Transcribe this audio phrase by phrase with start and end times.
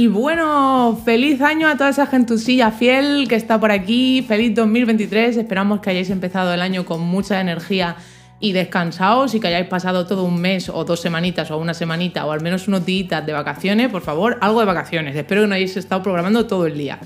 [0.00, 4.24] Y bueno, feliz año a toda esa gentusilla fiel que está por aquí.
[4.26, 5.36] Feliz 2023.
[5.36, 7.96] Esperamos que hayáis empezado el año con mucha energía
[8.40, 12.24] y descansados y que hayáis pasado todo un mes o dos semanitas o una semanita
[12.24, 13.90] o al menos unos días de vacaciones.
[13.90, 15.14] Por favor, algo de vacaciones.
[15.14, 16.98] Espero que no hayáis estado programando todo el día.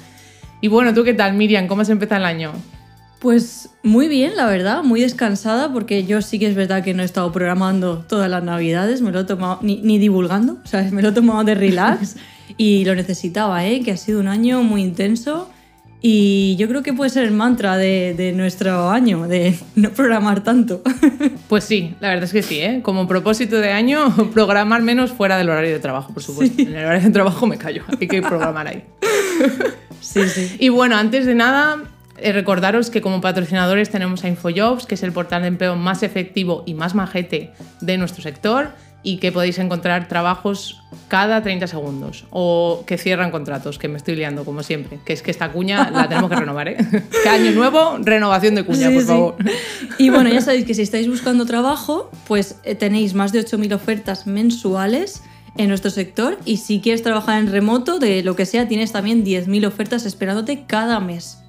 [0.61, 1.67] Y bueno, ¿tú qué tal, Miriam?
[1.67, 2.53] ¿Cómo has empezado el año?
[3.25, 7.01] Pues muy bien, la verdad, muy descansada, porque yo sí que es verdad que no
[7.01, 10.93] he estado programando todas las navidades, me lo he tomado, ni, ni divulgando, ¿sabes?
[10.93, 12.17] Me lo he tomado de relax
[12.59, 13.81] y lo necesitaba, ¿eh?
[13.81, 15.49] Que ha sido un año muy intenso
[16.03, 20.43] y yo creo que puede ser el mantra de, de nuestro año, de no programar
[20.43, 20.83] tanto.
[21.49, 22.81] Pues sí, la verdad es que sí, ¿eh?
[22.83, 26.61] Como propósito de año, programar menos fuera del horario de trabajo, por supuesto.
[26.61, 28.85] En el horario de trabajo me callo, hay que programar ahí.
[30.03, 30.57] sí, sí.
[30.59, 31.85] Y bueno, antes de nada,
[32.17, 36.63] recordaros que como patrocinadores tenemos a InfoJobs, que es el portal de empleo más efectivo
[36.67, 38.71] y más majete de nuestro sector
[39.07, 44.17] y que podéis encontrar trabajos cada 30 segundos o que cierran contratos, que me estoy
[44.17, 46.77] liando como siempre, que es que esta cuña la tenemos que renovar, ¿eh?
[47.23, 49.09] Que año nuevo, renovación de cuña, Sí, por sí.
[49.09, 49.37] favor.
[49.99, 53.75] Y bueno, ya sabéis que si estáis buscando trabajo, pues eh, tenéis más de 8.000
[53.75, 55.23] ofertas mensuales
[55.59, 59.23] en nuestro sector y si quieres trabajar en remoto, de lo que sea, tienes también
[59.23, 61.41] 10.000 ofertas esperándote cada mes.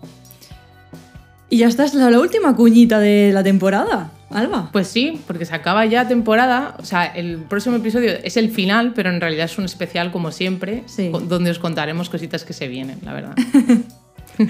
[1.50, 4.70] Y ya está, es la, la última cuñita de la temporada, Alba.
[4.74, 8.94] Pues sí, porque se acaba ya temporada, o sea, el próximo episodio es el final,
[8.96, 11.12] pero en realidad es un especial como siempre, Sí.
[11.28, 13.36] donde os contaremos cositas que se vienen, la verdad.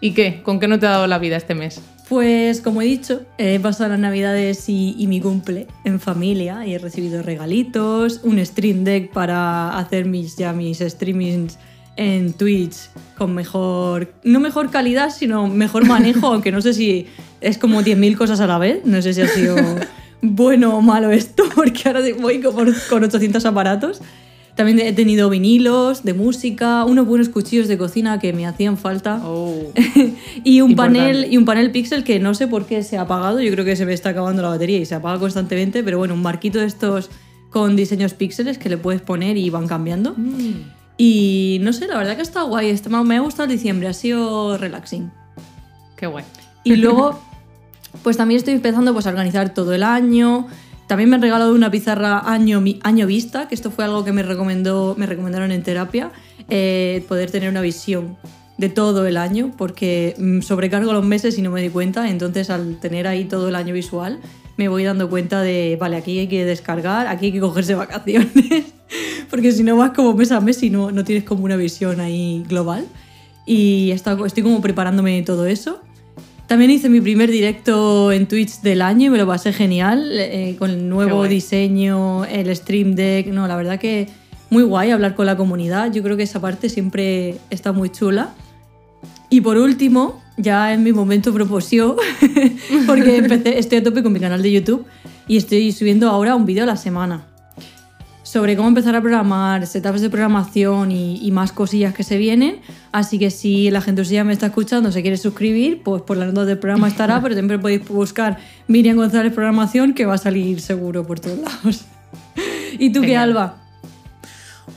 [0.00, 0.42] ¿Y qué?
[0.42, 1.80] ¿Con qué no te ha dado la vida este mes?
[2.08, 6.74] Pues como he dicho, he pasado las navidades y, y mi cumple en familia y
[6.74, 11.56] he recibido regalitos, un stream deck para hacer mis, ya mis streamings
[11.96, 17.06] en Twitch con mejor, no mejor calidad, sino mejor manejo, aunque no sé si
[17.40, 19.56] es como 10.000 cosas a la vez, no sé si ha sido
[20.22, 24.00] bueno o malo esto, porque ahora voy con, con 800 aparatos.
[24.54, 29.22] También he tenido vinilos de música, unos buenos cuchillos de cocina que me hacían falta.
[29.24, 29.72] Oh.
[30.44, 30.98] y un Importante.
[30.98, 33.40] panel y un panel Pixel que no sé por qué se ha apagado.
[33.40, 35.82] Yo creo que se me está acabando la batería y se apaga constantemente.
[35.82, 37.08] Pero bueno, un marquito de estos
[37.48, 40.14] con diseños píxeles que le puedes poner y van cambiando.
[41.04, 42.70] Y no sé, la verdad que está guay.
[42.70, 45.10] Está- me ha gustado el diciembre, ha sido relaxing.
[45.96, 46.24] Qué guay.
[46.62, 47.20] Y luego,
[48.04, 50.46] pues también estoy empezando pues, a organizar todo el año.
[50.86, 54.22] También me han regalado una pizarra año, año vista, que esto fue algo que me,
[54.22, 56.12] recomendó, me recomendaron en terapia,
[56.48, 58.16] eh, poder tener una visión
[58.56, 62.48] de todo el año, porque mm, sobrecargo los meses y no me di cuenta, entonces
[62.48, 64.20] al tener ahí todo el año visual,
[64.56, 68.74] me voy dando cuenta de, vale, aquí hay que descargar, aquí hay que cogerse vacaciones,
[69.30, 72.00] porque si no vas como mes a mes y no, no tienes como una visión
[72.00, 72.86] ahí global.
[73.44, 75.80] Y estoy como preparándome todo eso.
[76.46, 80.54] También hice mi primer directo en Twitch del año y me lo pasé genial, eh,
[80.58, 83.28] con el nuevo diseño, el Stream Deck.
[83.28, 84.08] No, la verdad que
[84.50, 85.90] muy guay hablar con la comunidad.
[85.92, 88.34] Yo creo que esa parte siempre está muy chula.
[89.30, 91.96] Y por último, ya en mi momento proposición,
[92.86, 94.84] porque empecé, estoy a tope con mi canal de YouTube
[95.28, 97.26] y estoy subiendo ahora un vídeo a la semana
[98.22, 102.60] sobre cómo empezar a programar, setups de programación y, y más cosillas que se vienen.
[102.90, 106.28] Así que si la gente ya me está escuchando, se quiere suscribir, pues por las
[106.28, 108.38] notas del programa estará, pero siempre podéis buscar
[108.68, 111.84] Miriam González Programación, que va a salir seguro por todos lados.
[112.78, 113.18] ¿Y tú qué.
[113.18, 113.61] Alba?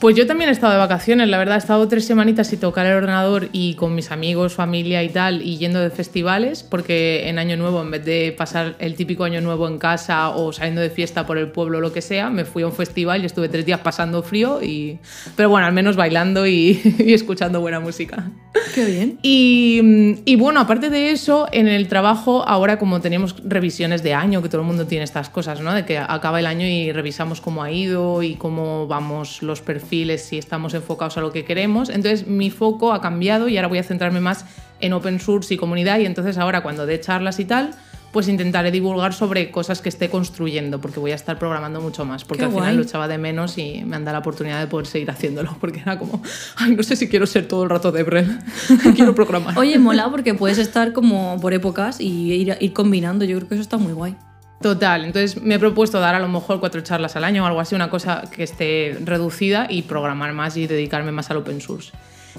[0.05, 2.85] Pues yo también he estado de vacaciones, la verdad, he estado tres semanitas sin tocar
[2.85, 7.39] el ordenador y con mis amigos, familia y tal, y yendo de festivales, porque en
[7.39, 10.91] Año Nuevo, en vez de pasar el típico Año Nuevo en casa o saliendo de
[10.91, 13.49] fiesta por el pueblo o lo que sea, me fui a un festival y estuve
[13.49, 14.99] tres días pasando frío, y...
[15.35, 18.29] pero bueno, al menos bailando y, y escuchando buena música.
[18.75, 19.19] Qué bien.
[19.23, 24.43] Y, y bueno, aparte de eso, en el trabajo, ahora como tenemos revisiones de año,
[24.43, 25.73] que todo el mundo tiene estas cosas, ¿no?
[25.73, 29.95] De que acaba el año y revisamos cómo ha ido y cómo vamos los perfiles,
[30.18, 31.90] si estamos enfocados a lo que queremos.
[31.90, 34.46] Entonces mi foco ha cambiado y ahora voy a centrarme más
[34.82, 36.00] en open source y comunidad.
[36.00, 37.72] Y entonces ahora cuando dé charlas y tal,
[38.12, 42.24] pues intentaré divulgar sobre cosas que esté construyendo, porque voy a estar programando mucho más,
[42.24, 42.78] porque Qué al final guay.
[42.78, 45.82] lo echaba de menos y me han dado la oportunidad de poder seguir haciéndolo, porque
[45.82, 46.22] era como,
[46.56, 48.40] ay, no sé si quiero ser todo el rato Debrel,
[48.96, 49.58] quiero programar.
[49.59, 53.26] Oye, mola porque puedes estar como por épocas y ir, ir combinando.
[53.26, 54.16] Yo creo que eso está muy guay.
[54.61, 57.59] Total, entonces me he propuesto dar a lo mejor cuatro charlas al año o algo
[57.59, 61.91] así, una cosa que esté reducida y programar más y dedicarme más al open source.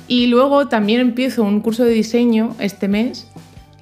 [0.09, 3.31] Y luego también empiezo un curso de diseño este mes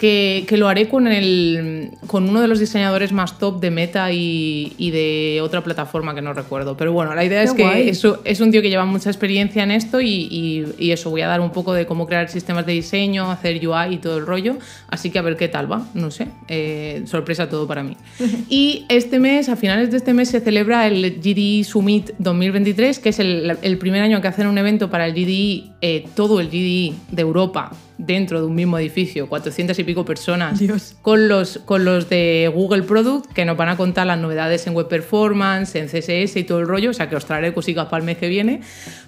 [0.05, 4.13] que, que lo haré con, el, con uno de los diseñadores más top de Meta
[4.13, 6.77] y, y de otra plataforma que no recuerdo.
[6.77, 7.89] Pero bueno, la idea Qué es que guay.
[8.25, 11.29] es, un tío que lleva mucha experiencia en esto y, y- y eso, voy a
[11.29, 14.59] dar un poco de cómo crear sistemas de diseño, hacer UI y todo el rollo.
[14.91, 16.27] Así que a ver qué tal va, no sé.
[16.49, 17.97] Eh, sorpresa todo para mí.
[18.51, 23.09] Y este mes, a finales de este mes, se celebra el GDE Summit 2023, que
[23.09, 26.49] es el, el primer año que hacen un evento para el GDE, eh, todo el
[26.49, 30.97] GDE de Europa, dentro de un mismo edificio, 400 y pico personas, Dios.
[31.03, 34.75] con los, con los de Google Product, que nos van a contar las novedades en
[34.75, 37.99] Web Performance, en CSS y todo el rollo, o sea que os traeré cositas para
[37.99, 38.61] el mes que viene.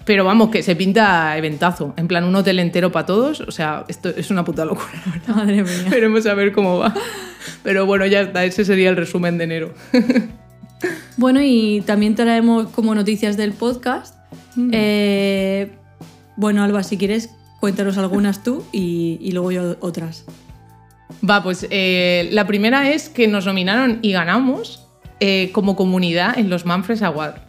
[0.05, 3.85] Pero vamos, que se pinta eventazo, en plan un hotel entero para todos, o sea,
[3.87, 5.35] esto es una puta locura, verdad.
[5.35, 5.87] Madre mía.
[5.89, 6.93] Veremos a ver cómo va.
[7.63, 9.73] Pero bueno, ya está, ese sería el resumen de enero.
[11.17, 14.15] Bueno, y también traemos como noticias del podcast.
[14.55, 14.69] Mm.
[14.71, 15.71] Eh,
[16.35, 20.25] bueno, Alba, si quieres, cuéntanos algunas tú y, y luego yo otras.
[21.27, 24.85] Va, pues eh, la primera es que nos nominaron y ganamos
[25.19, 27.41] eh, como comunidad en los Manfred Awards.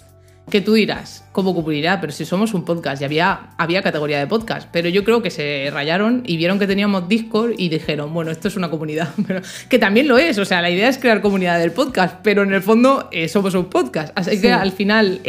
[0.48, 4.26] Que tú dirás, como comunidad, pero si somos un podcast y había, había categoría de
[4.26, 8.30] podcast, pero yo creo que se rayaron y vieron que teníamos Discord y dijeron, bueno,
[8.30, 11.20] esto es una comunidad, pero que también lo es, o sea, la idea es crear
[11.20, 14.40] comunidad del podcast, pero en el fondo eh, somos un podcast, así Sí.
[14.40, 15.20] que al final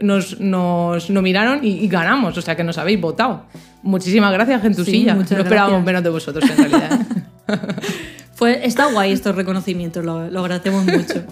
[0.00, 3.44] nos, nos nominaron y, y ganamos, o sea, que nos habéis votado.
[3.82, 5.12] Muchísimas gracias, Gentusilla.
[5.12, 5.84] Sí, no esperábamos gracias.
[5.84, 7.00] menos de vosotros en realidad.
[8.34, 11.24] Fue, está guay estos reconocimientos, lo, lo agradecemos mucho.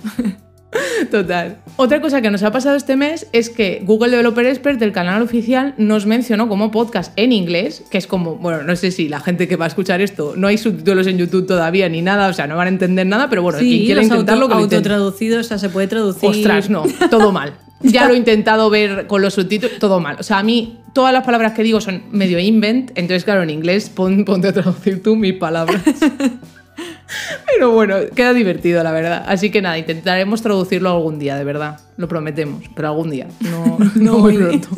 [1.11, 1.57] Total.
[1.77, 5.21] Otra cosa que nos ha pasado este mes es que Google Developer Expert del canal
[5.23, 9.21] oficial nos mencionó como podcast en inglés, que es como, bueno, no sé si la
[9.21, 12.33] gente que va a escuchar esto, no hay subtítulos en YouTube todavía ni nada, o
[12.33, 14.77] sea, no van a entender nada, pero bueno, quien quiera intentarlo, auto, que lo intente.
[14.77, 16.31] autotraducidos, o sea, se puede traducir.
[16.31, 17.55] Ostras, no, todo mal.
[17.83, 20.17] Ya lo he intentado ver con los subtítulos, todo mal.
[20.21, 23.51] O sea, a mí todas las palabras que digo son medio invent, entonces claro, en
[23.51, 25.83] inglés pon- ponte a traducir tú mis palabras.
[27.53, 29.25] Pero bueno, queda divertido, la verdad.
[29.27, 31.81] Así que nada, intentaremos traducirlo algún día, de verdad.
[31.97, 33.27] Lo prometemos, pero algún día.
[33.41, 34.69] No, no muy pronto.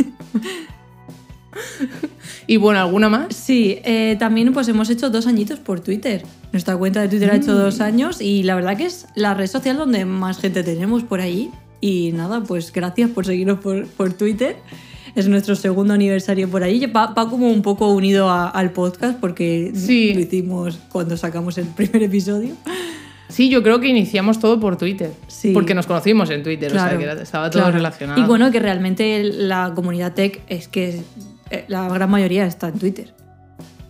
[2.46, 3.36] Y bueno, ¿alguna más?
[3.36, 6.22] Sí, eh, también pues hemos hecho dos añitos por Twitter.
[6.52, 7.82] Nuestra cuenta de Twitter ha hecho dos Mm.
[7.82, 11.50] años y la verdad que es la red social donde más gente tenemos por ahí.
[11.82, 14.56] Y nada, pues gracias por seguirnos por, por Twitter.
[15.14, 16.86] Es nuestro segundo aniversario por ahí.
[16.86, 20.14] Va, va como un poco unido a- al podcast porque Sí.
[20.14, 22.54] lo hicimos cuando sacamos el primer episodio.
[23.28, 25.12] Sí, yo creo que iniciamos todo por Twitter.
[25.26, 25.52] Sí.
[25.52, 27.76] Porque nos conocimos en Twitter, o sea, que estaba todo claro.
[27.76, 28.20] relacionado.
[28.20, 31.02] Y bueno, que realmente la comunidad tech es que
[31.50, 33.12] eh, la gran mayoría está en Twitter.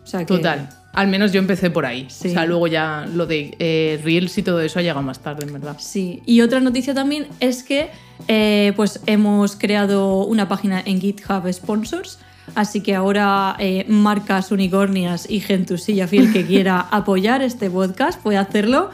[0.03, 0.69] O sea que, Total.
[0.93, 2.07] Al menos yo empecé por ahí.
[2.11, 2.29] Sí.
[2.29, 5.47] O sea, luego ya lo de eh, Reels y todo eso ha llegado más tarde,
[5.47, 5.77] en verdad.
[5.79, 7.89] Sí, y otra noticia también es que
[8.29, 12.19] eh, pues hemos creado una página en GitHub Sponsors,
[12.55, 18.37] así que ahora eh, marcas unicornias y gentusilla fiel que quiera apoyar este podcast puede
[18.37, 18.91] hacerlo.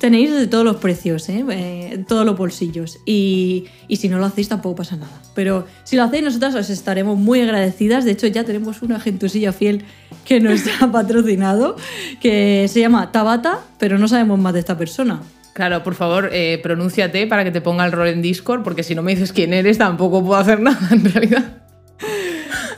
[0.00, 1.44] Tenéis de todos los precios, ¿eh?
[1.50, 2.98] Eh, todos los bolsillos.
[3.06, 5.20] Y, y si no lo hacéis tampoco pasa nada.
[5.34, 8.04] Pero si lo hacéis nosotras os estaremos muy agradecidas.
[8.04, 9.84] De hecho ya tenemos una gentusilla fiel
[10.24, 11.76] que nos ha patrocinado,
[12.20, 15.20] que se llama Tabata, pero no sabemos más de esta persona.
[15.54, 18.94] Claro, por favor, eh, pronúnciate para que te ponga el rol en Discord, porque si
[18.94, 21.67] no me dices quién eres, tampoco puedo hacer nada, en realidad.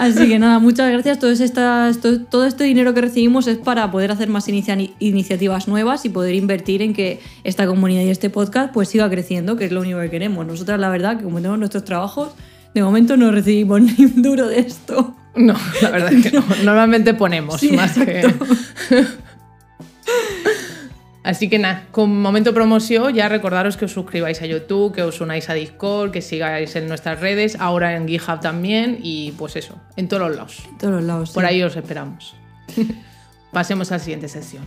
[0.01, 1.19] Así que nada, muchas gracias.
[1.19, 5.69] Todo, estas, todo, todo este dinero que recibimos es para poder hacer más inicia- iniciativas
[5.69, 9.67] nuevas y poder invertir en que esta comunidad y este podcast pues siga creciendo, que
[9.67, 10.47] es lo único que queremos.
[10.47, 12.31] Nosotras, la verdad, que como tenemos nuestros trabajos,
[12.75, 15.15] de momento no recibimos ni un duro de esto.
[15.37, 16.45] No, la verdad es que no.
[16.65, 18.23] Normalmente ponemos Sí, más que.
[21.23, 25.21] Así que nada, con momento promoción, ya recordaros que os suscribáis a YouTube, que os
[25.21, 29.79] unáis a Discord, que sigáis en nuestras redes, ahora en GitHub también, y pues eso,
[29.97, 30.63] en todos los lados.
[30.71, 31.31] En todos los lados.
[31.33, 31.49] Por sí.
[31.51, 32.35] ahí os esperamos.
[33.53, 34.65] Pasemos a la siguiente sección.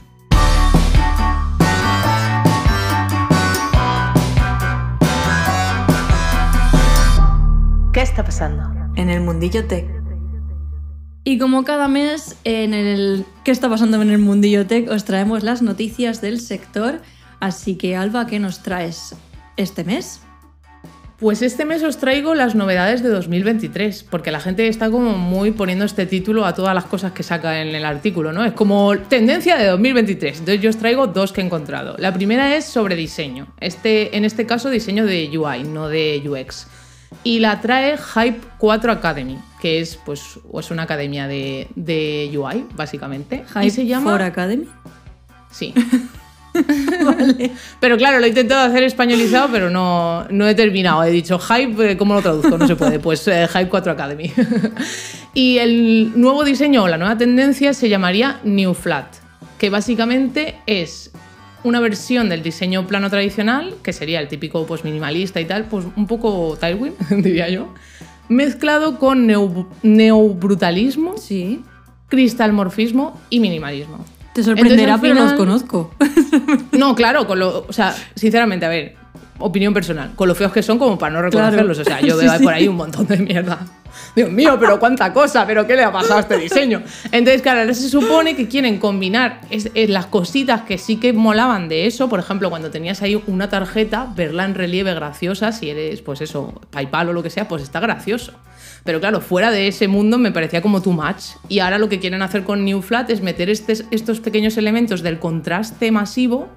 [7.93, 8.63] ¿Qué está pasando?
[8.95, 10.02] En el mundillo tech.
[11.25, 14.89] Y como cada mes, en el ¿Qué está pasando en el mundillo tech?
[14.89, 17.01] Os traemos las noticias del sector.
[17.41, 19.15] Así que, Alba, ¿qué nos traes
[19.57, 20.21] este mes?
[21.19, 25.51] Pues este mes os traigo las novedades de 2023, porque la gente está como muy
[25.51, 28.43] poniendo este título a todas las cosas que saca en el artículo, ¿no?
[28.45, 30.39] Es como tendencia de 2023.
[30.39, 31.95] Entonces yo os traigo dos que he encontrado.
[31.97, 33.47] La primera es sobre diseño.
[33.59, 36.67] Este, en este caso diseño de UI, no de UX.
[37.23, 42.65] Y la trae Hype 4 Academy, que es pues es una academia de, de UI,
[42.75, 43.45] básicamente.
[43.47, 44.67] Hype y se llama for Academy.
[45.51, 45.73] Sí.
[47.79, 51.03] Pero claro, lo he intentado hacer españolizado, pero no, no he terminado.
[51.03, 52.57] He dicho Hype, eh, ¿cómo lo traduzco?
[52.57, 52.99] No se puede.
[52.99, 54.31] Pues eh, Hype 4 Academy.
[55.33, 59.07] y el nuevo diseño o la nueva tendencia se llamaría New Flat,
[59.57, 61.11] que básicamente es
[61.63, 65.85] una versión del diseño plano tradicional, que sería el típico pues, minimalista y tal, pues
[65.95, 67.73] un poco Tailwind, diría yo,
[68.29, 71.61] mezclado con neo- neobrutalismo, Sí.
[72.09, 74.05] cristalmorfismo y minimalismo.
[74.33, 75.95] Te sorprenderá, Entonces, al pero los final- conozco.
[76.77, 78.95] No, claro, con lo, o sea, sinceramente, a ver,
[79.39, 82.31] opinión personal, con lo feos que son como para no reconocerlos, o sea, yo veo
[82.37, 83.59] Sí, por ahí un montón de mierda.
[84.15, 86.81] Dios mío, pero cuánta cosa, pero qué le ha pasado a este diseño.
[87.11, 91.69] Entonces, claro, ahora se supone que quieren combinar es- las cositas que sí que molaban
[91.69, 96.01] de eso, por ejemplo, cuando tenías ahí una tarjeta, verla en relieve graciosa, si eres,
[96.01, 98.33] pues eso, PayPal o lo que sea, pues está gracioso.
[98.83, 101.23] Pero claro, fuera de ese mundo me parecía como too much.
[101.47, 105.19] Y ahora lo que quieren hacer con New Flat es meter estos pequeños elementos del
[105.19, 106.49] contraste masivo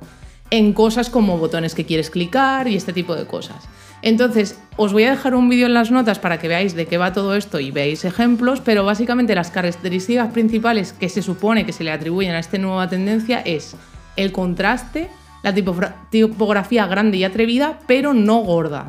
[0.51, 3.57] en cosas como botones que quieres clicar y este tipo de cosas.
[4.03, 6.99] Entonces, os voy a dejar un vídeo en las notas para que veáis de qué
[6.99, 11.73] va todo esto y veáis ejemplos, pero básicamente las características principales que se supone que
[11.73, 13.75] se le atribuyen a esta nueva tendencia es
[14.17, 15.09] el contraste,
[15.43, 15.55] la
[16.11, 18.87] tipografía grande y atrevida, pero no gorda.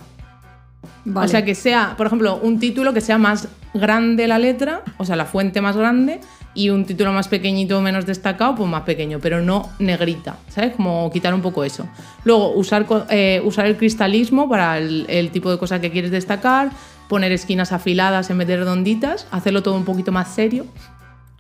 [1.10, 1.26] Vale.
[1.26, 5.06] O sea, que sea, por ejemplo, un título que sea más grande la letra, o
[5.06, 6.20] sea, la fuente más grande,
[6.54, 10.76] y un título más pequeñito, menos destacado, pues más pequeño, pero no negrita, ¿sabes?
[10.76, 11.88] Como quitar un poco eso.
[12.26, 16.72] Luego, usar, eh, usar el cristalismo para el, el tipo de cosas que quieres destacar,
[17.08, 20.66] poner esquinas afiladas en vez de redonditas, hacerlo todo un poquito más serio.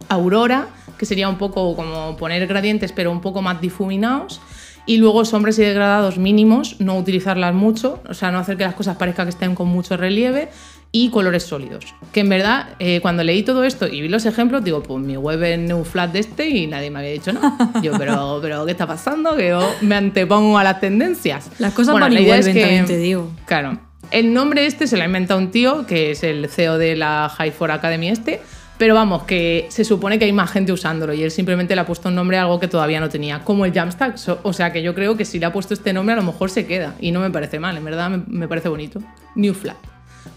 [0.07, 4.39] Aurora, que sería un poco como poner gradientes pero un poco más difuminados.
[4.87, 8.73] Y luego sombras y degradados mínimos, no utilizarlas mucho, o sea, no hacer que las
[8.73, 10.49] cosas parezcan que estén con mucho relieve.
[10.89, 11.83] Y colores sólidos.
[12.13, 15.17] Que en verdad, eh, cuando leí todo esto y vi los ejemplos, digo, pues mi
[15.17, 17.57] web es New Flat de este y nadie me había dicho nada.
[17.83, 19.35] Yo, pero, pero ¿qué está pasando?
[19.35, 21.51] Que yo me antepongo a las tendencias.
[21.59, 23.29] Las cosas Bueno, van la y idea es vuelven, que- también te digo.
[23.45, 23.77] Claro.
[24.11, 27.29] El nombre este se lo ha inventado un tío, que es el CEO de la
[27.37, 28.39] High for Academy este,
[28.77, 31.85] pero vamos, que se supone que hay más gente usándolo y él simplemente le ha
[31.85, 34.17] puesto un nombre a algo que todavía no tenía, como el Jamstack.
[34.43, 36.49] O sea que yo creo que si le ha puesto este nombre a lo mejor
[36.49, 38.99] se queda y no me parece mal, en verdad me, me parece bonito.
[39.35, 39.77] New Flat.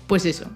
[0.07, 0.47] Pues eso.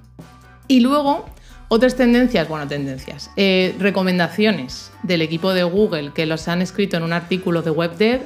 [0.66, 1.26] Y luego,
[1.68, 7.02] otras tendencias, bueno, tendencias, eh, recomendaciones del equipo de Google que los han escrito en
[7.02, 8.22] un artículo de WebDev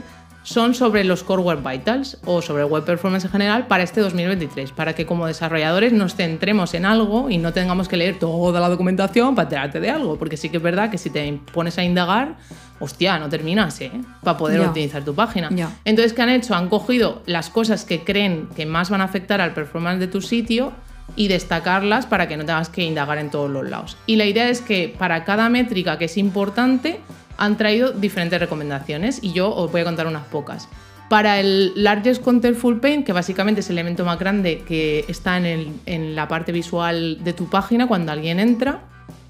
[0.48, 4.72] son sobre los Core Web Vitals o sobre Web Performance en general para este 2023,
[4.72, 8.70] para que como desarrolladores nos centremos en algo y no tengamos que leer toda la
[8.70, 11.84] documentación para enterarte de algo, porque sí que es verdad que si te pones a
[11.84, 12.36] indagar,
[12.80, 13.92] hostia, no terminas, ¿eh?
[14.22, 14.68] Para poder Ya.
[14.68, 15.50] optimizar tu página.
[15.50, 15.70] Ya.
[15.84, 16.54] Entonces, ¿qué han hecho?
[16.54, 20.22] Han cogido las cosas que creen que más van a afectar al performance de tu
[20.22, 20.72] sitio
[21.14, 23.98] y destacarlas para que no tengas que indagar en todos los lados.
[24.06, 27.00] Y la idea es que para cada métrica que es importante
[27.38, 30.68] han traído diferentes recomendaciones y yo os voy a contar unas pocas.
[31.08, 35.46] Para el Largest Contentful Paint, que básicamente es el elemento más grande que está en,
[35.46, 38.82] el- en la parte visual de tu página cuando alguien entra,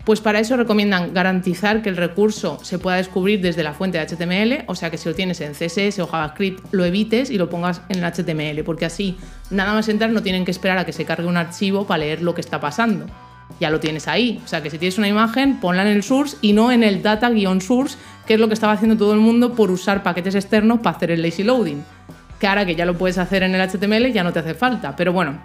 [0.04, 4.06] pues para eso recomiendan garantizar que el recurso se pueda descubrir desde la fuente de
[4.06, 7.50] HTML, o sea que si lo tienes en CSS o JavaScript lo evites y lo
[7.50, 9.16] pongas en el HTML, porque así
[9.50, 12.22] nada más entrar no tienen que esperar a que se cargue un archivo para leer
[12.22, 13.04] lo que está pasando.
[13.60, 14.40] Ya lo tienes ahí.
[14.44, 17.02] O sea que si tienes una imagen, ponla en el source y no en el
[17.02, 20.96] data-source, que es lo que estaba haciendo todo el mundo por usar paquetes externos para
[20.96, 21.82] hacer el lazy loading.
[22.38, 24.94] Que ahora que ya lo puedes hacer en el HTML ya no te hace falta.
[24.94, 25.40] Pero bueno,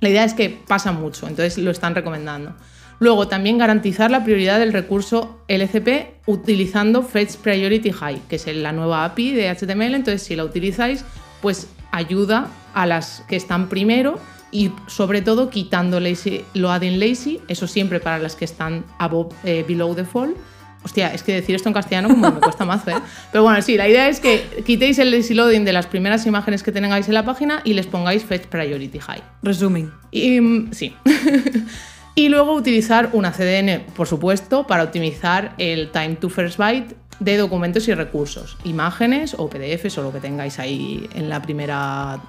[0.00, 2.54] la idea es que pasa mucho, entonces lo están recomendando.
[3.00, 8.72] Luego, también garantizar la prioridad del recurso LCP utilizando Fetch Priority High, que es la
[8.72, 9.94] nueva API de HTML.
[9.94, 11.04] Entonces, si la utilizáis,
[11.42, 14.18] pues ayuda a las que están primero
[14.54, 19.64] y sobre todo quitando lazy, loading lazy, eso siempre para las que están above, eh,
[19.66, 20.36] below default.
[20.84, 22.94] Hostia, es que decir esto en castellano como me cuesta más, ¿eh?
[23.32, 26.62] Pero bueno, sí, la idea es que quitéis el lazy loading de las primeras imágenes
[26.62, 29.22] que tengáis en la página y les pongáis Fetch Priority High.
[29.42, 29.90] Resumen.
[30.12, 30.94] Y, mm, sí.
[32.14, 37.36] y luego utilizar una CDN, por supuesto, para optimizar el time to first byte de
[37.38, 42.20] documentos y recursos, imágenes o PDFs o lo que tengáis ahí en la primera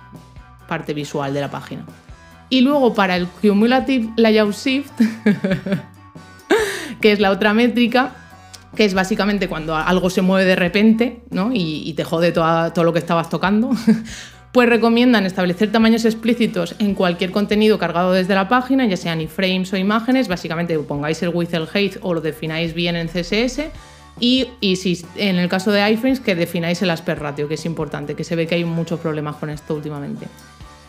[0.68, 1.86] parte visual de la página.
[2.50, 4.92] Y luego para el Cumulative Layout Shift,
[7.02, 8.14] que es la otra métrica,
[8.76, 11.50] que es básicamente cuando algo se mueve de repente ¿no?
[11.54, 13.72] y, te jode todo lo que estabas tocando,
[14.52, 19.74] pues recomiendan establecer tamaños explícitos en cualquier contenido cargado desde la página, ya sean iframes
[19.74, 23.70] o imágenes, básicamente pongáis el width, el height o lo defináis bien en CSS.
[24.18, 27.66] Y, y si en el caso de iframes, que defináis el aspect ratio, que es
[27.66, 30.28] importante, que se ve que hay muchos problemas con esto últimamente.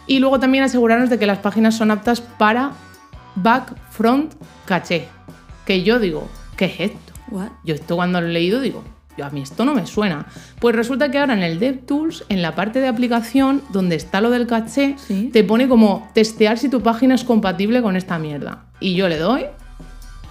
[0.07, 2.73] Y luego también asegurarnos de que las páginas son aptas para
[3.35, 4.35] back, front,
[4.65, 5.09] caché.
[5.67, 7.13] Que yo digo, ¿qué es esto?
[7.31, 7.49] What?
[7.65, 8.85] Yo esto cuando lo he leído digo,
[9.19, 10.27] yo, a mí esto no me suena.
[10.61, 14.31] Pues resulta que ahora en el DevTools, en la parte de aplicación, donde está lo
[14.31, 15.31] del caché, Sí.
[15.33, 18.67] te pone como testear si tu página es compatible con esta mierda.
[18.79, 19.47] Y yo le doy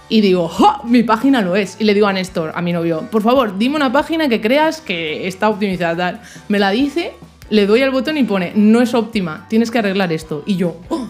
[0.08, 0.80] y digo, ¡Ja!
[0.84, 1.76] Mi página lo es.
[1.80, 4.80] Y le digo a Néstor, a mi novio, por favor, dime una página que creas
[4.80, 6.22] que está optimizada.
[6.48, 7.12] Me la dice,
[7.50, 10.42] le doy al botón y pone, no es óptima, tienes que arreglar esto.
[10.46, 11.06] Y yo, "Oh,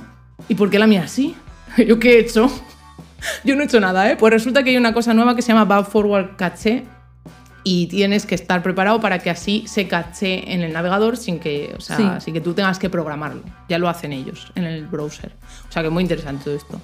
[0.48, 1.34] ¿y por qué la mía sí?
[1.86, 2.50] ¿Yo qué he hecho?
[3.44, 4.16] Yo no he hecho nada, ¿eh?
[4.16, 6.84] Pues resulta que hay una cosa nueva que se llama Bug Forward Cache
[7.64, 11.74] y tienes que estar preparado para que así se cache en el navegador sin que,
[11.76, 12.04] o sea, Sí.
[12.26, 13.42] sin que tú tengas que programarlo.
[13.68, 15.32] Ya lo hacen ellos en el browser.
[15.68, 16.80] O sea que muy interesante todo esto.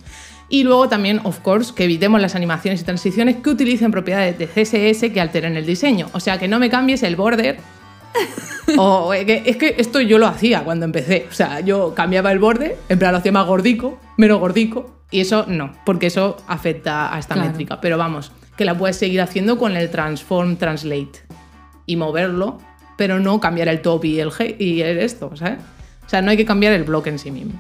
[0.49, 4.49] Y luego también, of course, que evitemos las animaciones y transiciones que utilicen propiedades de
[4.49, 6.09] CSS que alteren el diseño.
[6.15, 7.59] O sea que no me cambies el border.
[8.79, 11.27] O, es que esto yo lo hacía cuando empecé.
[11.31, 14.99] O sea, yo cambiaba el borde, en plan lo hacía más gordico, menos gordico.
[15.11, 17.51] Y eso no, porque eso afecta a esta Claro.
[17.51, 17.81] métrica.
[17.81, 21.21] Pero vamos, que la puedes seguir haciendo con el transform translate
[21.85, 22.59] y moverlo,
[22.97, 25.59] pero no cambiar el top y el, G y el esto, ¿sabes?
[26.07, 27.53] O sea, no hay que cambiar el bloque en sí mismo.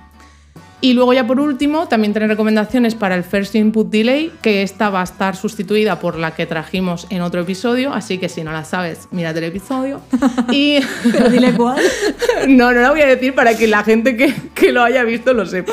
[0.84, 4.90] Y luego ya por último, también tener recomendaciones para el First Input Delay, que esta
[4.90, 8.50] va a estar sustituida por la que trajimos en otro episodio, así que si no
[8.50, 10.00] la sabes, mírate el episodio.
[10.50, 10.80] y
[11.12, 11.80] Pero dile cuál.
[12.48, 15.32] no, no la voy a decir para que la gente que, que lo haya visto
[15.32, 15.72] lo sepa.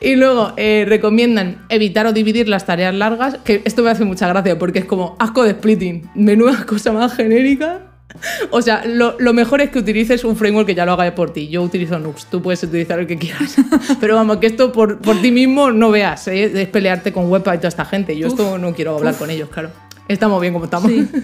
[0.00, 4.26] Y luego eh, recomiendan evitar o dividir las tareas largas, que esto me hace mucha
[4.26, 7.91] gracia porque es como asco de splitting, menuda cosa más genérica.
[8.50, 11.32] O sea, lo, lo mejor es que utilices un framework que ya lo haga por
[11.32, 11.48] ti.
[11.48, 13.56] Yo utilizo Nux, tú puedes utilizar el que quieras.
[14.00, 16.62] Pero vamos, que esto por, por ti mismo no veas, ¿eh?
[16.62, 18.16] es pelearte con Webpack y toda esta gente.
[18.16, 19.70] Yo esto no quiero hablar con ellos, claro.
[20.08, 20.90] Estamos bien como estamos.
[20.90, 21.08] Sí.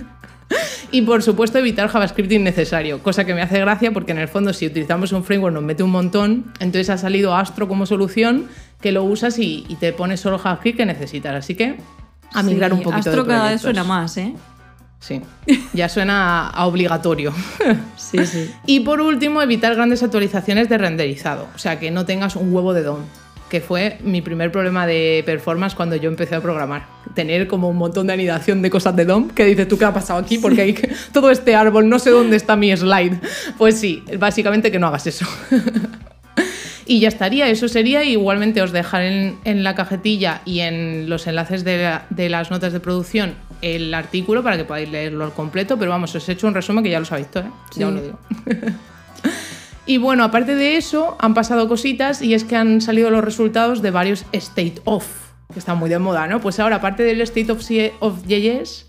[0.91, 4.55] Y por supuesto evitar JavaScript innecesario, cosa que me hace gracia porque en el fondo
[4.55, 8.47] si utilizamos un framework nos mete un montón, entonces ha salido Astro como solución
[8.81, 11.35] que lo usas y, y te pones solo JavaScript que necesitas.
[11.35, 11.77] Así que
[12.33, 14.35] a migrar Sí, un poquito Astro de cada vez suena más, ¿eh?
[15.01, 15.21] Sí,
[15.73, 17.33] ya suena a obligatorio.
[17.97, 18.51] Sí, sí.
[18.67, 22.73] y por último, evitar grandes actualizaciones de renderizado, o sea, que no tengas un huevo
[22.73, 23.01] de DOM,
[23.51, 26.87] que fue mi primer problema de performance cuando yo empecé a programar.
[27.15, 29.93] Tener como un montón de anidación de cosas de DOM, que dices, ¿tú qué ha
[29.93, 30.39] pasado aquí?
[30.39, 33.19] Porque hay que- todo este árbol, no sé dónde está mi slide.
[33.59, 35.27] Pues sí, básicamente que no hagas eso.
[36.91, 38.03] Y ya estaría, eso sería.
[38.03, 42.51] Igualmente os dejaré en, en la cajetilla y en los enlaces de, la- de las
[42.51, 46.33] notas de producción el artículo para que podáis leerlo al completo, pero vamos, os he
[46.33, 47.51] hecho un resumen que ya lo sabéis todo, ¿eh?
[47.73, 47.81] Sí.
[47.81, 48.19] Ya os lo digo.
[49.87, 53.81] y bueno, aparte de eso, han pasado cositas y es que han salido los resultados
[53.83, 55.07] de varios State of,
[55.53, 56.41] que están muy de moda, ¿no?
[56.41, 58.87] Pues ahora, aparte del State of, C- of JS,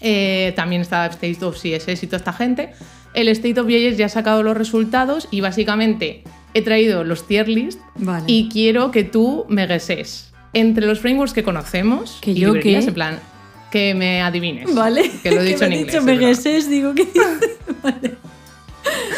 [0.00, 2.72] eh, también está State of CSS y toda esta gente.
[3.14, 6.22] El State of JS ya ha sacado los resultados y básicamente
[6.54, 8.24] he traído los tier list Vale.
[8.28, 12.78] y quiero que tú me gueses entre los frameworks que conocemos ¿Que yo qué?
[12.78, 13.18] en plan
[13.70, 14.74] que me adivines.
[14.74, 15.10] Vale.
[15.22, 15.86] Que lo he dicho me en inglés.
[15.86, 16.20] dicho es verdad.
[16.20, 17.06] megueses, digo que.
[17.82, 18.16] vale.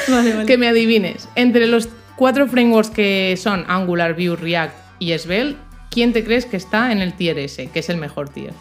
[0.08, 0.46] Vale, vale.
[0.46, 5.58] Que me adivines entre los cuatro frameworks que son Angular, Vue, React y Svelte,
[5.90, 8.52] ¿quién te crees que está en el tier S, que es el mejor tier?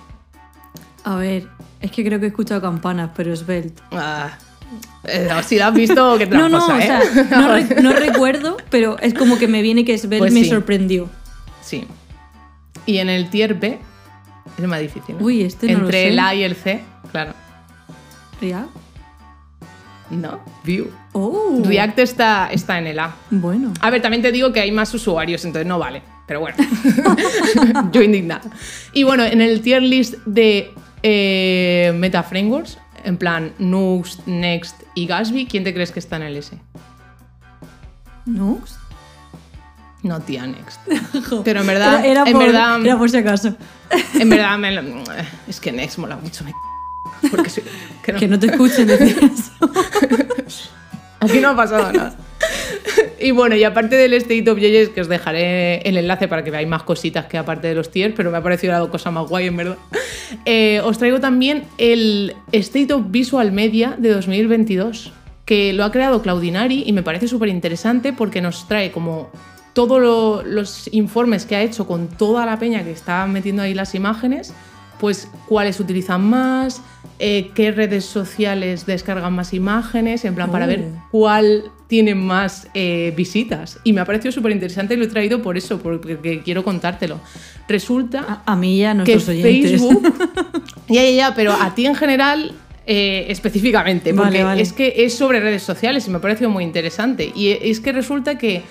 [1.03, 1.47] A ver,
[1.81, 3.79] es que creo que he escuchado campanas, pero es Belt.
[3.91, 4.37] Ah,
[5.05, 7.25] eh, si lo has visto, qué No, no, tramposa, o ¿eh?
[7.27, 10.43] sea, no, re- no recuerdo, pero es como que me viene que Svelte Pues me
[10.43, 10.49] sí.
[10.49, 11.09] sorprendió.
[11.61, 11.85] Sí.
[12.85, 13.79] Y en el tier B
[14.57, 15.17] es más difícil.
[15.17, 15.25] ¿no?
[15.25, 16.07] Uy, este no lo Entre sé.
[16.09, 16.81] el A y el C,
[17.11, 17.33] claro.
[18.41, 18.69] ¿React?
[20.11, 20.89] No, Vue.
[21.13, 21.61] Oh.
[21.63, 23.13] React está, está en el A.
[23.29, 23.73] Bueno.
[23.79, 26.01] A ver, también te digo que hay más usuarios, entonces no vale.
[26.27, 26.57] Pero bueno,
[27.91, 28.41] yo indignada.
[28.93, 30.71] Y bueno, en el tier list de
[31.03, 36.23] eh, Meta Frameworks, en plan Nuxt, Next y Gatsby, ¿quién te crees que está en
[36.23, 36.57] el S?
[38.25, 38.59] ¿No?
[40.03, 40.79] No, tía, Next.
[41.43, 43.55] Pero en verdad, Era, era en por, verdad, era por si acaso.
[44.19, 45.03] En verdad me lo-
[45.47, 46.43] es que Next mola mucho.
[46.43, 46.53] Me
[47.31, 47.63] porque soy-
[48.03, 49.51] que no- Que no te escuchen decir eso.
[51.21, 52.15] Aquí no ha pasado nada.
[53.19, 56.51] Y bueno, y aparte del State of JS, que os dejaré el enlace para que
[56.51, 59.27] veáis más cositas que aparte de los tiers, pero me ha parecido la cosa más
[59.27, 59.77] guay, en verdad.
[60.45, 65.11] eh, os traigo también el State of Visual Media de 2022,
[65.43, 69.29] que lo ha creado Claudinari y me parece súper interesante porque nos trae como
[69.73, 73.73] todos lo- los informes que ha hecho con toda la peña que está metiendo ahí
[73.73, 74.53] las imágenes,
[74.99, 76.81] pues cuáles utilizan más,
[77.19, 83.13] eh, qué redes sociales descargan más imágenes, en plan para ver cuál tiene más eh,
[83.15, 83.79] visitas.
[83.85, 87.19] Y me ha parecido súper interesante y lo he traído por eso, porque quiero contártelo.
[87.67, 89.41] Resulta A, a mí ya que oyentes.
[89.81, 90.01] Facebook.
[90.89, 92.51] ya, ya, ya, pero a ti en general.
[92.91, 94.61] eh, específicamente, Vale, porque vale.
[94.63, 97.31] es que es sobre redes sociales y me ha parecido muy interesante.
[97.35, 98.63] Y es que resulta que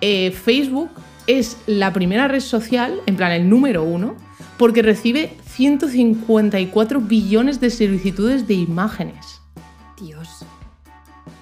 [0.00, 0.90] eh, Facebook
[1.26, 4.16] es la primera red social, en plan el número uno,
[4.56, 9.40] porque recibe 154 billones de solicitudes de imágenes.
[10.00, 10.44] Dios.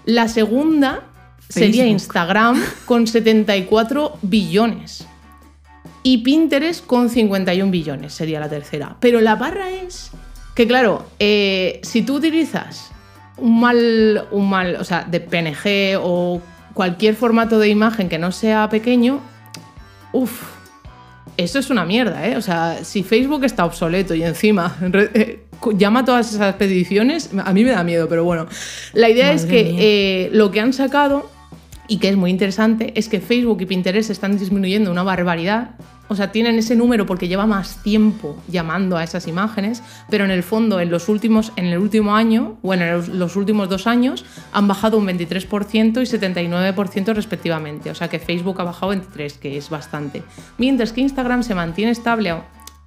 [0.04, 1.04] La segunda
[1.48, 1.86] sería.
[1.86, 5.06] Instagram con 74 billones.
[6.02, 8.96] Y Pinterest con 51 billones sería la tercera.
[9.00, 10.10] Pero la barra es
[10.54, 12.90] que, claro, eh, si tú utilizas
[13.38, 16.40] un mal, un mal, o sea, de PNG o
[16.74, 19.20] cualquier formato de imagen que no sea pequeño,
[20.12, 20.42] uff,
[21.36, 22.36] eso es una mierda, ¿eh?
[22.36, 24.76] O sea, si Facebook está obsoleto y encima
[25.14, 25.44] eh,
[25.76, 28.46] llama a todas esas peticiones, a mí me da miedo, pero bueno.
[28.92, 31.30] La idea es que eh, lo que han sacado,
[31.88, 35.70] y que es muy interesante, es que Facebook y Pinterest están disminuyendo una barbaridad.
[36.08, 40.30] O sea, tienen ese número porque lleva más tiempo llamando a esas imágenes, pero en
[40.30, 43.86] el fondo, en los últimos, en el último año, o en los, los últimos dos
[43.86, 47.90] años, han bajado un 23% y 79% respectivamente.
[47.90, 50.22] O sea que Facebook ha bajado 23%, que es bastante.
[50.58, 52.34] Mientras que Instagram se mantiene estable,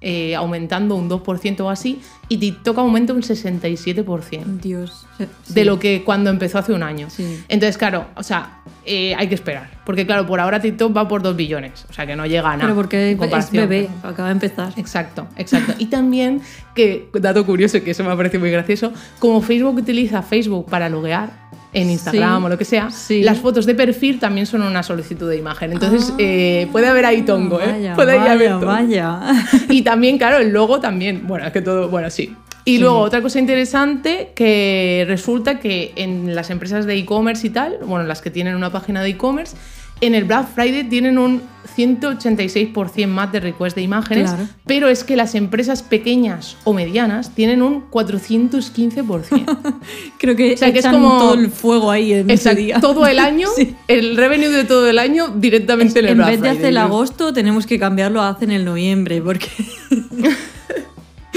[0.00, 5.06] eh, aumentando un 2% o así, y TikTok aumenta un 67% Dios.
[5.18, 5.26] Sí.
[5.48, 7.10] de lo que cuando empezó hace un año.
[7.10, 7.42] Sí.
[7.48, 8.57] Entonces, claro, o sea,
[8.88, 9.70] eh, hay que esperar.
[9.84, 11.86] Porque, claro, por ahora TikTok va por 2 billones.
[11.88, 12.62] O sea, que no llega a nada.
[12.62, 14.72] Pero porque es bebé, acaba de empezar.
[14.76, 15.74] Exacto, exacto.
[15.78, 16.40] Y también,
[16.74, 20.88] que dato curioso, que eso me ha parecido muy gracioso, como Facebook utiliza Facebook para
[20.88, 21.30] loguear
[21.74, 23.22] en Instagram Sí, o lo que sea, sí.
[23.22, 25.72] las fotos de perfil también son una solicitud de imagen.
[25.72, 27.92] Entonces, Ah, eh, puede haber ahí tongo, ¿eh?
[27.94, 28.66] Puede vaya, haber tongo.
[28.66, 29.20] vaya.
[29.68, 31.26] Y también, claro, el logo también.
[31.26, 32.34] Bueno, es que todo, bueno, sí.
[32.68, 37.78] Y luego otra cosa interesante que resulta que en las empresas de e-commerce y tal,
[37.84, 39.56] bueno, las que tienen una página de e-commerce,
[40.00, 41.42] en el Black Friday tienen un
[41.76, 44.48] 186% más de request de imágenes, Claro.
[44.64, 49.56] pero es que las empresas pequeñas o medianas tienen un 415%.
[50.18, 52.80] Creo que, O sea, que es como- todo el fuego ahí en ese día.
[52.80, 53.74] todo el año, Sí.
[53.88, 56.56] el revenue de todo el año directamente en el en Black vez de Friday.
[56.58, 59.48] hacer el agosto, tenemos que cambiarlo a hacer el noviembre, porque.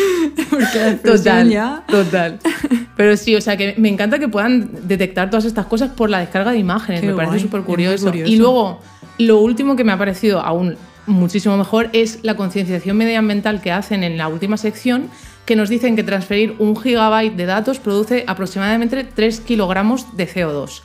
[0.49, 1.83] porque Total, ya.
[1.87, 2.39] total.
[2.97, 6.19] Pero sí, o sea, que me encanta que puedan detectar todas estas cosas por la
[6.19, 7.01] descarga de imágenes.
[7.01, 8.11] Qué me parece súper curioso.
[8.13, 8.79] Y luego,
[9.17, 14.03] lo último que me ha parecido aún muchísimo mejor es la concienciación medioambiental que hacen
[14.03, 15.09] en la última sección,
[15.45, 20.81] que nos dicen que transferir un gigabyte de datos produce aproximadamente 3 kilogramos de CO2.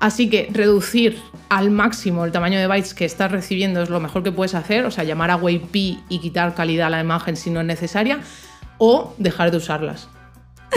[0.00, 1.18] Así que reducir
[1.50, 4.86] al máximo el tamaño de bytes que estás recibiendo es lo mejor que puedes hacer,
[4.86, 5.74] o sea, llamar a WebP
[6.08, 8.20] y quitar calidad a la imagen si no es necesaria,
[8.80, 10.08] o dejar de usarlas.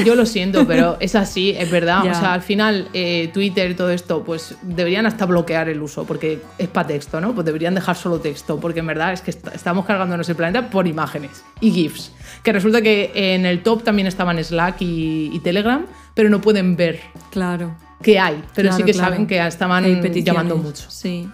[0.03, 2.01] Yo lo siento, pero es así, es verdad.
[2.03, 2.11] Ya.
[2.11, 6.03] O sea, al final, eh, Twitter y todo esto, pues deberían hasta bloquear el uso,
[6.03, 7.33] porque es para texto, ¿no?
[7.33, 10.69] Pues deberían dejar solo texto, porque en verdad es que est- estamos cargándonos el planeta
[10.69, 12.11] por imágenes y GIFs.
[12.43, 15.85] Que resulta que en el top también estaban Slack y, y Telegram,
[16.15, 17.75] pero no pueden ver Claro.
[18.01, 19.09] qué hay, pero sí claro, que claro.
[19.11, 20.85] saben que estaban llamando mucho.
[20.89, 21.29] Sí.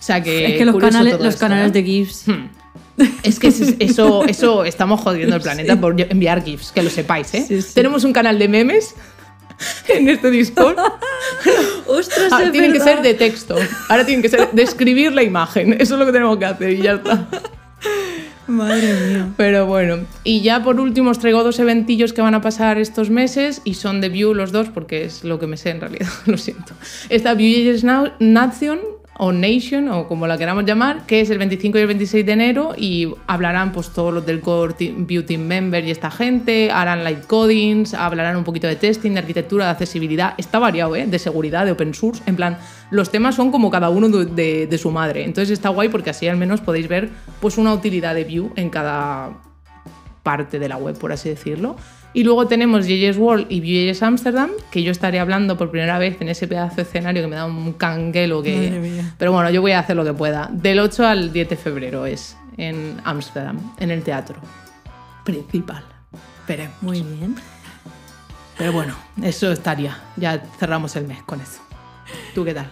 [0.00, 0.52] O sea que.
[0.52, 1.72] es que los canales, los esto, canales ¿eh?
[1.72, 2.28] de GIFs.
[2.28, 2.46] Hmm.
[3.22, 7.32] Es que es- eso, eso estamos jodiendo el planeta por enviar GIFs, que lo sepáis,
[7.34, 7.44] ¿eh?
[7.46, 7.74] Sí, sí.
[7.74, 8.94] Tenemos un canal de memes
[9.88, 10.76] en este Discord.
[11.86, 12.32] ¡Ostras!
[12.32, 13.56] Ahora tienen que ser de texto.
[13.88, 15.72] Ahora tienen que ser de escribir la imagen.
[15.74, 17.28] Eso es lo que tenemos que hacer y ya está.
[18.46, 19.28] Madre mía.
[19.36, 23.08] Pero bueno, y ya por último os traigo dos eventillos que van a pasar estos
[23.08, 26.08] meses y son de View los dos porque es lo que me sé en realidad,
[26.26, 26.74] lo siento.
[27.08, 28.80] Está Vue.js Now- Nation
[29.24, 32.32] o Nation o como la queramos llamar, que es el 25 y el 26 de
[32.32, 37.04] enero y hablarán pues todos los del Core Vue Team Member y esta gente, harán
[37.04, 41.06] light codings, hablarán un poquito de testing, de arquitectura, de accesibilidad, está variado, ¿eh?
[41.06, 42.58] de seguridad, de open source, en plan,
[42.90, 46.36] los temas son como cada uno de, su madre, entonces está guay porque así al
[46.36, 49.40] menos podéis ver pues una utilidad de Vue en cada
[50.24, 51.76] parte de la web, por así decirlo.
[52.14, 56.20] Y luego tenemos JS World y Vue.js Amsterdam, que yo estaré hablando por primera vez
[56.20, 58.54] en ese pedazo de escenario que me da un canguelo que...
[58.54, 59.14] Madre mía.
[59.16, 60.50] Pero bueno, yo voy a hacer lo que pueda.
[60.52, 64.36] Del 8 al 10 de febrero es en Ámsterdam, en el teatro
[65.24, 65.84] principal.
[66.46, 66.76] Veremos.
[66.80, 67.36] Muy bien.
[68.58, 69.98] Pero bueno, eso estaría.
[70.16, 71.60] Ya cerramos el mes con eso.
[72.34, 72.70] ¿Tú qué tal?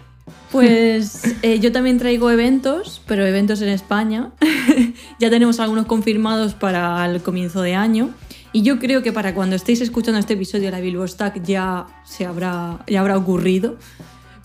[0.50, 4.31] Pues eh, yo también traigo eventos, pero eventos en España.
[5.18, 8.11] ya tenemos algunos confirmados para el comienzo de año.
[8.53, 12.27] Y yo creo que para cuando estéis escuchando este episodio, la Bilbo Stack ya, se
[12.27, 13.77] habrá, ya habrá ocurrido.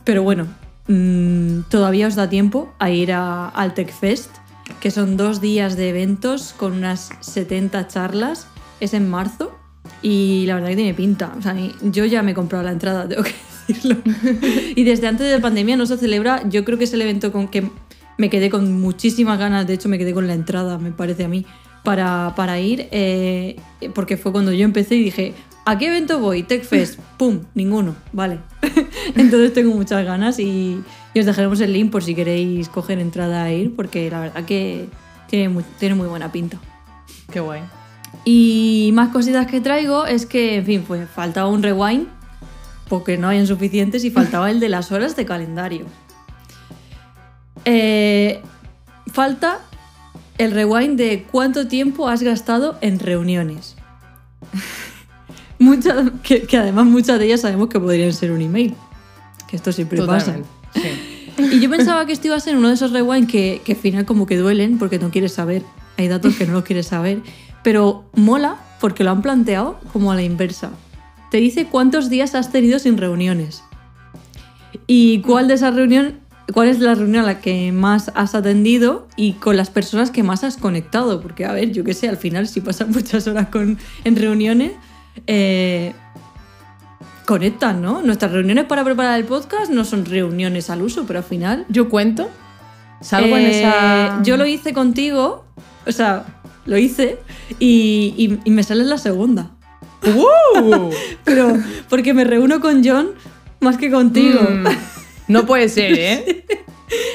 [0.04, 0.48] Pero bueno,
[0.88, 4.30] mm, todavía os da tiempo a ir a, al TechFest,
[4.80, 8.48] que son dos días de eventos con unas 70 charlas.
[8.80, 9.58] Es en marzo
[10.02, 11.34] y la verdad que tiene pinta.
[11.38, 13.34] O sea, yo ya me he comprado la entrada, tengo que
[13.68, 13.98] decirlo.
[14.76, 17.32] y desde antes de la pandemia no se celebra, yo creo que es el evento
[17.32, 17.72] con que
[18.18, 21.28] me quedé con muchísimas ganas, de hecho me quedé con la entrada, me parece a
[21.28, 21.46] mí,
[21.86, 23.56] para, para ir, eh,
[23.93, 26.43] porque fue cuando yo empecé y dije, ¿a qué evento voy?
[26.43, 27.43] TechFest, ¡pum!
[27.54, 28.39] Ninguno, vale.
[29.15, 33.43] Entonces tengo muchas ganas y, y os dejaremos el link por si queréis coger entrada
[33.43, 34.89] a ir, porque la verdad que
[35.30, 36.58] tiene muy, tiene muy buena pinta.
[37.32, 37.62] Qué guay.
[38.26, 42.08] Y más cositas que traigo es que, en fin, pues faltaba un rewind,
[42.89, 45.86] porque no hayan suficientes, y faltaba el de las horas de calendario.
[47.67, 48.43] Eh,
[49.12, 49.60] falta
[50.38, 53.76] el rewind de cuánto tiempo has gastado en reuniones.
[55.60, 58.76] Muchas, que, que además muchas de ellas sabemos que podrían ser un email.
[59.48, 60.38] Que esto siempre pasa.
[60.74, 60.82] Sí.
[61.38, 63.78] Y yo pensaba que esto iba a ser uno de esos rewind que, que al
[63.78, 65.63] final como que duelen porque no quieres saber.
[65.98, 67.21] Hay datos que no los quieres saber.
[67.62, 70.71] Pero mola porque lo han planteado como a la inversa.
[71.32, 73.63] Te dice cuántos días has tenido sin reuniones.
[74.88, 76.13] Y cuál de esas reuniones,
[76.53, 80.23] cuál es la reunión a la que más has atendido y con las personas que
[80.23, 81.21] más has conectado.
[81.21, 84.71] Porque, a ver, yo qué sé, al final si pasas muchas horas con, en reuniones,
[85.27, 85.93] eh,
[87.25, 88.01] conectan, ¿no?
[88.01, 91.89] Nuestras reuniones para preparar el podcast no son reuniones al uso, pero al final Yo
[91.89, 92.29] cuento.
[93.01, 94.21] Salgo en eh, esa.
[94.23, 95.43] Yo lo hice contigo,
[95.86, 96.25] o sea,
[96.65, 97.19] lo hice
[97.60, 99.51] y, y- y me sale en la segunda.
[100.05, 100.89] ¡Uh!
[101.23, 101.58] Pero
[101.89, 103.10] porque me reúno con John
[103.60, 104.39] más que contigo.
[104.41, 104.65] Mm,
[105.28, 106.46] no puede ser, ¿eh?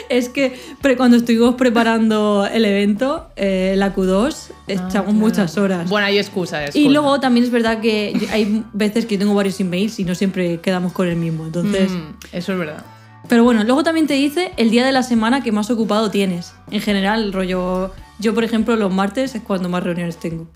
[0.09, 5.13] Es que pre- cuando estuvimos preparando el evento, eh, la Q2, echamos claro.
[5.13, 5.89] muchas horas.
[5.89, 6.89] Bueno, hay excusa, hay y excusa.
[6.91, 10.61] luego también es verdad que hay veces que yo tengo varios emails y no siempre
[10.61, 11.47] quedamos con el mismo.
[11.47, 12.85] Entonces, Mm, eso es verdad.
[13.29, 16.53] Pero bueno, luego también te dice el día de la semana que más ocupado tienes.
[16.73, 17.93] En general, rollo.
[18.19, 20.49] Yo, por ejemplo, los martes es cuando más reuniones tengo.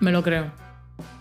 [0.00, 0.50] Me lo creo.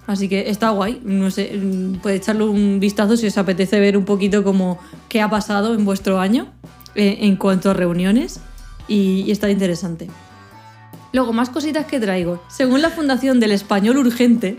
[0.08, 1.02] Así que está guay.
[1.04, 5.22] No sé, mm, puede echarle un vistazo si os apetece ver un poquito como qué
[5.22, 6.48] ha pasado en vuestro año
[6.96, 8.40] eh, en cuanto a reuniones.
[8.88, 10.10] Y, y está interesante.
[11.14, 12.42] Luego, más cositas que traigo.
[12.50, 14.58] Según la Fundación del Español Urgente,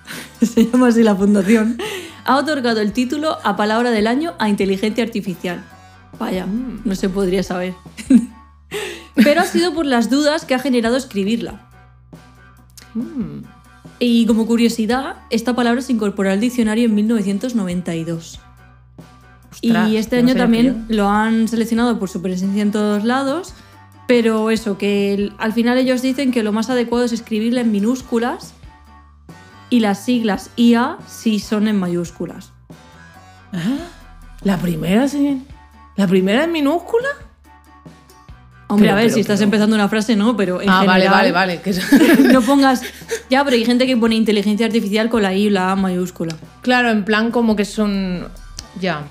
[0.42, 1.78] se llama así la fundación,
[2.24, 5.64] ha otorgado el título a Palabra del Año a Inteligencia Artificial.
[6.18, 7.74] Vaya, no se podría saber.
[9.14, 11.68] Pero ha sido por las dudas que ha generado escribirla.
[14.04, 18.40] Y como curiosidad, esta palabra se incorporó al diccionario en 1992.
[19.52, 23.54] Ostras, y este no año también lo han seleccionado por su presencia en todos lados,
[24.08, 27.70] pero eso, que el- al final ellos dicen que lo más adecuado es escribirla en
[27.70, 28.54] minúsculas
[29.70, 32.52] y las siglas IA sí son en mayúsculas.
[34.42, 35.44] La primera, sí.
[35.96, 37.08] ¿La primera en minúscula?
[38.72, 40.84] Hombre, Pero, a ver, pero, si estás pero- empezando una frase, no, pero en ah,
[40.84, 41.60] vale, general, vale, vale.
[41.64, 41.80] es-
[42.32, 42.82] no pongas...
[43.30, 46.34] Ya, pero hay gente que pone inteligencia artificial con la I y la A mayúscula.
[46.62, 48.28] claro, en plan como que son.
[48.80, 49.04] Ya.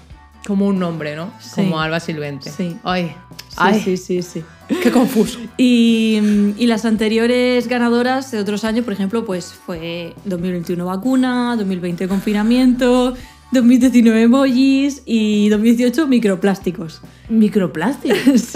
[0.47, 1.31] Como un nombre, ¿no?
[1.39, 1.51] Sí.
[1.55, 2.49] Como Alba Silvente.
[2.51, 2.75] Sí.
[2.83, 3.15] Ay.
[3.49, 3.79] Sí, Ay.
[3.83, 4.43] sí, sí, sí.
[4.81, 5.39] Qué confuso.
[5.57, 6.19] Y,
[6.57, 13.13] y las anteriores ganadoras de otros años, por ejemplo, pues fue 2021 vacuna, 2020 confinamiento,
[13.51, 17.01] 2019 emojis y 2018 microplásticos.
[17.29, 18.53] Microplásticos.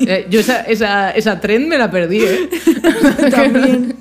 [0.00, 2.48] Eh, Yo esa, esa, esa trend me la perdí, ¿eh?
[3.30, 3.96] También.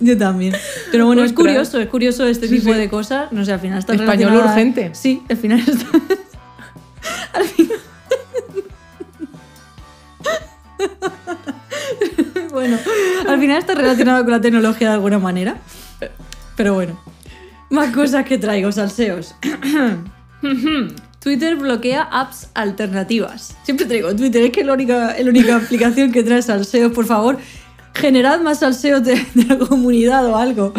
[0.00, 0.54] Yo también.
[0.90, 2.78] Pero bueno, es curioso, es curioso este Sí, tipo sí.
[2.78, 3.30] de cosas.
[3.32, 4.90] No sé, al final está Español relacionada- urgente.
[4.94, 5.86] Sí, al final está...
[7.34, 7.78] al final...
[12.50, 12.78] bueno,
[13.28, 15.56] al final está relacionado con la tecnología de alguna manera.
[16.56, 16.98] Pero bueno.
[17.72, 19.34] Más cosas que traigo, salseos.
[21.20, 23.56] Twitter bloquea apps alternativas.
[23.62, 26.92] Siempre traigo Twitter, es que es la única, es la única aplicación que trae salseos.
[26.92, 27.38] Por favor,
[27.94, 30.74] generad más salseos de, de la comunidad o algo.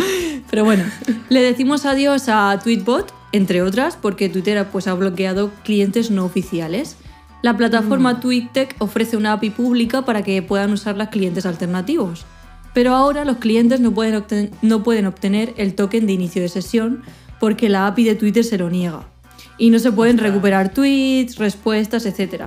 [0.52, 0.84] Pero bueno,
[1.30, 6.96] le decimos adiós a Tweetbot, entre otras, porque Twitter pues, ha bloqueado clientes no oficiales.
[7.42, 12.28] La plataforma TweetTech ofrece una API pública para que puedan usarla clientes alternativos.
[12.74, 16.50] Pero ahora los clientes no pueden, obten- no pueden obtener el token de inicio de
[16.50, 17.04] sesión
[17.40, 19.08] porque la API de Twitter se lo niega.
[19.58, 22.46] Y no se pueden recuperar tweets, respuestas, etc.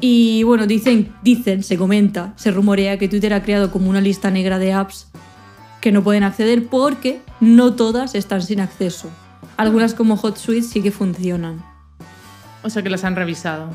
[0.00, 4.30] Y bueno, dicen, dicen, se comenta, se rumorea que Twitter ha creado como una lista
[4.30, 5.08] negra de apps
[5.80, 9.08] que no pueden acceder porque no todas están sin acceso.
[9.56, 11.62] Algunas como HotSuite sí que funcionan.
[12.62, 13.70] O sea que las han revisado.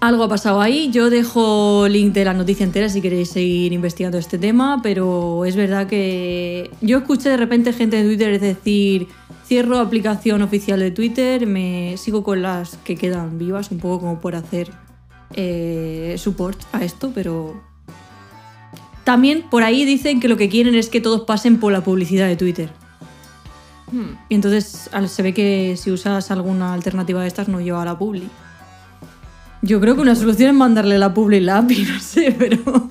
[0.00, 0.90] Algo ha pasado ahí.
[0.90, 5.56] Yo dejo link de la noticia entera si queréis seguir investigando este tema, pero es
[5.56, 9.08] verdad que yo escuché de repente gente en Twitter decir
[9.46, 14.20] cierro aplicación oficial de Twitter, me sigo con las que quedan vivas, un poco como
[14.20, 14.70] por hacer
[15.34, 17.60] eh, support a esto, pero
[19.04, 22.26] también por ahí dicen que lo que quieren es que todos pasen por la publicidad
[22.26, 22.70] de Twitter.
[23.92, 24.16] Hmm.
[24.28, 27.98] Y entonces se ve que si usas alguna alternativa de estas no lleva a la
[27.98, 28.28] publi.
[29.64, 32.88] Yo creo que una solución es mandarle la publi la API, no sé, pero.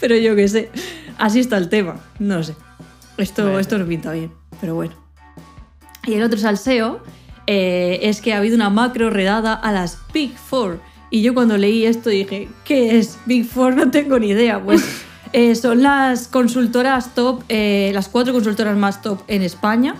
[0.00, 0.70] Pero yo qué sé.
[1.16, 2.00] Así está el tema.
[2.18, 2.54] No sé.
[3.16, 3.60] Esto, Vale.
[3.60, 4.94] esto no pinta bien, pero bueno.
[6.06, 7.00] Y el otro salseo
[7.46, 10.80] eh, es que ha habido una macro redada a las Big Four.
[11.10, 13.76] Y yo cuando leí esto dije, ¿qué es Big Four?
[13.76, 14.62] No tengo ni idea.
[14.62, 14.82] Pues
[15.32, 19.94] Eh, son las consultoras top, eh, las cuatro consultoras más top en España,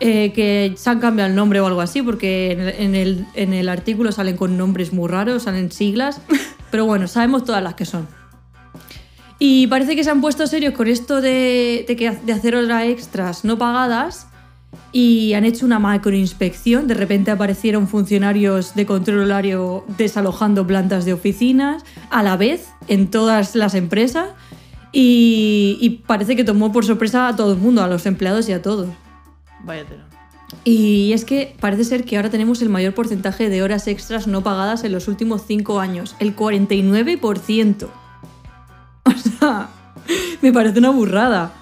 [0.00, 3.26] eh, que se han cambiado el nombre o algo así, porque en el, en el-
[3.34, 6.20] en el artículo salen con nombres muy raros, salen siglas,
[6.70, 8.06] pero bueno, sabemos todas las que son.
[9.38, 12.84] Y parece que se han puesto serios con esto de, de que, de hacer horas
[12.84, 14.28] extras no pagadas
[14.92, 16.86] y han hecho una macroinspección.
[16.86, 23.10] De repente aparecieron funcionarios de control horario desalojando plantas de oficinas a la vez en
[23.10, 24.28] todas las empresas
[24.90, 28.52] y, y parece que tomó por sorpresa a todo el mundo, a los empleados y
[28.54, 28.88] a todos.
[29.66, 30.04] Vaya tela.
[30.64, 34.42] Y es que parece ser que ahora tenemos el mayor porcentaje de horas extras no
[34.42, 37.88] pagadas en los últimos cinco años, el 49%.
[39.06, 39.68] O sea,
[40.42, 41.52] me parece una burrada.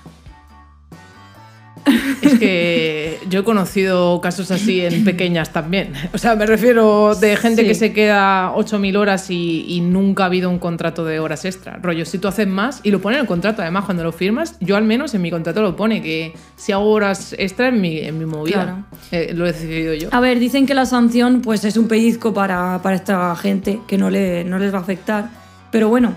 [2.23, 5.93] Es que yo he conocido casos así en pequeñas también.
[6.15, 7.69] O sea, me refiero de gente Sí.
[7.69, 11.79] que se queda 8.000 horas y, y nunca ha habido un contrato de horas extra.
[11.83, 14.57] Rollo, si tú haces más y lo pone en el contrato, además, cuando lo firmas,
[14.61, 17.99] yo al menos en mi contrato lo pone que si hago horas extra en mi,
[17.99, 18.65] en mi movida.
[18.65, 18.85] Claro.
[19.13, 20.09] Eh, lo he decidido yo.
[20.13, 23.99] A ver, dicen que la sanción pues es un pellizco para, para esta gente, que
[23.99, 25.29] no, le, no les va a afectar.
[25.71, 26.15] Pero bueno,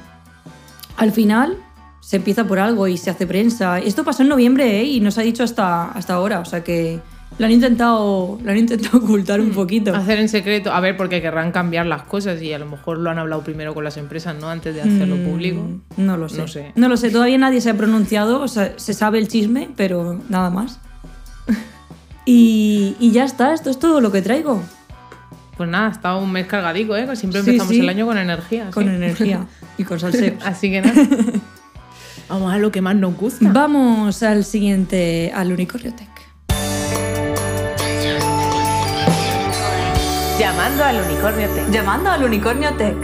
[0.97, 1.57] al final
[2.07, 3.79] se empieza por algo y se hace prensa.
[3.79, 4.85] Esto pasó en noviembre ¿eh?
[4.85, 7.01] y no se ha dicho hasta, hasta ahora, o sea que
[7.37, 9.93] lo han intentado, lo han intentado ocultar un poquito.
[9.93, 13.09] Hacer en secreto, a ver, porque querrán cambiar las cosas y a lo mejor lo
[13.09, 14.49] han hablado primero con las empresas, ¿no?
[14.49, 15.67] Antes de hacerlo Mm, público.
[15.97, 16.37] No lo sé.
[16.37, 16.71] No sé.
[16.75, 20.17] No lo sé, todavía nadie se ha pronunciado, o sea, se sabe el chisme, pero
[20.29, 20.79] nada más.
[22.25, 24.61] y, y ya está, esto es todo lo que traigo,
[25.57, 27.03] Pues nada, estado un mes cargadico, ¿eh?
[27.17, 27.81] Siempre Sí, empezamos sí.
[27.81, 28.69] el año con energía.
[28.71, 28.89] con ¿sí?
[28.91, 29.45] energía
[29.77, 30.41] y con salseos.
[30.45, 30.93] Así que nada.
[32.29, 33.49] Vamos a lo que más nos gusta.
[33.53, 36.09] Vamos al siguiente, al Unicornio Tech.
[40.37, 41.69] Llamando al unicornio Tech.
[41.71, 42.95] Llamando al Unicornio Tech.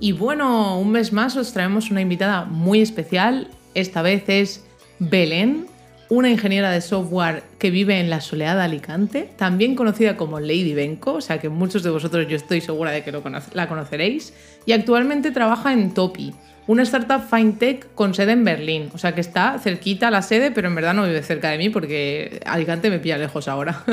[0.00, 3.48] Y bueno, un mes más os traemos una invitada muy especial.
[3.74, 4.64] Esta vez es
[4.98, 5.66] Belén,
[6.10, 11.14] una ingeniera de software que vive en la soleada Alicante, también conocida como Lady Benko,
[11.14, 14.32] o sea que muchos de vosotros yo estoy segura de que lo conoce- la conoceréis,
[14.66, 16.34] y actualmente trabaja en Topi,
[16.66, 20.50] una startup fintech con sede en Berlín, o sea que está cerquita a la sede,
[20.50, 23.84] pero en verdad no vive cerca de mí porque Alicante me pilla lejos ahora.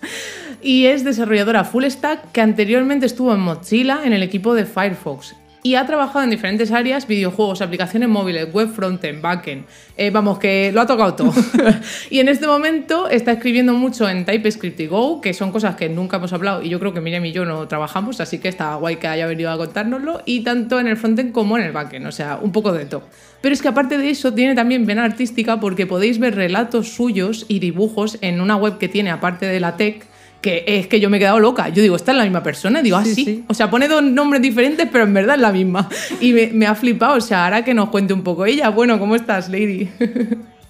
[0.62, 5.34] y es desarrolladora full stack que anteriormente estuvo en Mozilla en el equipo de Firefox
[5.62, 9.64] y ha trabajado en diferentes áreas, videojuegos, aplicaciones móviles, web frontend, backend.
[9.96, 11.34] Eh, vamos, que lo ha tocado todo.
[12.10, 15.88] y en este momento está escribiendo mucho en TypeScript y Go, que son cosas que
[15.88, 18.74] nunca hemos hablado y yo creo que Miriam y yo no trabajamos, así que está
[18.76, 20.22] guay que haya venido a contárnoslo.
[20.24, 23.02] Y tanto en el frontend como en el backend, o sea, un poco de todo.
[23.40, 27.46] Pero es que aparte de eso tiene también vena artística porque podéis ver relatos suyos
[27.48, 30.09] y dibujos en una web que tiene aparte de la tech
[30.40, 31.68] que es que yo me he quedado loca.
[31.68, 32.82] Yo digo, ¿esta es la misma persona?
[32.82, 33.24] Digo, ah, Sí, sí.
[33.24, 33.44] sí.
[33.46, 35.88] O sea, pone dos nombres diferentes, pero en verdad es la misma.
[36.20, 37.16] Y me, me ha flipado.
[37.16, 38.70] O sea, ahora que nos cuente un poco ella.
[38.70, 39.88] Bueno, ¿cómo estás, Lady?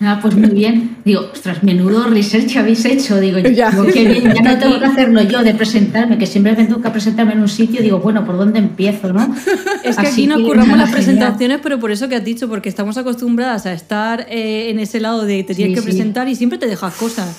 [0.03, 0.97] Ah, pues muy bien.
[1.05, 3.21] Digo, ostras, menudo research habéis hecho.
[3.21, 3.71] Digo, Ya.
[3.71, 6.81] digo, qué bien, ya no tengo que hacerlo yo de presentarme, que siempre me tengo
[6.81, 7.83] que presentarme en un sitio.
[7.83, 9.35] Digo, bueno, ¿por dónde empiezo, no?
[9.85, 10.91] Es que Así aquí nos que, curramos las genial.
[10.95, 15.01] presentaciones, pero por eso que has dicho, porque estamos acostumbradas a estar eh, en ese
[15.01, 15.97] lado de te tienes Sí, que sí.
[15.99, 17.37] presentar y siempre te dejas cosas.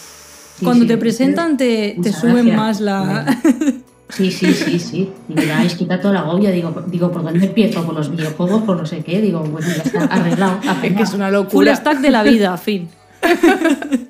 [0.62, 2.58] Sí, Cuando sí, te presentan te, te suben gracias.
[2.58, 3.38] más la...
[4.10, 5.10] Sí, sí, sí, sí.
[5.30, 6.52] Digo, ya habéis quitado todo el agobio.
[6.52, 7.86] Digo, digo, ¿por dónde empiezo?
[7.86, 8.64] ¿Por los videojuegos?
[8.64, 9.22] ¿Por no sé qué?
[9.22, 10.60] Digo, bueno, ya está arreglado.
[10.84, 11.74] Es que es una Full locura.
[11.78, 12.90] stack de la vida, fin.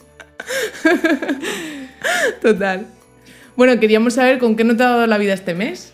[2.41, 2.87] Total.
[3.55, 5.93] Bueno, queríamos saber con qué no te ha dado la vida este mes.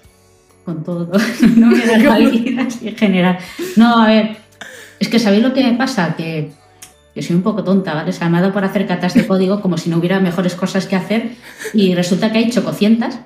[0.63, 1.11] con todo.
[1.55, 3.37] No me da la vida en general.
[3.75, 4.37] No, a ver,
[4.99, 6.15] es que ¿sabéis lo que me pasa?
[6.15, 6.51] Que,
[7.17, 8.11] que soy un poco tonta, ¿vale?
[8.11, 10.53] O sea, me ha dado por hacer catas de código como si no hubiera mejores
[10.53, 11.31] cosas que hacer
[11.73, 13.19] y resulta que hay chococientas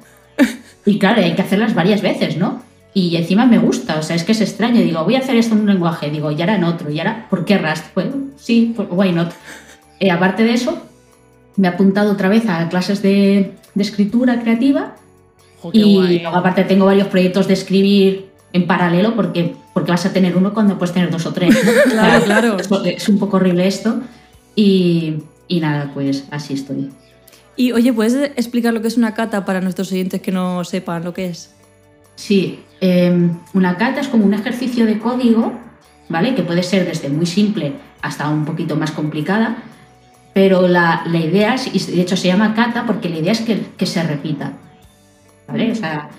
[0.86, 2.64] y claro, hay que hacerlas varias veces, ¿no?
[2.94, 4.80] Y encima me gusta, o sea, es que es extraño.
[4.80, 7.28] Digo, voy a hacer esto en un lenguaje, digo, y ahora en otro, y ahora,
[7.30, 7.86] ¿por qué Rust?
[7.94, 9.34] Pues sí, pues, why not?
[10.00, 10.82] Eh, aparte de eso,
[11.58, 14.96] me he apuntado otra vez a clases de, de escritura creativa
[15.70, 20.14] qué y luego aparte tengo varios proyectos de escribir en paralelo porque, porque vas a
[20.14, 21.54] tener uno cuando puedes tener dos o tres.
[21.54, 21.72] ¿no?
[21.92, 22.58] Claro, claro.
[22.86, 24.02] Es, un poco horrible esto.
[24.56, 26.90] Y, y nada, pues así estoy.
[27.56, 31.04] Y oye, ¿puedes explicar lo que es una cata para nuestros oyentes que no sepan
[31.04, 31.54] lo que es?
[32.16, 35.54] Sí, eh, una cata es como un ejercicio de código,
[36.10, 36.36] ¿vale?
[36.36, 39.64] Que puede ser desde muy simple hasta un poquito más complicada,
[40.34, 43.42] pero la, la idea, es, y de hecho se llama cata porque la idea es
[43.42, 44.54] que, que se repita,
[45.48, 45.72] ¿vale?
[45.72, 46.10] O sea,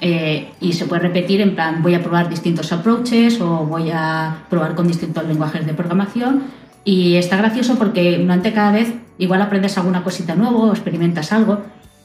[0.00, 4.44] eh, y se puede repetir en plan, voy a probar distintos approaches o voy a
[4.50, 6.44] probar con distintos lenguajes de programación
[6.84, 11.60] y está gracioso porque durante cada vez igual aprendes alguna cosita nueva o experimentas algo.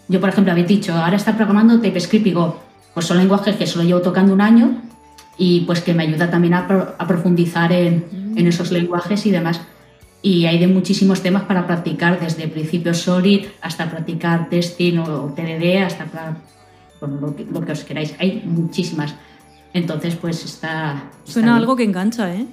[0.08, 2.60] Yo, por ejemplo, habéis dicho, ahora está programando TypeScript y Go.
[2.94, 4.82] Pues son lenguajes que solo llevo tocando un año,
[5.38, 9.32] y pues que me ayuda también a, pro- a profundizar en, en esos lenguajes y
[9.32, 9.62] demás.
[10.22, 15.84] Y hay de muchísimos temas para practicar, desde principios Solid hasta practicar testing o TDD,
[15.84, 16.06] hasta
[17.02, 18.14] bueno, lo, que, lo que os queráis.
[18.20, 19.16] Hay muchísimas.
[19.74, 21.10] Entonces, pues está...
[21.20, 21.58] está Suena bien.
[21.58, 22.46] algo que engancha, ¿eh?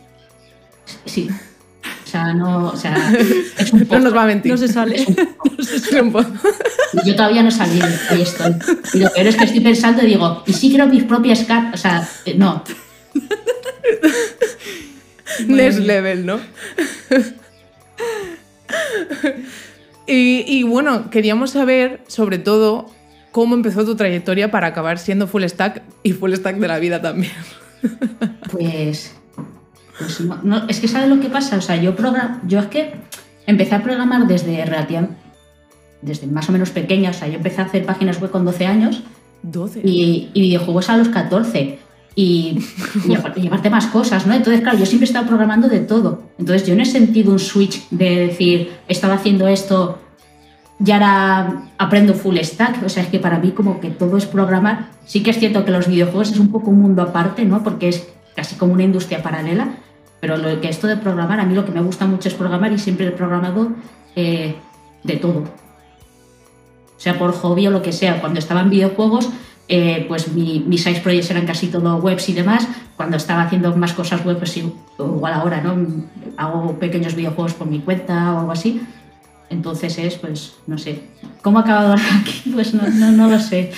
[1.05, 1.29] Sí.
[2.05, 2.69] O sea, no...
[2.69, 2.97] O sea,
[3.59, 4.51] es un No nos va a mentir.
[4.51, 4.97] No se sale.
[4.97, 6.31] Es un poco.
[7.05, 7.79] Yo todavía no salí,
[8.11, 8.55] ahí estoy.
[8.95, 11.75] Y lo peor es que estoy pensando y digo, ¿y si creo mis propias cartas?
[11.75, 12.65] O sea, eh, no.
[15.47, 16.41] Next level, ¿no?
[20.07, 22.91] y, y bueno, queríamos saber, sobre todo,
[23.39, 27.01] cómo empezó tu trayectoria para acabar siendo full stack y full stack de la vida
[27.01, 27.31] también.
[28.51, 29.15] Pues,
[29.97, 31.57] pues no, no, es que ¿sabes lo que pasa?
[31.57, 32.95] O sea, yo, program, yo es que
[33.47, 35.09] empecé a programar desde relativa-
[36.03, 38.67] desde más o menos pequeña, o sea, yo empecé a hacer páginas web con 12
[38.67, 39.03] años
[39.45, 39.83] 12.
[39.85, 41.79] y, y videojuegos a los 14.
[42.17, 42.59] Y,
[43.09, 44.35] y aparte, y aparte más cosas, ¿no?
[44.35, 46.25] Entonces, claro, yo siempre he estado programando de todo.
[46.41, 50.01] Entonces, yo no he sentido un switch de decir, estaba haciendo esto,
[50.85, 52.85] y ahora aprendo full stack.
[52.85, 54.91] O sea, es que para mí como que todo es programar.
[55.07, 57.63] Sí que es cierto que los videojuegos es un poco un mundo aparte, ¿no?
[57.63, 58.07] Porque es
[58.37, 59.69] casi como una industria paralela.
[60.21, 62.73] Pero lo que esto de programar, a mí lo que me gusta mucho es programar
[62.73, 63.71] y siempre he programado
[64.17, 64.57] eh,
[65.05, 65.45] de todo
[66.97, 68.21] sea por hobby o lo que sea.
[68.21, 69.31] Cuando estaba en videojuegos,
[69.69, 72.67] eh, pues mi- mis side projects eran casi todo webs y demás.
[72.97, 75.77] Cuando estaba haciendo más cosas web, pues igual ahora, ¿no?
[76.37, 78.81] Hago pequeños videojuegos por mi cuenta o algo así.
[79.51, 81.01] Entonces es, pues, no sé.
[81.43, 82.51] ¿Cómo ha acabado aquí?
[82.53, 83.73] Pues no, no, no lo sé.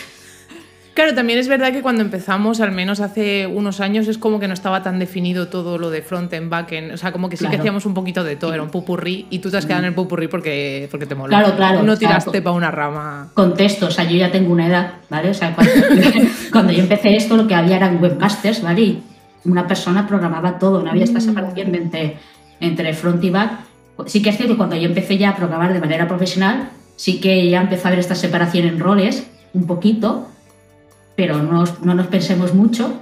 [0.93, 4.49] Claro, también es verdad que cuando empezamos, al menos hace unos años, es como que
[4.49, 6.93] no estaba tan definido todo lo de front-end, back-end.
[6.93, 7.63] O sea, como que sí que Claro.
[7.63, 9.95] hacíamos un poquito de todo, era un pupurrí y tú te has quedado en el
[9.95, 11.29] pupurrí porque, porque te moló.
[11.31, 13.31] Claro, claro, No tiraste co- para una rama.
[13.35, 15.31] Contexto, o sea, yo ya tengo una edad, ¿vale?
[15.31, 15.73] O sea, cuando,
[16.53, 18.81] cuando yo empecé esto, lo que había eran webmasters, ¿vale?
[18.83, 19.03] Y
[19.45, 22.19] una persona programaba todo, no había esta separación entre,
[22.59, 23.53] entre front y back.
[24.07, 27.21] Sí que es cierto que cuando yo empecé ya a programar de manera profesional, sí
[27.21, 30.29] que ya empezó a haber esta separación en roles, un poquito,
[31.17, 32.93] pero no, no nos pensemos mucho.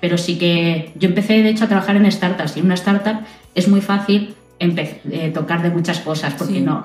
[0.00, 2.56] Pero sí que yo empecé, de hecho, a trabajar en startups.
[2.56, 3.20] Y en una startup
[3.54, 6.60] es muy fácil eh, tocar de muchas cosas, porque Sí.
[6.60, 6.84] no,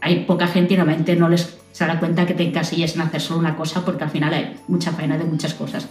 [0.00, 3.20] hay poca gente y normalmente no les se da cuenta que te encasilles en hacer
[3.20, 5.86] solo una cosa porque al final hay mucha faena de muchas cosas.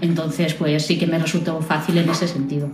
[0.00, 2.70] Entonces, pues sí que me resultó fácil en ese sentido.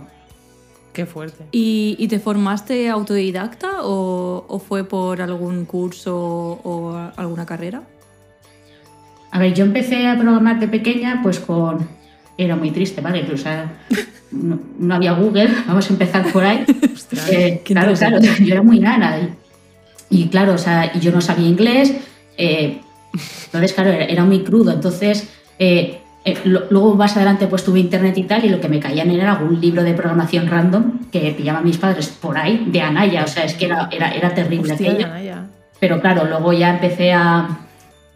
[0.93, 1.45] Qué fuerte.
[1.51, 6.15] ¿Y, y te formaste autodidacta o, o fue por algún curso
[6.63, 7.83] o alguna carrera?
[9.31, 11.87] A ver, yo empecé a programar de pequeña pues con...
[12.37, 13.27] Era muy triste, ¿vale?
[13.33, 13.71] O sea,
[14.31, 16.63] no, no había Google, vamos a empezar por ahí.
[17.29, 19.19] Eh, qué claro, claro, yo era muy nana.
[20.09, 21.93] Y, y claro, o sea, yo no sabía inglés.
[22.37, 22.79] eh,
[23.45, 24.71] entonces, claro, era, era muy crudo.
[24.71, 25.27] Entonces,
[25.59, 28.79] eh, eh, lo- luego más adelante pues tuve internet y tal, y lo que me
[28.79, 33.23] caían era algún libro de programación random que pillaban mis padres por ahí, de Anaya.
[33.23, 35.07] O sea, es que era, era, era terrible Hostia, aquello.
[35.79, 37.47] Pero claro, luego ya empecé a,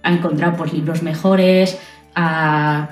[0.04, 1.80] a encontrar pues, libros mejores,
[2.16, 2.90] a,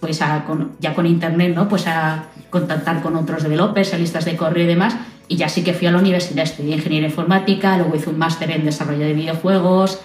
[0.00, 1.68] pues a, con- ya con internet, ¿no?
[1.68, 4.96] Pues a contactar con otros developers, a listas de correo y demás.
[5.28, 8.50] Y ya sí que fui a la universidad, estudié ingeniería informática, luego hice un máster
[8.50, 10.00] en desarrollo de videojuegos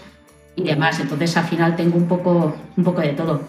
[0.55, 0.99] y demás.
[0.99, 3.41] Entonces al final tengo un poco, un poco de todo.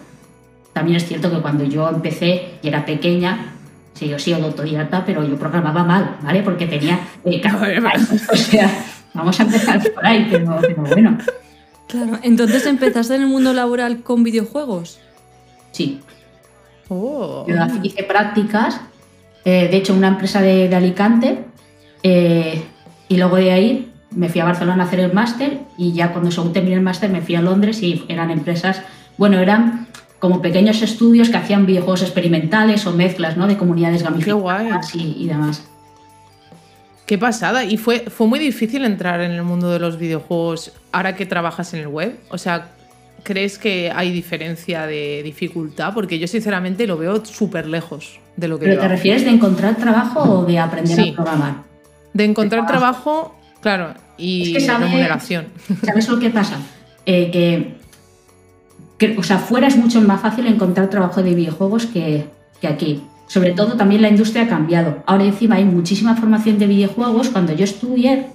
[0.75, 3.53] También es cierto que cuando yo empecé y era pequeña,
[3.93, 6.43] sí, yo sigo autodidacta, pero yo programaba mal, ¿vale?
[6.43, 6.99] Porque tenía...
[7.23, 7.41] eh,
[8.31, 8.69] o sea,
[9.13, 11.17] vamos a empezar por ahí, pero, pero bueno,
[11.87, 12.19] Claro.
[12.23, 14.99] Entonces empezaste en el mundo laboral con videojuegos.
[15.71, 16.01] sí.
[16.89, 17.45] Oh.
[17.47, 18.81] Yo hice prácticas,
[19.45, 21.39] eh, de hecho, en una empresa de, de Alicante,
[22.03, 22.63] eh,
[23.07, 26.31] y luego de ahí me fui a Barcelona a hacer el máster y ya cuando
[26.31, 28.81] según terminé el máster me fui a Londres y eran empresas,
[29.17, 29.87] bueno, eran
[30.25, 33.45] como pequeños estudios que hacían videojuegos experimentales o mezclas ¿no?
[33.45, 35.63] de comunidades gamificadas y, y demás.
[37.05, 37.63] Qué pasada.
[37.63, 41.75] ¿Y fue, fue muy difícil entrar en el mundo de los videojuegos ahora que trabajas
[41.75, 42.17] en el web?
[42.29, 42.69] O sea,
[43.21, 45.93] ¿crees que hay diferencia de dificultad?
[45.93, 48.95] Porque yo sinceramente lo veo súper lejos de lo que ¿Pero yo te hago.
[48.95, 51.09] refieres de encontrar trabajo o de aprender Sí.
[51.11, 51.53] a programar?
[52.13, 55.45] De encontrar de trabajo, claro, y Es que sabes- remuneración.
[55.85, 56.57] ¿Sabes lo que pasa?
[57.07, 57.75] Eh, que,
[59.17, 62.25] o sea, fuera es mucho más fácil encontrar trabajo de videojuegos que,
[62.61, 63.01] que aquí.
[63.27, 65.03] Sobre todo también la industria ha cambiado.
[65.05, 67.29] Ahora encima hay muchísima formación de videojuegos.
[67.29, 68.27] Cuando yo estudié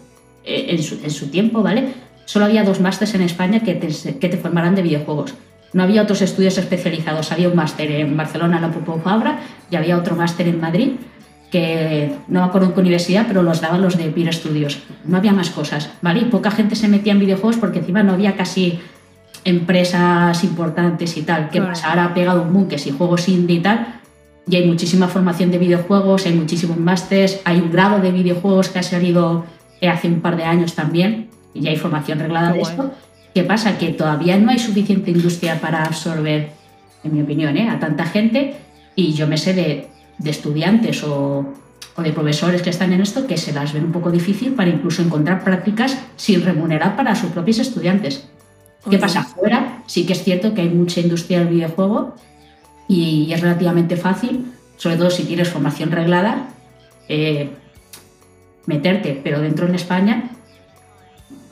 [0.44, 1.94] eh, en, su, en su tiempo, ¿vale?
[2.24, 3.88] Solo había dos másters en España que te,
[4.18, 5.34] que te formaran de videojuegos.
[5.72, 7.30] No había otros estudios especializados.
[7.32, 9.38] Había un máster en Barcelona, en la Pompeu Fabra,
[9.70, 10.90] y había otro máster en Madrid,
[11.50, 14.78] que no me acuerdo en qué universidad, pero los daban los de Peer Studios.
[15.04, 16.22] No había más cosas, ¿vale?
[16.22, 18.80] Poca gente se metía en videojuegos porque encima no había casi
[19.44, 21.48] empresas importantes y tal.
[21.50, 21.68] ¿Qué Claro.
[21.72, 21.88] pasa?
[21.90, 24.00] Ahora ha pegado un boom que si juegos indie y tal,
[24.48, 28.78] y hay muchísima formación de videojuegos, hay muchísimos másters, hay un grado de videojuegos que
[28.80, 29.44] ha salido
[29.80, 32.90] eh, hace un par de años también, y ya hay formación reglada Qué de esto.
[33.34, 33.78] ¿Qué pasa?
[33.78, 36.50] Que todavía no hay suficiente industria para absorber,
[37.04, 37.68] en mi opinión, ¿eh?
[37.68, 38.56] a tanta gente,
[38.96, 39.88] y yo me sé de,
[40.18, 41.54] de estudiantes o,
[41.96, 44.68] o de profesores que están en esto que se las ven un poco difícil para
[44.68, 48.28] incluso encontrar prácticas sin remunerar para sus propios estudiantes.
[48.88, 49.24] ¿Qué pasa?
[49.24, 52.14] Fuera sí que es cierto que hay mucha industria del videojuego
[52.88, 56.48] y es relativamente fácil, sobre todo si tienes formación reglada,
[57.08, 57.50] eh,
[58.66, 60.30] meterte, pero dentro en España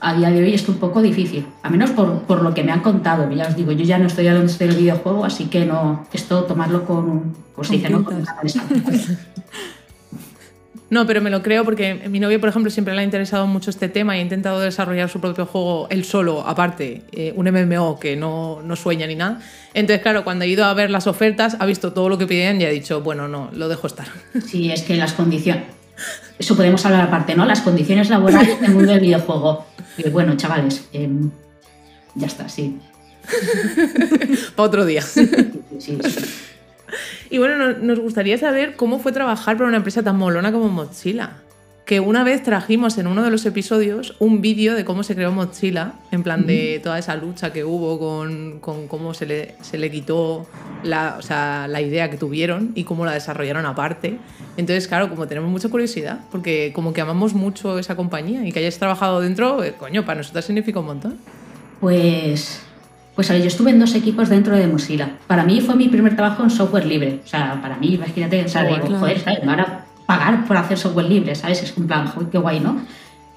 [0.00, 2.70] a día de hoy es un poco difícil, a menos por, por lo que me
[2.70, 3.30] han contado.
[3.32, 6.84] Ya os digo, yo ya no estoy hablando del videojuego, así que no, esto tomarlo
[6.86, 8.04] con, pues Con dice, ¿no?
[8.04, 8.22] Con.
[10.90, 13.68] No, pero me lo creo porque mi novio, por ejemplo, siempre le ha interesado mucho
[13.68, 18.00] este tema y ha intentado desarrollar su propio juego él solo, aparte, eh, un MMO
[18.00, 19.40] que no, no sueña ni nada.
[19.74, 22.60] Entonces, claro, cuando ha ido a ver las ofertas, ha visto todo lo que pedían
[22.60, 24.06] y ha dicho, bueno, no, lo dejo estar.
[24.46, 25.64] Sí, es que las condiciones.
[26.38, 27.44] Eso podemos hablar aparte, ¿no?
[27.44, 29.66] Las condiciones laborales del mundo del videojuego.
[29.98, 31.30] Eh, bueno, chavales, em,
[32.14, 32.78] ya está, sí.
[34.56, 35.02] Para otro día.
[35.02, 35.28] Sí,
[35.78, 36.24] sí, sí.
[37.30, 40.68] Y bueno, no- nos gustaría saber cómo fue trabajar para una empresa tan molona como
[40.68, 41.32] Mozilla.
[41.84, 45.32] Que una vez trajimos en uno de los episodios un vídeo de cómo se creó
[45.32, 49.78] Mozilla, en plan de toda esa lucha que hubo con, con cómo se le, se
[49.78, 50.46] le quitó
[50.82, 54.18] la, o sea, la idea que tuvieron y cómo la desarrollaron aparte.
[54.58, 58.58] Entonces, claro, como tenemos mucha curiosidad, porque como que amamos mucho esa compañía y que
[58.58, 61.16] hayáis trabajado dentro, eh, coño, para nosotros significa un montón.
[61.80, 62.60] Pues,
[63.18, 65.18] pues a ver, yo estuve en dos equipos dentro de Mozilla.
[65.26, 67.18] Para mí fue mi primer trabajo en software libre.
[67.24, 68.98] O sea, para mí, imagínate, o sea, digo, guay.
[69.00, 69.40] joder, ¿sabes?
[69.40, 71.60] Me van a pagar por hacer software libre, ¿sabes?
[71.64, 72.80] Es un plan, joder, qué guay, ¿no?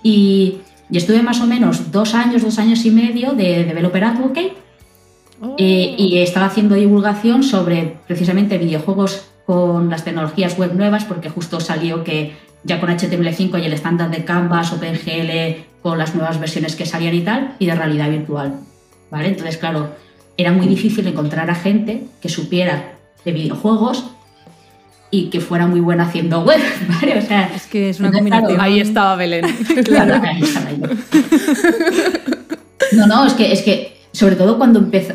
[0.03, 0.59] Y,
[0.91, 4.53] y estuve más o menos dos años, dos años y medio de Developer Advocate
[5.41, 5.55] Oh.
[5.57, 11.59] Eh, y estaba haciendo divulgación sobre precisamente videojuegos con las tecnologías web nuevas, porque justo
[11.59, 16.75] salió que ya con HTML5 y el estándar de Canvas, OpenGL, con las nuevas versiones
[16.75, 18.59] que salían y tal, y de realidad virtual.
[19.11, 19.27] ¿Vale?
[19.27, 19.93] Entonces, claro,
[20.37, 22.93] era muy difícil encontrar a gente que supiera
[23.25, 24.05] de videojuegos
[25.11, 26.59] y que fuera muy buena haciendo web,
[27.01, 27.19] ¿vale?
[27.19, 28.61] O sea, Es que es una claro, combinación.
[28.61, 29.45] Ahí estaba Belén.
[29.85, 30.87] Claro, ahí estaba yo.
[32.93, 35.13] No, no, es que, es que sobre todo cuando empezó.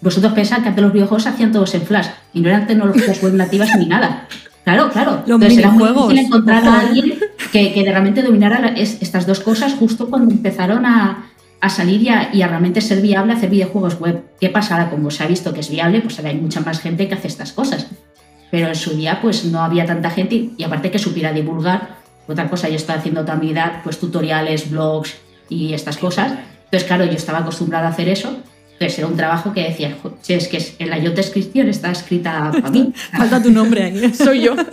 [0.00, 3.22] Vosotros pensáis que antes los videojuegos se hacían todos en Flash y no eran tecnologías
[3.22, 4.26] web nativas ni nada.
[4.64, 5.22] Claro, claro.
[5.26, 7.18] Los Entonces era muy difícil encontrar a alguien
[7.52, 11.26] que, que realmente dominara la- es- estas dos cosas justo cuando empezaron a,
[11.62, 14.24] a salir y a, y a realmente ser viable hacer videojuegos web.
[14.40, 14.90] ¿Qué pasa ahora?
[14.90, 17.28] Como se ha visto que es viable, pues ahora hay mucha más gente que hace
[17.28, 17.86] estas cosas.
[18.50, 22.02] Pero en su día pues no había tanta gente y, y aparte que supiera divulgar.
[22.26, 25.14] Otra cosa, yo estaba haciendo también pues tutoriales, blogs
[25.48, 26.32] y estas cosas.
[26.64, 28.36] Entonces, claro, yo estaba acostumbrada a hacer eso.
[28.72, 31.92] Entonces era un trabajo que decía, "Jo, che, es que en la job description está
[31.92, 32.92] escrita para mí.
[33.16, 34.12] Falta tu nombre ahí.
[34.14, 34.56] Soy yo.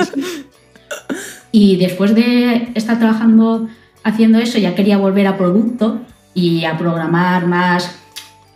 [1.52, 3.68] Y después de estar trabajando
[4.04, 6.00] haciendo eso, ya quería volver a producto
[6.40, 7.96] y a programar más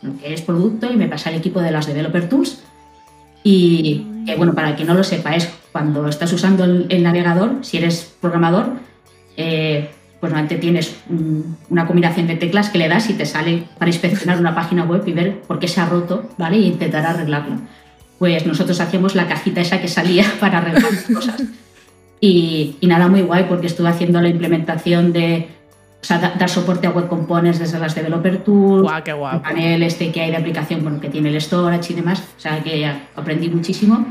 [0.01, 2.61] lo que es producto y me pasé al equipo de las Developer Tools.
[3.43, 4.05] Y
[4.37, 8.13] bueno, para que no lo sepa, es cuando estás usando el, el navegador, si eres
[8.21, 8.67] programador,
[9.37, 13.63] eh, pues normalmente tienes un- una combinación de teclas que le das y te sale
[13.77, 16.57] para inspeccionar una página web y ver por qué se ha roto, ¿vale?
[16.57, 17.55] Y intentar arreglarlo.
[18.19, 21.41] Pues nosotros hacíamos la cajita esa que salía para arreglar cosas.
[22.21, 25.49] Y, y nada, muy guay porque estuve haciendo la implementación de,
[26.03, 29.17] o sea, da- dar soporte a web components desde las developer tools, Guau, qué el
[29.17, 29.41] guapo.
[29.41, 32.61] panel este que hay de aplicación, bueno, que tiene el storage y demás, o sea,
[32.61, 32.85] que
[33.15, 34.05] aprendí muchísimo.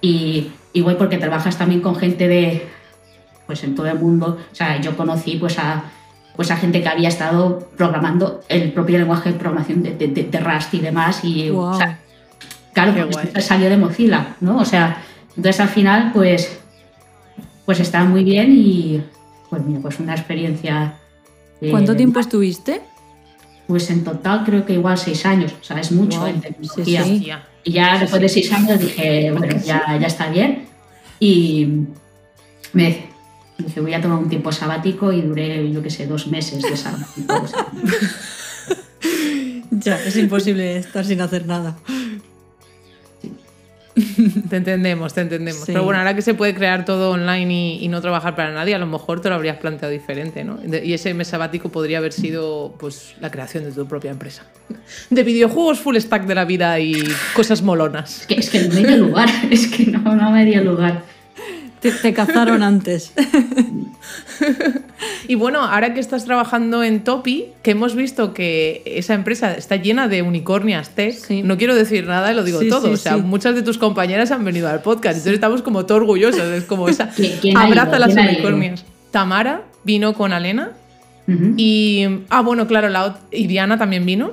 [0.00, 2.68] Y, y guay porque trabajas también con gente de,
[3.46, 5.84] pues en todo el mundo, o sea, yo conocí pues a,
[6.34, 10.24] pues a gente que había estado programando el propio lenguaje de programación de, de- de-
[10.24, 11.74] de Rust y demás, y Guau.
[11.74, 11.98] o sea,
[12.72, 13.08] claro,
[13.40, 14.56] salió de Mozilla, ¿no?
[14.58, 15.00] O sea,
[15.36, 16.58] entonces al final, pues,
[17.66, 19.00] pues está muy bien y,
[19.48, 20.94] pues mira, pues una experiencia.
[21.60, 22.82] Eh, ¿Cuánto tiempo estuviste?
[23.66, 27.04] Pues en total creo que igual seis años, o sea, es mucho Guau, en tecnología.
[27.04, 27.30] sí, sí.
[27.62, 30.64] Y ya después de seis años dije, bueno, ya, ya está bien.
[31.20, 31.68] Y
[32.72, 33.10] me
[33.58, 36.76] dije, voy a tomar un tiempo sabático y duré, yo qué sé, dos meses de
[36.76, 37.34] sabático.
[39.72, 41.78] Ya, es imposible estar sin hacer nada.
[44.50, 45.60] Te entendemos, te entendemos.
[45.60, 45.72] Sí.
[45.72, 48.74] Pero bueno, ahora que se puede crear todo online y, y no trabajar para nadie,
[48.74, 50.56] a lo mejor te lo habrías planteado diferente, ¿no?
[50.56, 54.42] De- y ese mes sabático podría haber sido pues la creación de tu propia empresa.
[55.10, 57.02] De videojuegos full stack de la vida y
[57.34, 58.20] cosas molonas.
[58.22, 61.02] es, que, es que no me dio lugar, es que no, no me dio lugar.
[61.80, 63.12] Te, te cazaron antes.
[65.28, 69.76] Y bueno, ahora que estás trabajando en Topi, que hemos visto que esa empresa está
[69.76, 71.42] llena de unicornias tech, Sí.
[71.42, 72.88] no quiero decir nada, lo digo Sí, todo.
[72.88, 73.22] sí, o sea, sí.
[73.22, 76.40] muchas de tus compañeras han venido al podcast, entonces estamos como todo orgullosos.
[76.42, 77.10] Es como esa.
[77.10, 78.06] ¿Quién- quién Abraza ido?
[78.06, 78.84] las unicornias.
[79.10, 80.72] Tamara vino con Alena
[81.56, 82.06] Y.
[82.28, 84.32] Ah, bueno, claro, la, Diana también vino.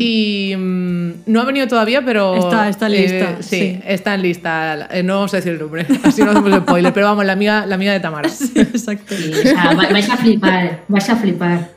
[0.00, 2.34] Y mm, no ha venido todavía, pero.
[2.34, 3.80] Está- está en eh, lista, sí, sí.
[3.86, 4.88] está en lista.
[4.90, 6.92] Eh, no vamos a decir el nombre, así no hacemos spoiler.
[6.92, 8.28] Pero vamos, la amiga, la amiga de Tamara.
[8.56, 9.14] Exacto.
[9.14, 11.68] Sí, o sea, va- vais a flipar, vais a flipar.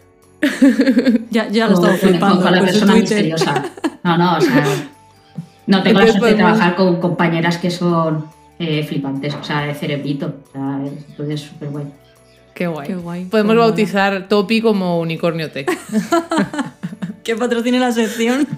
[1.29, 2.41] Ya, ya lo estamos flipando.
[2.41, 3.63] con la con su persona misteriosa.
[4.03, 4.65] No, no, o sea,
[5.67, 8.25] no tengo la suerte de trabajar con compañeras que son
[8.57, 10.33] eh, flipantes, o sea, de cerebrito.
[10.49, 11.85] O sea, es- entonces es súper guay.
[12.53, 12.87] Qué guay.
[12.87, 15.69] Qué guay, Podemos qué bautizar Topi como Unicornio Tech.
[17.23, 18.47] Que patrocine la sección.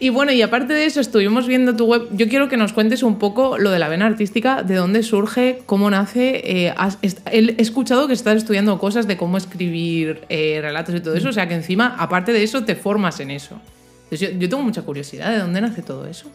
[0.00, 2.06] Y bueno, y aparte de eso, estuvimos viendo tu web.
[2.12, 5.62] Yo quiero que nos cuentes un poco lo de la vena artística, de dónde surge,
[5.66, 6.40] cómo nace.
[6.44, 11.16] Eh, has- he escuchado que estás estudiando cosas de cómo escribir eh, relatos y todo
[11.16, 13.60] eso, o sea que encima, aparte de eso, te formas en eso.
[14.04, 16.30] Entonces, yo, yo tengo mucha curiosidad de dónde nace todo eso.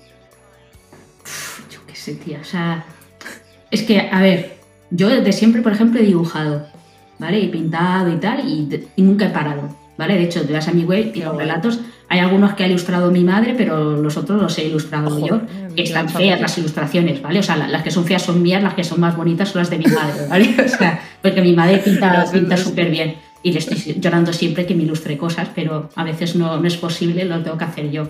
[2.06, 2.86] Yo qué sé, tía, o sea,
[3.72, 4.58] es que, a ver,
[4.92, 6.66] yo desde siempre, por ejemplo, he dibujado,
[7.20, 7.40] ¿vale?
[7.40, 10.16] Y pintado y tal, y, nunca he parado, ¿vale?
[10.16, 11.80] De hecho, te vas a mi web y los relatos,
[12.10, 15.42] hay algunos que ha ilustrado mi madre, pero los otros los he ilustrado yo,
[15.76, 17.40] que están feas las ilustraciones, ¿vale?
[17.40, 19.62] O sea, la- las que son feas son mías, las que son más bonitas son
[19.62, 20.56] las de mi madre, ¿vale?
[20.64, 23.16] O sea, porque mi madre pinta Gracias, pinta súper bien.
[23.42, 26.78] Y le estoy llorando siempre que me ilustre cosas, pero a veces no, no es
[26.78, 28.10] posible, lo tengo que hacer yo.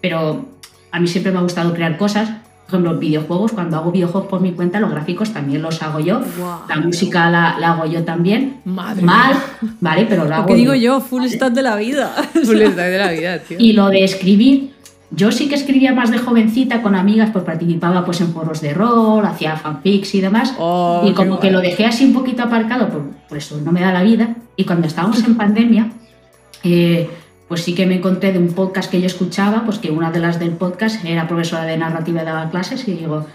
[0.00, 0.46] Pero
[0.90, 2.30] a mí siempre me ha gustado crear cosas.
[2.72, 6.22] Por ejemplo, videojuegos, cuando hago videojuegos por mi cuenta, los gráficos también los hago yo.
[6.38, 6.60] Guau.
[6.66, 8.62] La música la, la hago yo también.
[8.64, 9.74] Madre Mal, mía.
[9.80, 10.06] ¿vale?
[10.08, 12.08] Pero Lo hago que digo yo, full stack de la vida.
[12.32, 13.58] Full stack de la vida, tío.
[13.60, 14.70] Y lo de escribir,
[15.10, 18.72] yo sí que escribía más de jovencita con amigas, pues participaba pues en foros de
[18.72, 20.54] rol, hacía fanfics y demás.
[20.58, 21.52] Oh, y qué como que guay.
[21.52, 24.34] lo dejé así un poquito aparcado, por, por eso no me da la vida.
[24.56, 25.90] Y cuando estábamos en pandemia,
[26.64, 27.10] eh,
[27.52, 30.20] pues sí que me encontré de un podcast que yo escuchaba, pues que una de
[30.20, 33.26] las del podcast era profesora de narrativa y daba clases y digo,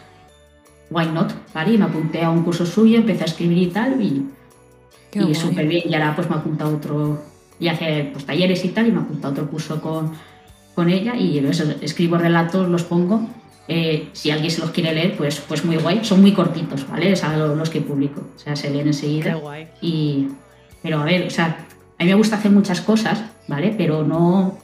[0.90, 1.34] why not?
[1.54, 1.74] ¿Vale?
[1.74, 4.26] Y me apunté a un curso suyo, empecé a escribir y tal, y,
[5.12, 5.84] Qué y súper bien.
[5.88, 7.22] Y ahora pues me ha apuntado otro,
[7.60, 10.14] y hace pues, talleres y tal, y me ha apuntado otro curso con,
[10.74, 13.22] con ella, y eso, escribo relatos, los pongo.
[13.68, 16.00] Eh, si alguien se los quiere leer, pues, pues muy guay.
[16.04, 17.14] Son muy cortitos, ¿vale?
[17.14, 18.22] O sea, lo- los que publico.
[18.36, 19.36] O sea, se leen Qué enseguida.
[19.36, 19.68] guay.
[19.80, 20.30] Y,
[20.82, 21.68] pero a ver, o sea,
[22.00, 23.74] a mí me gusta hacer muchas cosas, ¿vale?
[23.78, 24.60] Pero no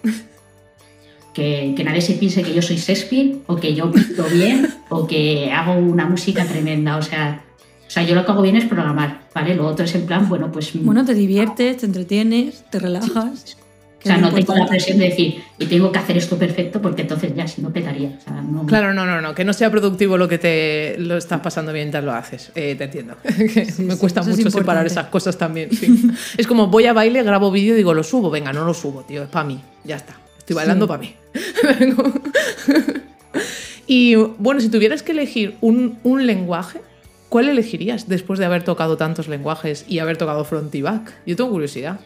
[1.33, 5.07] que, que nadie se piense que yo soy Shakespeare o que yo pinto bien o
[5.07, 6.97] que hago una música tremenda.
[6.97, 7.43] O sea,
[7.87, 9.55] o sea, yo lo que hago bien es programar, ¿vale?
[9.55, 10.71] Lo otro es en plan, bueno, pues...
[10.73, 13.57] Bueno, te diviertes, te entretienes, te relajas.
[14.03, 17.03] O sea, no tengo la presión de decir, y tengo que hacer esto perfecto porque
[17.03, 18.17] entonces ya, si no petaría.
[18.17, 21.15] O sea, no, Claro, no, no, no, que no sea productivo lo que te lo
[21.15, 22.51] estás pasando mientras lo haces.
[22.55, 23.15] Eh, te entiendo.
[23.73, 25.71] Sí, me sí, cuesta es mucho separar esas cosas también.
[25.71, 26.11] sí.
[26.37, 28.29] es como voy a baile, grabo vídeo y digo, lo subo.
[28.29, 29.61] Venga, no lo subo, tío, es para mí.
[29.85, 30.17] Ya está.
[30.37, 31.15] Estoy bailando para mí.
[33.87, 36.81] y bueno, si tuvieras que elegir un, un lenguaje,
[37.29, 41.13] ¿cuál elegirías después de haber tocado tantos lenguajes y haber tocado front y back?
[41.25, 41.99] Yo tengo curiosidad.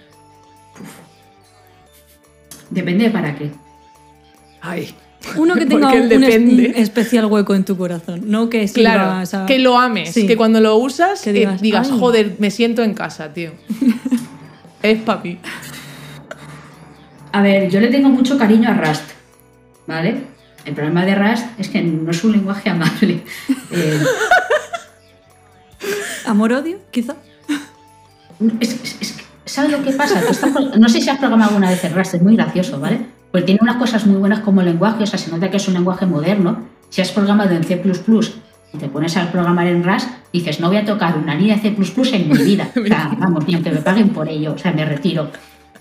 [2.69, 3.51] Depende de para qué.
[4.61, 4.93] Ay.
[5.35, 6.73] Uno que tenga un, depende.
[6.77, 10.27] especial hueco en tu corazón, no que Claro, que lo ames, Sí.
[10.27, 13.51] que cuando lo usas Que eh, digas, joder, me siento en casa, tío.
[14.83, 15.39] es papi.
[17.31, 19.03] A ver, yo le tengo mucho cariño a Rust,
[19.85, 20.15] ¿vale?
[20.65, 23.21] El problema de Rust es que no es un lenguaje amable.
[23.69, 23.99] Eh,
[26.25, 27.15] Amor-odio, quizá.
[28.59, 29.16] Es, es- es que,
[29.57, 30.21] ¿Sabes lo que pasa?
[30.77, 32.99] No sé si has programado alguna vez en Rust, es muy gracioso, ¿vale?
[33.31, 35.73] Porque tiene unas cosas muy buenas como lenguaje, o sea, se nota que es un
[35.73, 36.67] lenguaje moderno.
[36.89, 40.77] Si has programado en C y te pones a programar en Rust, dices, no voy
[40.77, 42.69] a tocar una línea de C en mi vida.
[42.79, 45.31] O sea, vamos, ni aunque me paguen por ello, o sea, me retiro.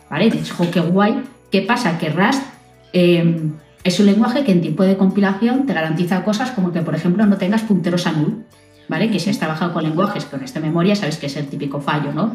[0.09, 0.31] ¿Vale?
[0.31, 1.22] Dices, jo, qué guay.
[1.53, 1.99] ¿Qué pasa?
[1.99, 2.45] Que Rust
[2.95, 3.51] eh,
[3.85, 7.27] es un lenguaje que en tiempo de compilación te garantiza cosas como que, por ejemplo,
[7.27, 8.47] no tengas punteros a null.
[8.89, 9.11] ¿Vale?
[9.11, 12.14] Que si has trabajado con lenguajes con esta memoria, sabes que es el típico fallo,
[12.14, 12.33] ¿no?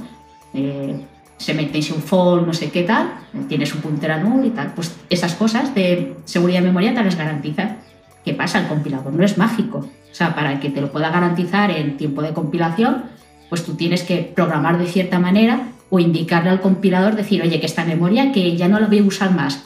[0.53, 1.03] Eh,
[1.41, 3.13] se mete en un fall, no sé qué tal,
[3.49, 4.73] tienes un puntero null y tal.
[4.75, 7.77] Pues esas cosas de seguridad de memoria te las garantiza.
[8.23, 8.59] ¿Qué pasa?
[8.59, 9.79] El compilador no es mágico.
[9.79, 13.05] O sea, para que te lo pueda garantizar en tiempo de compilación,
[13.49, 17.65] pues tú tienes que programar de cierta manera o indicarle al compilador, decir, oye, que
[17.65, 19.63] esta memoria que ya no la voy a usar más.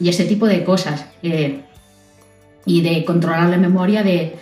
[0.00, 1.06] Y ese tipo de cosas.
[1.22, 1.62] eh,
[2.66, 4.36] y de controlar la memoria de,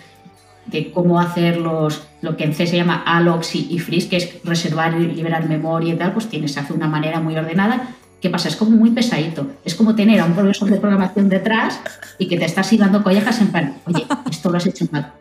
[0.67, 4.17] de cómo hacer los, lo que en C se llama allocs y, y frees, que
[4.17, 7.37] es reservar y liberar memoria y tal, pues tienes que hacer de una manera muy
[7.37, 7.89] ordenada.
[8.21, 8.49] ¿Qué pasa?
[8.49, 9.47] Es como muy pesadito.
[9.65, 11.81] Es como tener a un profesor de programación detrás
[12.19, 15.13] y que te estás hilando collejas en plan, oye, esto lo has hecho mal,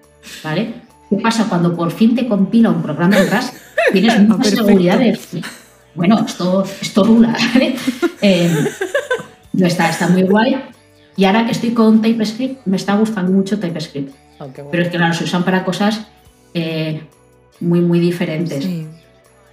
[0.44, 0.74] ¿vale?
[1.10, 3.54] ¿Qué pasa cuando por fin te compila un programa Rust?
[3.92, 4.66] Tienes mucha Perfecto.
[4.66, 5.20] seguridad de,
[5.94, 7.76] bueno, esto, esto rula, ¿vale?
[8.22, 8.50] Eh,
[9.60, 10.62] está, está muy guay.
[11.18, 14.14] Y ahora que estoy con TypeScript, me está gustando mucho TypeScript.
[14.40, 14.54] Bueno.
[14.72, 16.08] Pero es que, claro, se usan para cosas
[16.54, 17.02] eh,
[17.60, 18.64] muy, muy diferentes.
[18.64, 18.88] Sí.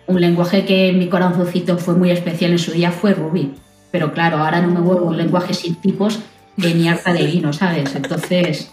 [0.07, 3.55] Un lenguaje que en mi corazoncito fue muy especial en su día fue Ruby.
[3.91, 6.18] Pero claro, ahora no me vuelvo un lenguaje sin tipos
[6.57, 7.95] de ni harta de vino, ¿sabes?
[7.95, 8.70] Entonces,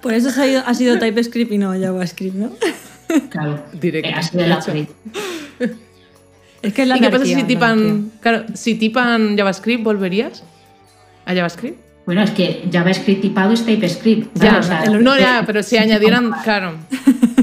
[0.00, 2.50] Por eso ha sido, ha sido TypeScript y no JavaScript, ¿no?
[3.30, 4.08] claro, Directo.
[4.08, 4.88] eh, ha sido el upgrade.
[6.62, 10.42] Es que es la ¿Y qué pasa si la tipan, claro, si tipan JavaScript, volverías
[11.26, 11.78] a JavaScript?
[12.06, 14.36] Bueno, es que JavaScript tipado es TypeScript.
[14.38, 14.58] Ya.
[14.58, 16.74] O sea, no, ya, pero si añadieran, claro.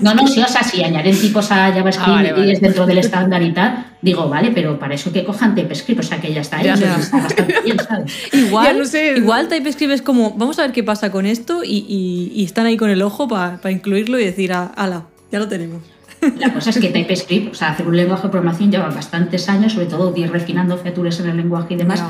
[0.03, 2.51] No, no, sí, o sea, si añaden tipos a JavaScript Ah, vale, y vale.
[2.53, 6.03] es dentro del estándar y tal, digo, vale, pero para eso que cojan TypeScript, o
[6.03, 6.75] sea, que ya está Ya.
[6.75, 6.95] Ya.
[6.95, 8.11] está bastante bien, ¿sabes?
[8.33, 9.13] Igual, Ya no sé.
[9.17, 12.65] igual TypeScript es como, vamos a ver qué pasa con esto y, y- y están
[12.67, 15.81] ahí con el ojo para incluirlo y decir, "Ah, ala, ya lo tenemos.
[16.37, 19.73] La cosa es que TypeScript, o sea, hacer un lenguaje de programación lleva bastantes años,
[19.73, 22.03] sobre todo ir refinando features en el lenguaje y demás.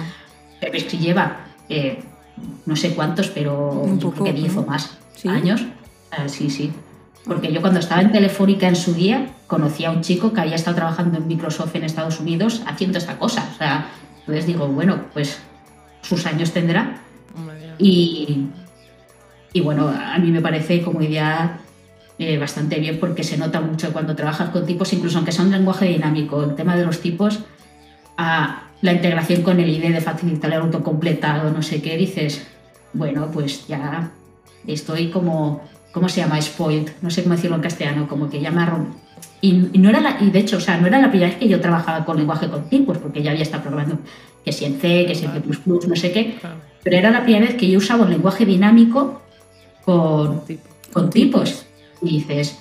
[0.59, 1.99] TypeScript lleva eh,
[2.65, 4.61] no sé cuántos, pero Un yo poco, creo que 10 ¿no?
[4.61, 5.27] o más ¿Sí?
[5.27, 5.63] años.
[6.11, 6.71] Ah, sí, sí.
[7.25, 10.55] Porque yo cuando estaba en Telefónica en su día, conocí a un chico que había
[10.55, 13.47] estado trabajando en Microsoft en Estados Unidos haciendo esta cosa.
[13.53, 13.87] O sea,
[14.21, 15.39] entonces digo, bueno, pues
[16.01, 16.97] sus años tendrá.
[17.77, 18.47] Y,
[19.53, 21.59] y bueno, a mí me parece como idea
[22.17, 25.51] eh, bastante bien porque se nota mucho cuando trabajas con tipos, incluso aunque sea un
[25.51, 27.39] lenguaje dinámico, el tema de los tipos,
[28.17, 32.47] a la integración con el ID de facilitar el autocompletado, no sé qué, dices,
[32.93, 34.11] bueno, pues ya
[34.67, 35.61] estoy como,
[35.91, 36.41] ¿cómo se llama?
[36.41, 38.63] Spoiled, no sé cómo decirlo en castellano, como que ya me
[39.41, 41.39] y, y no era la, y de hecho, o sea, no era la primera vez
[41.39, 43.99] que yo trabajaba con lenguaje con tipos, porque ya había estado programando
[44.45, 46.37] que si en C, que si en C++, no sé qué,
[46.83, 49.21] pero era la primera vez que yo usaba un lenguaje dinámico
[49.83, 50.43] con,
[50.93, 51.65] con tipos.
[52.03, 52.59] Y dices,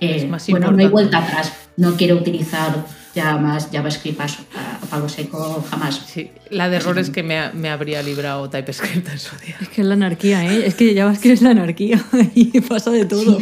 [0.00, 2.84] eh, bueno, no hay vuelta atrás, no quiero utilizar
[3.14, 6.02] ya más JavaScript a, a palo seco jamás.
[6.06, 9.56] Sí, la de errores que me, me habría librado TypeScript en su día.
[9.60, 10.62] Es que es la anarquía, ¿eh?
[10.66, 12.02] Es que JavaScript es la anarquía
[12.34, 13.38] y pasa de todo.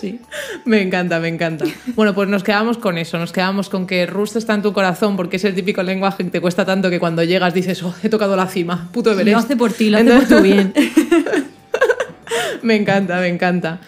[0.00, 0.20] Sí.
[0.64, 1.64] Me encanta, me encanta.
[1.94, 5.16] Bueno, pues nos quedamos con eso, nos quedamos con que Rust está en tu corazón
[5.16, 8.08] porque es el típico lenguaje que te cuesta tanto que cuando llegas dices, oh, he
[8.08, 9.32] tocado la cima, puto Everest.
[9.32, 10.72] Lo hace por ti, lo hace Entonces- por tu bien.
[12.62, 13.80] Me encanta, me encanta.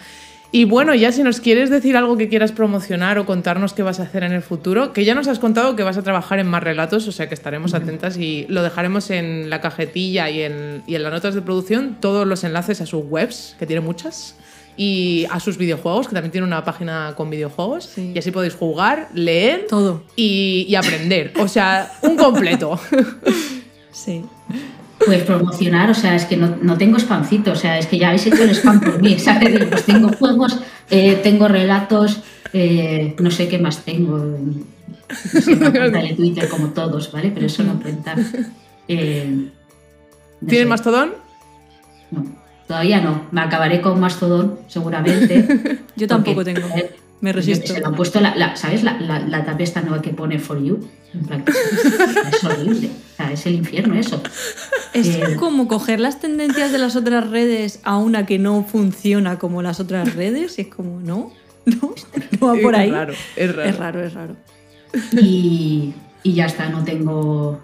[0.55, 3.99] Y bueno, ya si nos quieres decir algo que quieras promocionar o contarnos qué vas
[3.99, 6.47] a hacer en el futuro, que ya nos has contado que vas a trabajar en
[6.47, 10.81] más relatos, o sea que estaremos atentas y lo dejaremos en la cajetilla y en,
[10.87, 14.37] y en las notas de producción, todos los enlaces a sus webs, que tiene muchas,
[14.77, 18.13] y a sus videojuegos, que también tiene una página con videojuegos, Sí.
[18.15, 20.03] y así podéis jugar, leer Todo.
[20.15, 21.33] y, y aprender.
[21.37, 22.79] O sea, un completo.
[23.91, 24.23] Sí.
[25.03, 28.07] Pues promocionar, o sea, es que no, no tengo spamcito, o sea, es que ya
[28.07, 29.65] habéis hecho el spam por mí, ¿sabes?
[29.65, 32.21] Pues tengo juegos, eh, tengo relatos,
[32.53, 34.17] eh, no sé qué más tengo.
[34.17, 37.31] No sé, cuenta de Twitter como todos, ¿vale?
[37.33, 38.15] Pero eso no cuenta.
[38.87, 39.49] Eh,
[40.41, 40.69] no ¿Tienes sé.
[40.69, 41.13] Mastodon?
[42.11, 42.25] No,
[42.67, 43.23] todavía no.
[43.31, 45.81] Me acabaré con Mastodon, seguramente.
[45.95, 46.67] Yo tampoco tengo.
[47.33, 47.73] Me resisto.
[47.73, 48.83] sé, le han puesto la, la- ¿sabes?
[48.83, 50.87] La, la, la tab esta nueva que pone for you.
[51.13, 51.43] En plan,
[52.31, 52.89] es horrible.
[53.13, 54.21] O sea, es el infierno eso.
[54.93, 59.39] Es Eh, como coger las tendencias de las otras redes a una que no funciona
[59.39, 61.31] como las otras redes y es como, no,
[61.65, 61.93] no,
[62.39, 62.89] no va por ahí.
[62.89, 63.69] Es raro, es raro.
[63.69, 64.35] Es raro, es raro.
[65.13, 67.59] y, y ya está, no tengo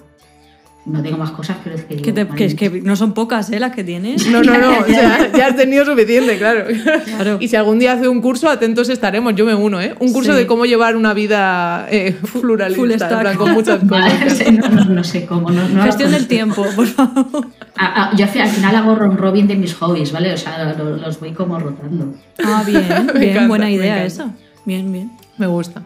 [0.84, 3.14] no tengo más cosas, pero es que, digo, Que, te- que es que no son
[3.14, 3.60] pocas ¿eh?
[3.60, 4.26] las que tienes.
[4.28, 6.66] No, no, no, o sea, ya has tenido suficiente, claro.
[7.06, 7.38] Claro.
[7.40, 9.94] Y si algún día hace un curso, atentos estaremos, yo me uno, ¿eh?
[10.00, 10.40] Un curso Sí.
[10.40, 13.20] de cómo llevar una vida eh, pluralista, full en stack.
[13.22, 14.52] plan, con muchas Vale, cosas.
[14.54, 15.52] no, no- no sé cómo.
[15.52, 17.48] No, Gestión del tiempo, por favor.
[17.78, 20.34] Ah, ah, yo al final hago ron robin de mis hobbies, ¿vale?
[20.34, 22.14] O sea, lo- los voy como rotando.
[22.44, 24.32] Ah, bien, bien, encanta, buena idea esa.
[24.66, 25.12] Bien, bien.
[25.38, 25.84] Me gusta.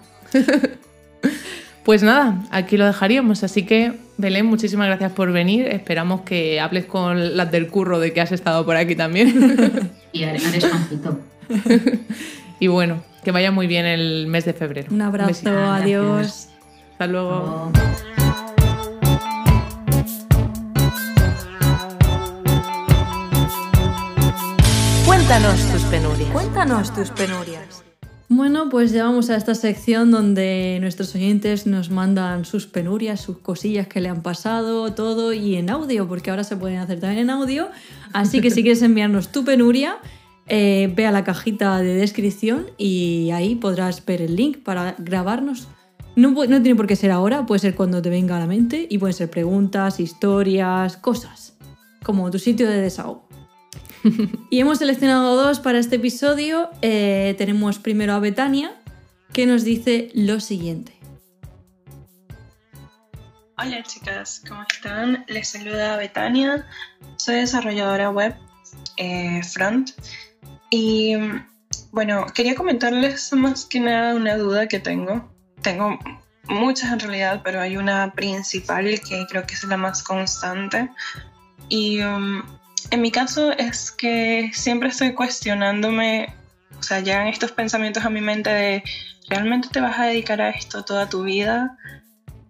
[1.85, 3.43] Pues nada, aquí lo dejaríamos.
[3.43, 5.67] Así que, Belén, muchísimas gracias por venir.
[5.67, 9.91] Esperamos que hables con las del curro de que has estado por aquí también.
[10.15, 11.19] Y haré, spamcito.
[12.61, 14.87] y bueno, que vaya muy bien el mes de febrero.
[14.91, 15.27] Un abrazo.
[15.43, 15.81] Gracias.
[15.83, 16.49] adiós.
[16.93, 17.71] Hasta luego.
[17.71, 17.71] Luego-
[25.05, 26.29] Cuéntanos tus penurias.
[26.31, 27.84] Cuéntanos tus penurias.
[28.35, 33.37] Bueno, pues ya vamos a esta sección donde nuestros oyentes nos mandan sus penurias, sus
[33.37, 37.21] cosillas que le han pasado, todo y en audio, porque ahora se pueden hacer también
[37.21, 37.69] en audio.
[38.11, 39.99] Así que si quieres enviarnos tu penuria,
[40.47, 45.69] eh, ve a la cajita de descripción y ahí podrás ver el link para grabarnos.
[46.17, 48.85] No, no tiene por qué ser ahora, puede ser cuando te venga a la mente
[48.89, 51.55] y pueden ser preguntas, historias, cosas,
[52.03, 53.24] como tu sitio de desahogo.
[54.49, 56.69] y hemos seleccionado dos para este episodio.
[56.81, 58.75] Eh, tenemos primero a Betania,
[59.33, 60.93] que nos dice lo siguiente.
[63.57, 65.23] Hola chicas, ¿cómo están?
[65.27, 66.67] Les saluda Betania,
[67.15, 68.35] soy desarrolladora web
[68.97, 69.91] eh, front
[70.69, 71.15] y
[71.91, 75.31] bueno, quería comentarles más que nada una duda que tengo.
[75.61, 75.97] Tengo
[76.49, 80.89] muchas en realidad, pero hay una principal que creo que es la más constante
[81.69, 82.43] y um,
[82.91, 86.33] en mi caso es que siempre estoy cuestionándome,
[86.77, 88.83] o sea, llegan estos pensamientos a mi mente de,
[89.29, 91.77] ¿realmente te vas a dedicar a esto toda tu vida?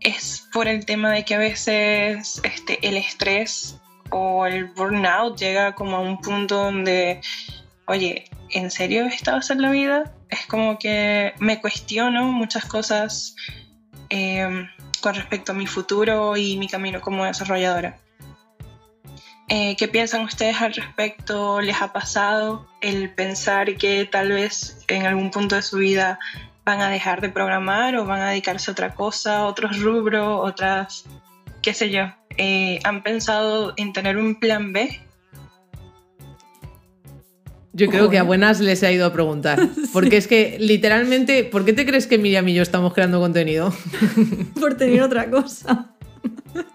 [0.05, 3.75] es por el tema de que a veces este, el estrés
[4.11, 7.21] o el burnout llega como a un punto donde,
[7.87, 10.13] oye, ¿en serio esta va a ser la vida?
[10.29, 13.35] Es como que me cuestiono muchas cosas
[14.09, 14.67] em,
[15.01, 17.97] con respecto a mi futuro y mi camino como desarrolladora.
[19.47, 21.61] Eh, ¿Qué piensan ustedes al respecto?
[21.61, 26.19] ¿Les ha pasado el pensar que tal vez en algún punto de su vida
[26.65, 31.05] van a dejar de programar o van a dedicarse a otra cosa, otros rubros, otras,
[31.61, 32.05] qué sé yo.
[32.37, 34.99] Eh, ¿Han pensado en tener un plan B?
[37.71, 39.59] Yo creo que a buenas les ha ido a preguntar.
[39.93, 43.73] Porque es que literalmente, ¿por qué te crees que Miriam y yo estamos creando contenido?
[44.59, 45.91] Por tener otra cosa.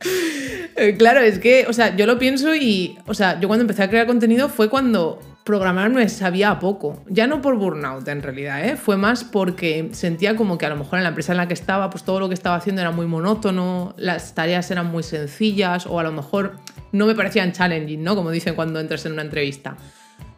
[0.96, 3.88] Claro, es que, o sea, yo lo pienso y, o sea, yo cuando empecé a
[3.88, 5.18] crear contenido fue cuando
[5.48, 7.02] programar me sabía poco.
[7.08, 8.76] Ya no por burnout en realidad, ¿eh?
[8.76, 11.54] fue más porque sentía como que a lo mejor en la empresa en la que
[11.54, 15.86] estaba, pues todo lo que estaba haciendo era muy monótono, las tareas eran muy sencillas
[15.86, 16.56] o a lo mejor
[16.92, 18.14] no me parecían challenging, ¿no?
[18.14, 19.76] Como dicen cuando entras en una entrevista.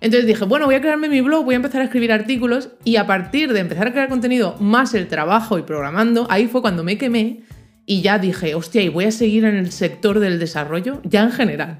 [0.00, 2.94] Entonces dije, bueno, voy a crearme mi blog, voy a empezar a escribir artículos y
[2.94, 6.84] a partir de empezar a crear contenido más el trabajo y programando, ahí fue cuando
[6.84, 7.42] me quemé
[7.90, 11.32] y ya dije, hostia, y voy a seguir en el sector del desarrollo, ya en
[11.32, 11.78] general.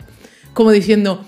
[0.55, 1.25] Como diciendo,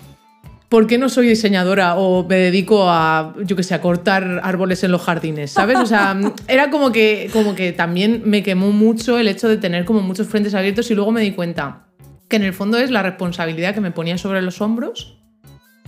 [0.68, 4.82] ¿por qué no soy diseñadora o me dedico a, yo que sé, a cortar árboles
[4.82, 5.52] en los jardines?
[5.52, 5.78] ¿Sabes?
[5.78, 9.84] O sea, era como que, como que también me quemó mucho el hecho de tener
[9.84, 11.86] como muchos frentes abiertos y luego me di cuenta
[12.28, 15.16] que en el fondo es la responsabilidad que me ponía sobre los hombros.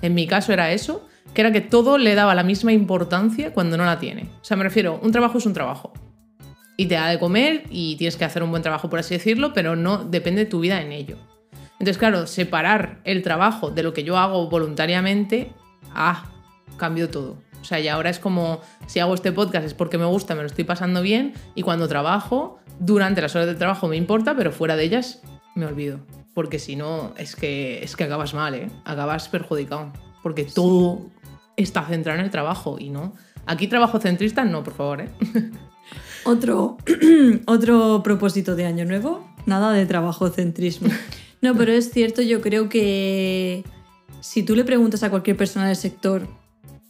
[0.03, 3.77] En mi caso era eso, que era que todo le daba la misma importancia cuando
[3.77, 4.29] no la tiene.
[4.41, 5.93] O sea, me refiero, un trabajo es un trabajo.
[6.77, 9.53] Y te da de comer y tienes que hacer un buen trabajo, por así decirlo,
[9.53, 11.17] pero no depende de tu vida en ello.
[11.75, 15.53] Entonces, claro, separar el trabajo de lo que yo hago voluntariamente,
[15.95, 16.31] ah,
[16.77, 17.39] cambio todo.
[17.61, 20.43] O sea, y ahora es como, si hago este podcast es porque me gusta, me
[20.43, 24.53] lo estoy pasando bien, y cuando trabajo, durante las horas de trabajo me importa, pero
[24.53, 25.23] fuera de ellas
[25.55, 26.01] me olvido.
[26.35, 28.69] Porque si no, es que, es que acabas mal, ¿eh?
[28.85, 29.93] Acabas perjudicado.
[30.23, 31.11] Porque todo
[31.57, 33.15] está centrado en el trabajo y no.
[33.47, 35.11] Aquí trabajo centrista, no, por favor, ¿eh?
[36.25, 36.79] Otro,
[37.47, 40.89] otro propósito de año nuevo, nada de trabajo centrismo.
[41.43, 43.65] No, pero es cierto, yo creo que
[44.23, 46.27] si tú le preguntas a cualquier persona del sector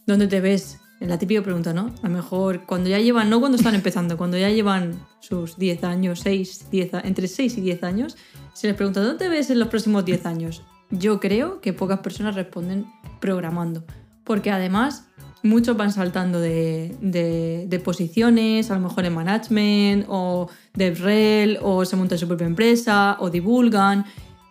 [0.05, 1.93] dónde te ves, en la típica pregunta, ¿no?
[2.01, 5.83] A lo mejor cuando ya llevan, no cuando están empezando, cuando ya llevan sus 10
[5.83, 8.17] años, 6, 10, entre 6 y 10 años,
[8.53, 10.63] se les pregunta ¿dónde te ves en los próximos 10 años?
[10.89, 12.85] Yo creo que pocas personas responden
[13.19, 13.83] programando,
[14.23, 15.09] porque además
[15.45, 21.95] muchos van saltando de, de, posiciones, a lo mejor en management o DevRel, o se
[21.95, 24.05] montan su propia empresa, o divulgan.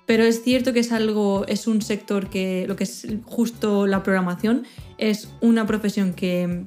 [0.06, 4.02] Pero es cierto que es algo, es un sector que lo que es justo la
[4.02, 4.64] programación
[4.98, 6.66] es una profesión que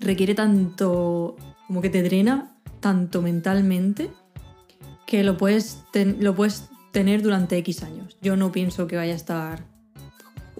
[0.00, 1.36] requiere tanto,
[1.66, 4.10] como que te drena, tanto mentalmente,
[5.06, 5.80] que lo puedes,
[6.18, 8.16] lo puedes tener durante X años.
[8.20, 9.64] Yo no pienso que vaya a estar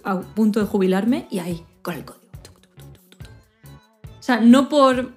[0.05, 2.26] a punto de jubilarme y ahí, con el código.
[4.27, 5.13] O sea, no por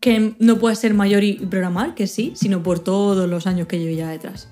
[0.00, 3.78] que no pueda ser mayor y programar, que sí, sino por todos los años que
[3.78, 4.48] llevo ya detrás.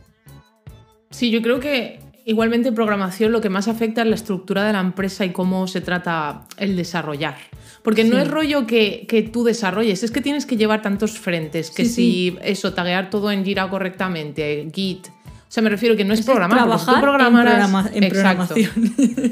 [1.08, 4.74] Sí, yo creo que igualmente en programación lo que más afecta es la estructura de
[4.74, 7.38] la empresa y cómo se trata el desarrollar.
[7.82, 11.86] Porque no es rollo que, tú desarrolles, es que tienes que llevar tantos frentes, que
[11.86, 15.13] si eso, taguear todo en Jira correctamente, Git.
[15.54, 16.58] O sea, me refiero que no es, programar.
[16.58, 18.70] Trabajar en, programación.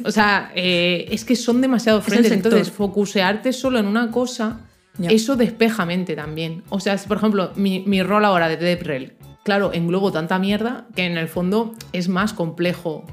[0.05, 2.31] o sea, eh, es que son demasiados frentes.
[2.31, 4.61] Entonces, focusearte solo en una cosa,
[5.01, 6.62] eso despeja mente también.
[6.68, 11.07] O sea, por ejemplo, mi, mi rol ahora de DevRel, claro, englobo tanta mierda que
[11.07, 13.05] en el fondo es más complejo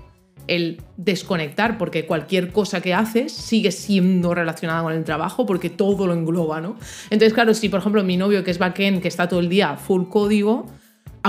[0.46, 6.06] el desconectar, porque cualquier cosa que haces sigue siendo relacionada con el trabajo, porque todo
[6.06, 6.76] lo engloba, ¿no?
[7.10, 9.78] Entonces, claro, si por ejemplo mi novio que es backend, que está todo el día
[9.78, 10.68] full código,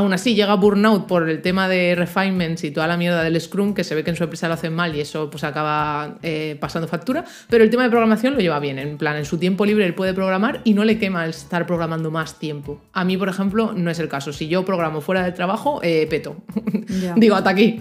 [0.00, 3.74] Aún así llega burnout por el tema de refinements y toda la mierda del Scrum,
[3.74, 6.56] que se ve que en su empresa lo hacen mal y eso pues acaba eh,
[6.58, 9.66] pasando factura, pero el tema de programación lo lleva bien, en plan, en su tiempo
[9.66, 12.80] libre él puede programar y no le quema el estar programando más tiempo.
[12.94, 14.32] A mí, por ejemplo, no es el caso.
[14.32, 16.36] Si yo programo fuera de trabajo, eh, peto.
[17.16, 17.78] Digo, hasta aquí.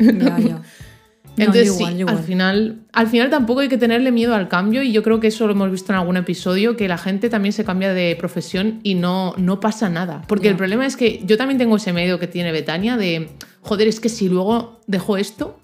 [1.45, 2.17] Entonces, yo igual, sí, yo igual.
[2.17, 5.27] al final, al final tampoco hay que tenerle miedo al cambio y yo creo que
[5.27, 8.79] eso lo hemos visto en algún episodio, que la gente también se cambia de profesión
[8.83, 10.23] y no, no pasa nada.
[10.27, 10.51] Porque Ya.
[10.51, 13.29] el problema es que yo también tengo ese miedo que tiene Betania de,
[13.61, 15.59] joder, es que si luego dejo esto,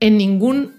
[0.00, 0.72] en ningún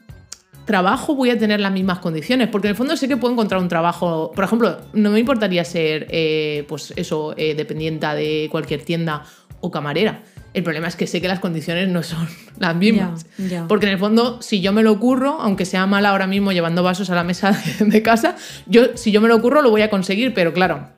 [0.66, 3.60] trabajo voy a tener las mismas condiciones, porque en el fondo sé que puedo encontrar
[3.60, 8.84] un trabajo, por ejemplo, no me importaría ser, eh, pues eso, eh, dependienta de cualquier
[8.84, 9.24] tienda
[9.62, 10.22] o camarera.
[10.54, 12.28] El problema es que sé que las condiciones no son
[12.60, 13.26] las mismas.
[13.68, 16.82] Porque en el fondo, si yo me lo ocurro, aunque sea mal ahora mismo llevando
[16.84, 18.36] vasos a la mesa de, de casa,
[18.66, 20.90] yo, si yo me lo ocurro, lo voy a conseguir, pero claro,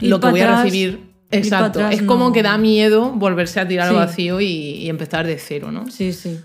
[0.00, 1.10] lo que voy a recibir.
[1.32, 4.88] Exacto, atrás es como no- que da miedo volverse a tirar al vacío y, y
[4.88, 5.88] empezar de cero, ¿no?
[5.88, 6.40] Sí, sí.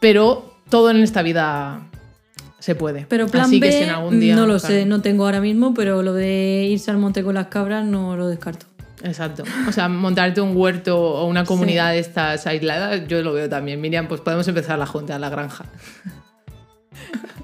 [0.00, 1.86] Pero todo en esta vida
[2.58, 3.06] se puede.
[3.08, 4.74] Pero plan Así B, que si en algún día, no lo claro.
[4.74, 8.16] sé, no tengo ahora mismo, pero lo de irse al monte con las cabras no
[8.16, 8.66] lo descarto.
[9.02, 9.44] Exacto.
[9.68, 13.80] O sea, montarte un huerto o una comunidad de estas aisladas, yo lo veo también.
[13.80, 15.64] Miriam, pues podemos empezar la junta, la granja.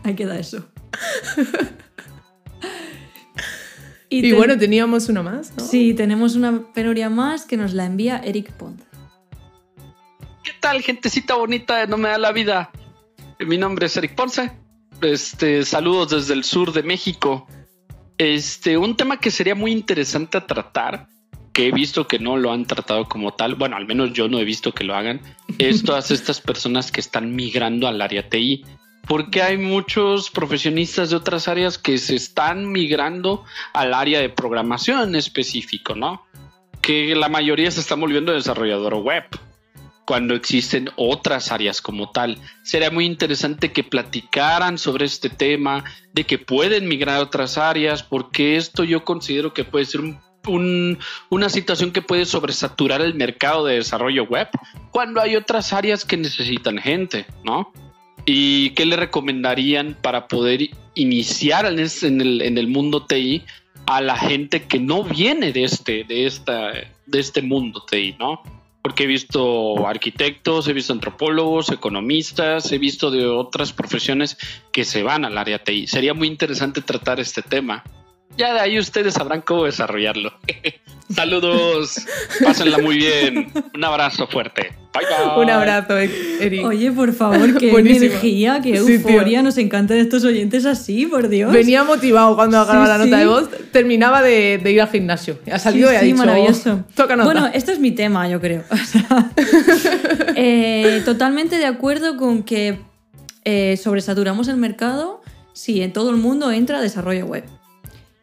[0.04, 0.66] Ahí queda eso.
[4.08, 5.64] Y, ten- bueno, teníamos uno más, ¿no?
[5.64, 8.80] Sí, tenemos una penuria más que nos la envía Eric Pond.
[10.44, 12.70] ¿Qué tal, gentecita bonita de No Me Da la Vida?
[13.40, 14.52] Mi nombre es Eric Ponce.
[15.02, 17.48] Este, saludos desde el sur de México.
[18.16, 21.08] Este, un tema que sería muy interesante a tratar,
[21.56, 24.38] que he visto que no lo han tratado como tal, bueno, al menos yo no
[24.38, 25.22] he visto que lo hagan,
[25.56, 28.62] es todas estas personas que están migrando al área TI.
[29.08, 33.42] Porque hay muchos profesionistas de otras áreas que se están migrando
[33.72, 36.26] al área de programación en específico, ¿no?
[36.82, 39.24] Que la mayoría se están volviendo desarrollador web
[40.04, 42.36] cuando existen otras áreas como tal.
[42.64, 48.02] Sería muy interesante que platicaran sobre este tema, de que pueden migrar a otras áreas,
[48.02, 53.14] porque esto yo considero que puede ser un- un- una situación que puede sobresaturar el
[53.14, 54.48] mercado de desarrollo web
[54.90, 57.72] cuando hay otras áreas que necesitan gente, ¿no?
[58.24, 63.42] ¿Y qué le recomendarían para poder iniciar en, el, en el mundo TI
[63.86, 66.72] a la gente que no viene de este, de esta,
[67.06, 68.42] de este mundo TI, ¿no?
[68.82, 74.36] Porque he visto arquitectos, he visto antropólogos, economistas, he visto de otras profesiones
[74.72, 75.86] que se van al área TI.
[75.86, 77.84] Sería muy interesante tratar este tema.
[78.38, 80.32] Ya de ahí ustedes sabrán cómo desarrollarlo.
[81.14, 82.04] Saludos,
[82.42, 83.50] pásenla muy bien.
[83.74, 84.72] Un abrazo fuerte.
[84.92, 85.44] Bye bye.
[85.44, 86.64] Un abrazo, Eric.
[86.66, 88.06] Oye, por favor, qué Buenísimo.
[88.06, 89.40] energía, qué Sí, euforia.
[89.42, 91.52] Nos encantan estos oyentes así, por Dios.
[91.52, 93.22] Venía motivado cuando Sí, acababa la nota sí.
[93.22, 95.38] de voz, terminaba de, de ir al gimnasio.
[95.50, 96.84] Ha salido Sí, y ha sí, dicho, maravilloso.
[96.96, 97.30] toca nota.
[97.32, 98.64] Bueno, esto es mi tema, yo creo.
[98.70, 99.30] O sea,
[100.34, 102.80] eh, totalmente de acuerdo con que
[103.44, 105.20] eh, sobresaturamos el mercado
[105.52, 107.44] si en todo el mundo entra desarrollo web.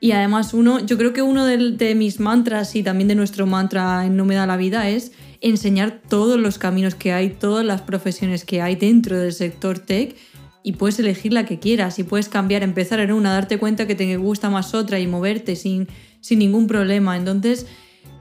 [0.03, 4.05] Y además uno, yo creo que uno de, mis mantras y también de nuestro mantra
[4.05, 7.83] en No me da la vida es enseñar todos los caminos que hay, todas las
[7.83, 10.17] profesiones que hay dentro del sector tech
[10.61, 13.95] y puedes elegir la que quieras y puedes cambiar, empezar en una, darte cuenta que
[13.95, 15.87] te gusta más otra y moverte sin,
[16.19, 17.15] sin ningún problema.
[17.15, 17.65] Entonces,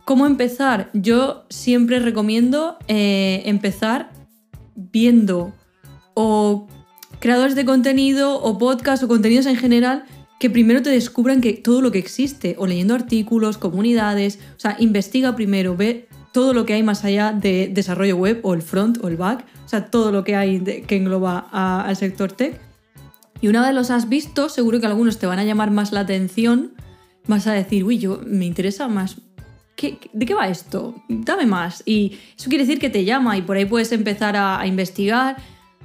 [0.05, 0.89] ¿cómo empezar?
[0.95, 4.13] Yo siempre recomiendo eh, empezar
[4.77, 5.53] viendo
[6.15, 6.69] o
[7.19, 10.05] creadores de contenido o podcast o contenidos en general
[10.43, 14.75] que primero te descubran que todo lo que existe o leyendo artículos, comunidades, o sea,
[14.81, 18.99] investiga primero, ve todo lo que hay más allá de desarrollo web o el front
[19.05, 22.59] o el back, o sea, todo lo que hay que engloba al sector tech.
[23.41, 26.01] Y una vez los has visto, seguro que algunos te van a llamar más la
[26.01, 26.73] atención,
[27.29, 29.19] vas a decir, uy, yo me interesa más.
[29.77, 30.97] ¿Qué- ¿De qué va esto?
[31.09, 31.85] Dame más.
[31.87, 35.37] Y eso quiere decir que te llama y por ahí puedes empezar a, a investigar,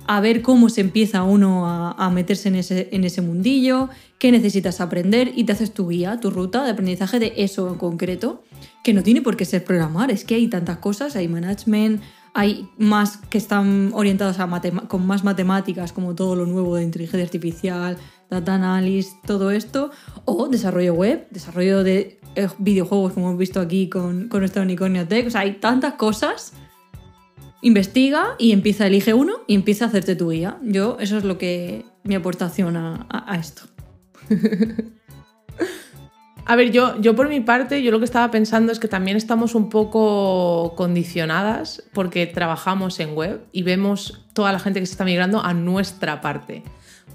[0.10, 3.90] a ver cómo se empieza uno a, a meterse en ese, en ese mundillo,
[4.20, 7.76] qué necesitas aprender y te haces tu guía, tu ruta de aprendizaje de eso en
[7.76, 8.44] concreto,
[8.84, 12.02] que no tiene por qué ser programar, es que hay tantas cosas, hay management,
[12.34, 17.24] hay más que están orientados a con más matemáticas, como todo lo nuevo de inteligencia
[17.24, 17.98] artificial,
[18.30, 19.92] data analysis, todo esto,
[20.26, 25.08] o desarrollo web, desarrollo de eh, videojuegos, como hemos visto aquí con, con nuestra Unicornio
[25.08, 25.28] Tech.
[25.28, 26.54] O sea, hay tantas cosas.
[27.64, 30.60] Investiga y empieza, elige uno y empieza a hacerte tu guía.
[30.62, 33.64] Yo, eso es lo que mi aportación a esto.
[36.50, 39.18] A ver, yo, yo por mi parte, yo lo que estaba pensando es que también
[39.18, 44.94] estamos un poco condicionadas porque trabajamos en web y vemos toda la gente que se
[44.94, 46.64] está migrando a nuestra parte.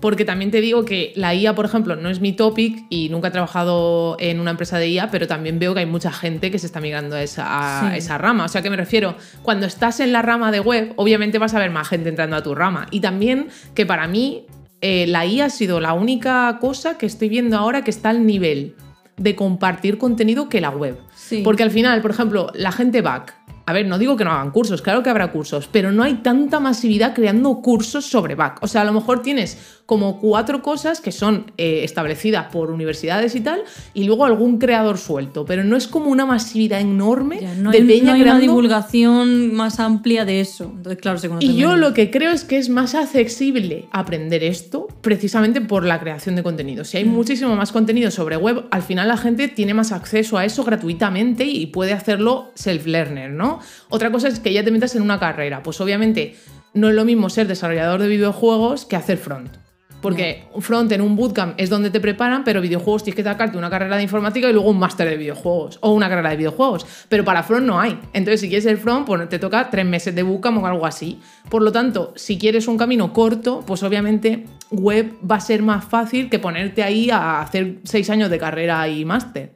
[0.00, 3.28] Porque también te digo que la IA, por ejemplo, no es mi topic y nunca
[3.28, 6.58] he trabajado en una empresa de IA, pero también veo que hay mucha gente que
[6.58, 7.98] se está migrando a esa, a Sí.
[7.98, 8.44] esa rama.
[8.44, 11.58] O sea, que me refiero, cuando estás en la rama de web, obviamente vas a
[11.60, 12.86] ver más gente entrando a tu rama.
[12.90, 14.44] Y también que para mí
[14.82, 18.26] eh, la IA ha sido la única cosa que estoy viendo ahora que está al
[18.26, 18.74] nivel
[19.16, 20.98] de compartir contenido que la web.
[21.14, 21.42] Sí.
[21.42, 23.34] Porque al final, por ejemplo, la gente back.
[23.64, 26.02] A a ver, no digo que no hagan cursos, claro que habrá cursos, pero no
[26.02, 28.58] hay tanta masividad creando cursos sobre back.
[28.60, 33.34] O sea, a lo mejor tienes como cuatro cosas que son eh, establecidas por universidades
[33.34, 33.62] y tal,
[33.92, 37.76] y luego algún creador suelto, pero no es como una masividad enorme Ya, no de
[37.76, 40.64] hay, peña no hay una divulgación más amplia de eso.
[40.64, 41.78] Entonces, claro, se Y yo menos.
[41.78, 46.42] lo que creo es que es más accesible aprender esto precisamente por la creación de
[46.42, 46.84] contenido.
[46.84, 50.46] Si hay muchísimo más contenido sobre web, al final la gente tiene más acceso a
[50.46, 53.58] eso gratuitamente y puede hacerlo self-learner, ¿no?
[53.90, 55.62] Otra cosa es que ya te metas en una carrera.
[55.62, 56.34] Pues obviamente
[56.72, 59.61] no es lo mismo ser desarrollador de videojuegos que hacer front.
[60.02, 63.70] Porque front en un bootcamp es donde te preparan, pero videojuegos tienes que sacarte una
[63.70, 66.84] carrera de informática y luego un máster de videojuegos o una carrera de videojuegos.
[67.08, 67.98] Pero para front no hay.
[68.12, 71.20] Entonces, si quieres ser front, pues te toca tres meses de bootcamp o algo así.
[71.48, 75.84] Por lo tanto, si quieres un camino corto, pues obviamente web va a ser más
[75.84, 79.52] fácil que ponerte ahí a hacer seis años de carrera y máster.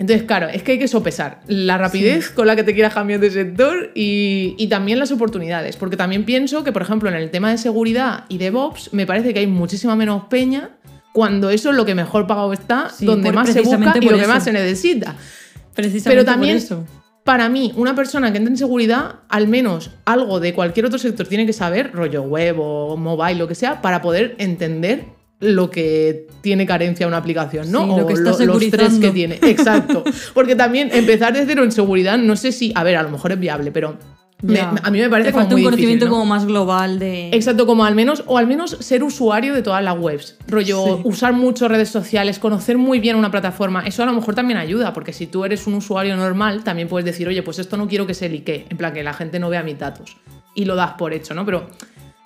[0.00, 3.20] Entonces, claro, es que hay que sopesar la rapidez con la que te quieras cambiar
[3.20, 5.76] de sector y, y también las oportunidades.
[5.76, 9.34] Porque también pienso que, por ejemplo, en el tema de seguridad y DevOps, me parece
[9.34, 10.70] que hay muchísima menos peña
[11.12, 14.08] cuando eso es lo que mejor pagado está, Sí, donde por- más se busca y
[14.08, 15.16] lo que más se necesita.
[15.74, 16.86] Precisamente Pero por también, eso.
[17.24, 21.26] para mí, una persona que entre en seguridad, al menos algo de cualquier otro sector
[21.26, 25.04] tiene que saber, rollo web o mobile, lo que sea, para poder entender
[25.40, 27.82] lo que tiene carencia una aplicación, ¿no?
[27.84, 29.38] Sí, lo que o los tres que tiene.
[29.42, 30.04] Exacto.
[30.34, 33.32] Porque también empezar de cero en seguridad, no sé si, a ver, a lo mejor
[33.32, 33.96] es viable, pero
[34.42, 36.10] me- a mí me parece Te como muy un conocimiento difícil, ¿no?
[36.12, 37.28] como más global de.
[37.28, 40.36] Exacto, como al menos, o al menos ser usuario de todas las webs.
[40.46, 41.00] Rollo, Sí.
[41.04, 43.82] usar mucho redes sociales, conocer muy bien una plataforma.
[43.86, 47.04] Eso a lo mejor también ayuda, porque si tú eres un usuario normal, también puedes
[47.04, 48.66] decir, oye, pues esto no quiero que se liquee.
[48.70, 50.16] En plan, que la gente no vea mis datos.
[50.54, 51.44] Y lo das por hecho, ¿no?
[51.44, 51.68] Pero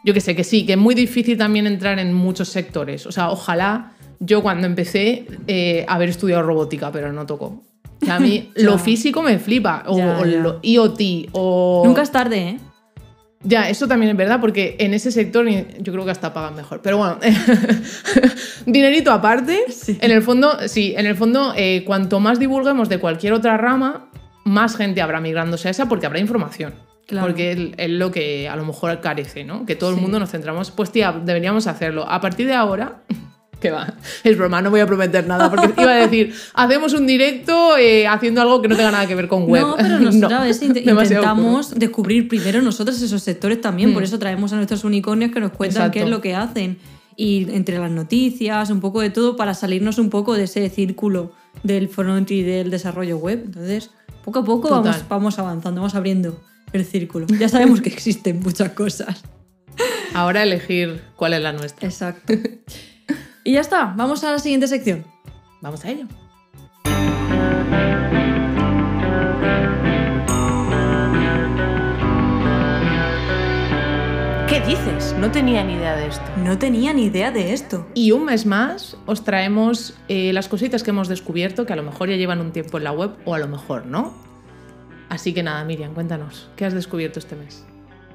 [0.04, 3.06] yo que sé, que sí, que es muy difícil también entrar en muchos sectores.
[3.06, 7.62] O sea, ojalá yo cuando empecé eh, haber estudiado robótica, pero no tocó.
[8.02, 9.84] O sea, a mí lo físico me flipa.
[9.86, 10.38] O, Ya, o ya.
[10.40, 11.82] lo IoT, o...
[11.86, 12.58] Nunca es tarde, ¿eh?
[13.46, 16.80] Ya, eso también es verdad, porque en ese sector yo creo que hasta pagan mejor.
[16.82, 17.18] Pero bueno,
[18.66, 19.98] dinerito aparte, Sí.
[20.00, 24.08] en el fondo, sí, en el fondo, eh, cuanto más divulguemos de cualquier otra rama,
[24.44, 26.72] más gente habrá migrándose a esa porque habrá información.
[27.06, 27.26] Claro.
[27.26, 29.66] Porque es, lo que a lo mejor carece, ¿no?
[29.66, 30.02] Que todo el Sí.
[30.02, 30.70] mundo nos centramos.
[30.70, 32.08] Pues tía, deberíamos hacerlo.
[32.08, 33.02] A partir de ahora.
[33.60, 33.94] Que va,
[34.24, 38.06] es broma, no voy a prometer nada, porque iba a decir, hacemos un directo eh,
[38.06, 39.62] haciendo algo que no tenga nada que ver con web.
[39.62, 43.94] No, pero nosotros No, int- intentamos descubrir primero nosotros esos sectores también, Mm.
[43.94, 46.16] por eso traemos a nuestros unicornios que nos cuentan qué es Exacto.
[46.18, 46.78] lo que hacen.
[47.16, 51.32] Y entre las noticias, un poco de todo, para salirnos un poco de ese círculo
[51.62, 53.44] del front y del desarrollo web.
[53.46, 53.90] Entonces,
[54.26, 54.82] poco a poco Total.
[54.84, 56.38] vamos, vamos avanzando, vamos abriendo
[56.74, 57.26] el círculo.
[57.38, 59.22] Ya sabemos que existen muchas cosas.
[60.12, 61.86] Ahora elegir cuál es la nuestra.
[61.88, 62.34] Exacto.
[63.44, 65.04] Y ya está, vamos a la siguiente sección.
[65.60, 66.06] Vamos a ello.
[74.48, 75.14] ¿Qué dices?
[75.18, 76.22] No tenía ni idea de esto.
[76.38, 77.86] No tenía ni idea de esto.
[77.92, 81.82] Y un mes más os traemos eh, las cositas que hemos descubierto, que a lo
[81.82, 84.23] mejor ya llevan un tiempo en la web o a lo mejor no.
[85.08, 87.64] Así que nada, Miriam, cuéntanos, ¿qué has descubierto este mes?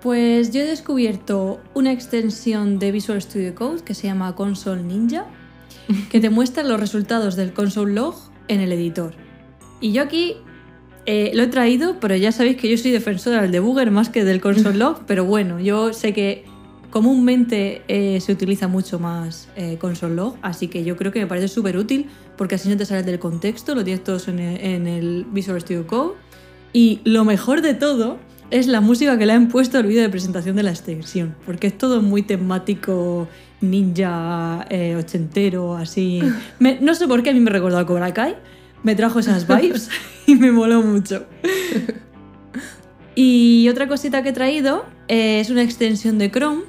[0.01, 5.25] Pues yo he descubierto una extensión de Visual Studio Code que se llama Console Ninja,
[6.09, 8.15] que te muestra los resultados del console log
[8.47, 9.13] en el editor.
[9.81, 10.37] Y yo aquí
[11.05, 14.23] eh, lo he traído, pero ya sabéis que yo soy defensora del debugger más que
[14.23, 16.45] del console log, pero bueno, yo sé que
[16.89, 21.27] comúnmente eh, se utiliza mucho más eh, console log, así que yo creo que me
[21.27, 24.61] parece súper útil porque así no te sales del contexto, lo tienes todos en el,
[24.61, 26.13] en el Visual Studio Code.
[26.73, 28.17] Y lo mejor de todo
[28.51, 31.67] es la música que le han puesto al vídeo de presentación de la extensión, porque
[31.67, 33.27] es todo muy temático
[33.61, 36.21] ninja eh, ochentero, así.
[36.59, 38.35] Me- no sé por qué a mí me recordó a Cobra Kai,
[38.83, 39.89] me trajo esas vibes
[40.27, 41.25] y me moló mucho.
[43.15, 46.63] Y otra cosita que he traído eh, es una extensión de Chrome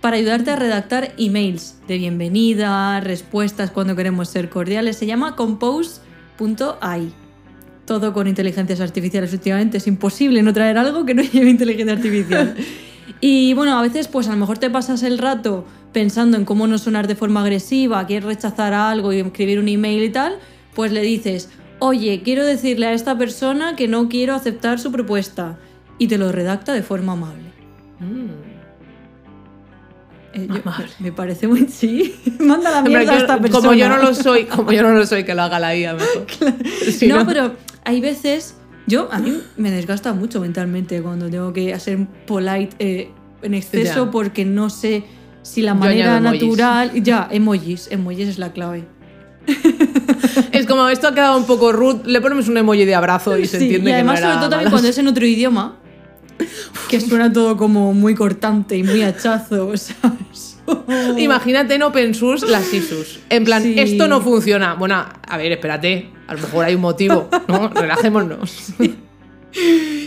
[0.00, 4.96] para ayudarte a redactar emails de bienvenida, respuestas cuando queremos ser cordiales.
[4.96, 7.12] Se llama compose.ai.
[7.88, 9.78] Todo con inteligencias artificiales últimamente.
[9.78, 12.54] Es imposible no traer algo que no lleve inteligencia artificial.
[13.22, 16.66] Y bueno, a veces pues a lo mejor te pasas el rato pensando en cómo
[16.66, 20.34] no sonar de forma agresiva, quieres rechazar algo y escribir un email y tal,
[20.74, 21.48] pues le dices,
[21.78, 25.58] oye, quiero decirle a esta persona que no quiero aceptar su propuesta.
[25.96, 27.48] Y te lo redacta de forma amable.
[30.34, 30.88] Eh, yo- Amable.
[30.98, 31.66] me parece muy...
[31.68, 33.60] Sí, manda la mierda a esta persona.
[33.62, 35.94] como yo no lo soy, como yo no lo soy, que lo haga la IA
[35.94, 36.26] mejor.
[36.92, 37.52] Si no, pero
[37.84, 38.54] hay veces.
[38.86, 43.10] Yo, a mí me desgasta mucho mentalmente cuando tengo que hacer polite eh,
[43.42, 44.10] en exceso Ya.
[44.10, 45.04] porque no sé
[45.42, 46.42] si la manera emojis.
[46.42, 47.02] natural.
[47.02, 47.88] Ya, emojis.
[47.90, 48.84] Emojis es la clave.
[50.52, 53.46] es como, esto ha quedado un poco rude, le ponemos un emoji de abrazo y
[53.46, 55.76] se Sí, entiende y además, que no sobre todo también cuando es en otro idioma,
[56.88, 59.94] que suena todo como muy cortante y muy hachazo, ¿sabes?
[61.18, 63.20] Imagínate en open source las ISUs.
[63.30, 63.74] En plan, Sí.
[63.78, 64.74] esto no funciona.
[64.74, 64.96] Bueno,
[65.26, 66.10] a ver, espérate.
[66.26, 67.68] A lo mejor hay un motivo, ¿no?
[67.74, 68.72] Relajémonos.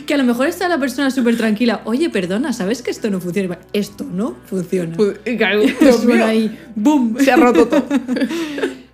[0.06, 1.82] Que a lo mejor está la persona súper tranquila.
[1.86, 3.58] Oye, perdona, ¿sabes que esto no funciona?
[3.74, 4.96] Esto no funciona.
[5.38, 5.62] Claro,
[6.26, 7.18] ahí, ¡boom!
[7.20, 7.84] se ha roto todo.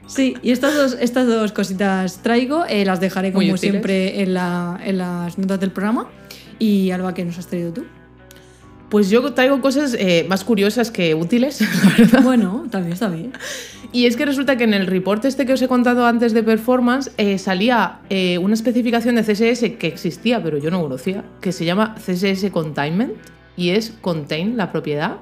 [0.08, 4.80] Sí, y estas dos, estas dos cositas traigo, eh, las dejaré como siempre en, la-
[4.86, 6.08] en las notas del programa.
[6.60, 7.84] Y Alba, ¿qué nos has traído tú?
[8.90, 12.24] Pues yo traigo cosas eh, más curiosas que útiles, la verdad.
[12.24, 13.34] Bueno, también está bien.
[13.92, 16.44] Y es que resulta que en el report este que os he contado antes de
[16.44, 21.52] performance eh, salía eh, una especificación de CSS que existía, pero yo no conocía, que
[21.52, 23.14] se llama CSS Containment
[23.56, 25.18] y es contain la propiedad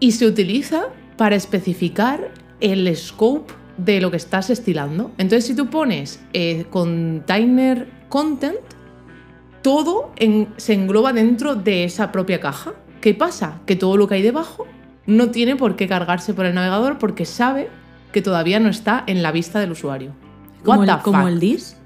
[0.00, 0.86] y se utiliza
[1.16, 2.30] para especificar
[2.60, 5.12] el scope de lo que estás estilando.
[5.18, 8.56] Entonces, si tú pones eh, container content,
[9.62, 12.74] todo en- se engloba dentro de esa propia caja.
[13.00, 13.60] ¿Qué pasa?
[13.66, 14.66] Que todo lo que hay debajo
[15.06, 17.68] no tiene por qué cargarse por el navegador porque sabe
[18.12, 20.12] que todavía no está en la vista del usuario.
[20.64, 21.76] Como, el, como el dis.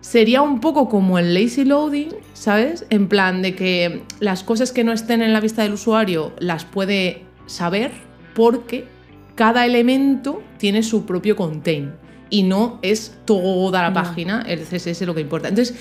[0.00, 2.86] Sería un poco como el lazy loading, ¿sabes?
[2.90, 6.64] En plan de que las cosas que no estén en la vista del usuario las
[6.64, 7.92] puede saber
[8.34, 8.86] porque
[9.34, 11.92] cada elemento tiene su propio contain
[12.30, 15.48] y no es toda la página, el CSS lo que importa.
[15.48, 15.76] Entonces,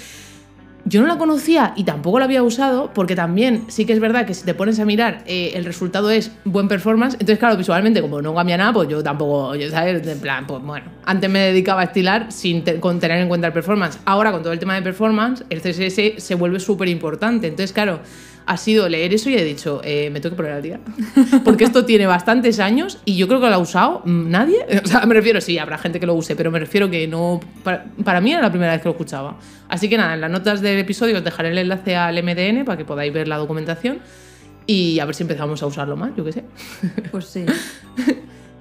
[0.86, 4.26] yo no la conocía y tampoco la había usado porque también sí que es verdad
[4.26, 8.02] que si te pones a mirar eh, el resultado es buen performance, entonces claro, visualmente
[8.02, 10.06] como no cambia nada, pues yo tampoco, ¿sabes?
[10.08, 13.54] En plan, pues bueno, antes me dedicaba a estilar sin con tener en cuenta el
[13.54, 14.00] performance.
[14.06, 17.48] Ahora con todo el tema de performance, el CSS se vuelve súper importante.
[17.48, 18.00] Entonces claro,
[18.46, 20.80] ha sido leer eso y he dicho, eh, me tengo que poner al día.
[21.44, 24.66] Porque esto tiene bastantes años y yo creo que lo ha usado mm, nadie.
[24.84, 27.40] O sea, me refiero, sí, habrá gente que lo use, pero me refiero que no.
[27.64, 29.38] Para, para mí era la primera vez que lo escuchaba.
[29.68, 32.78] Así que nada, en las notas del episodio os dejaré el enlace al MDN para
[32.78, 34.00] que podáis ver la documentación
[34.66, 36.44] y a ver si empezamos a usarlo más, yo qué sé.
[37.12, 37.46] Pues sí.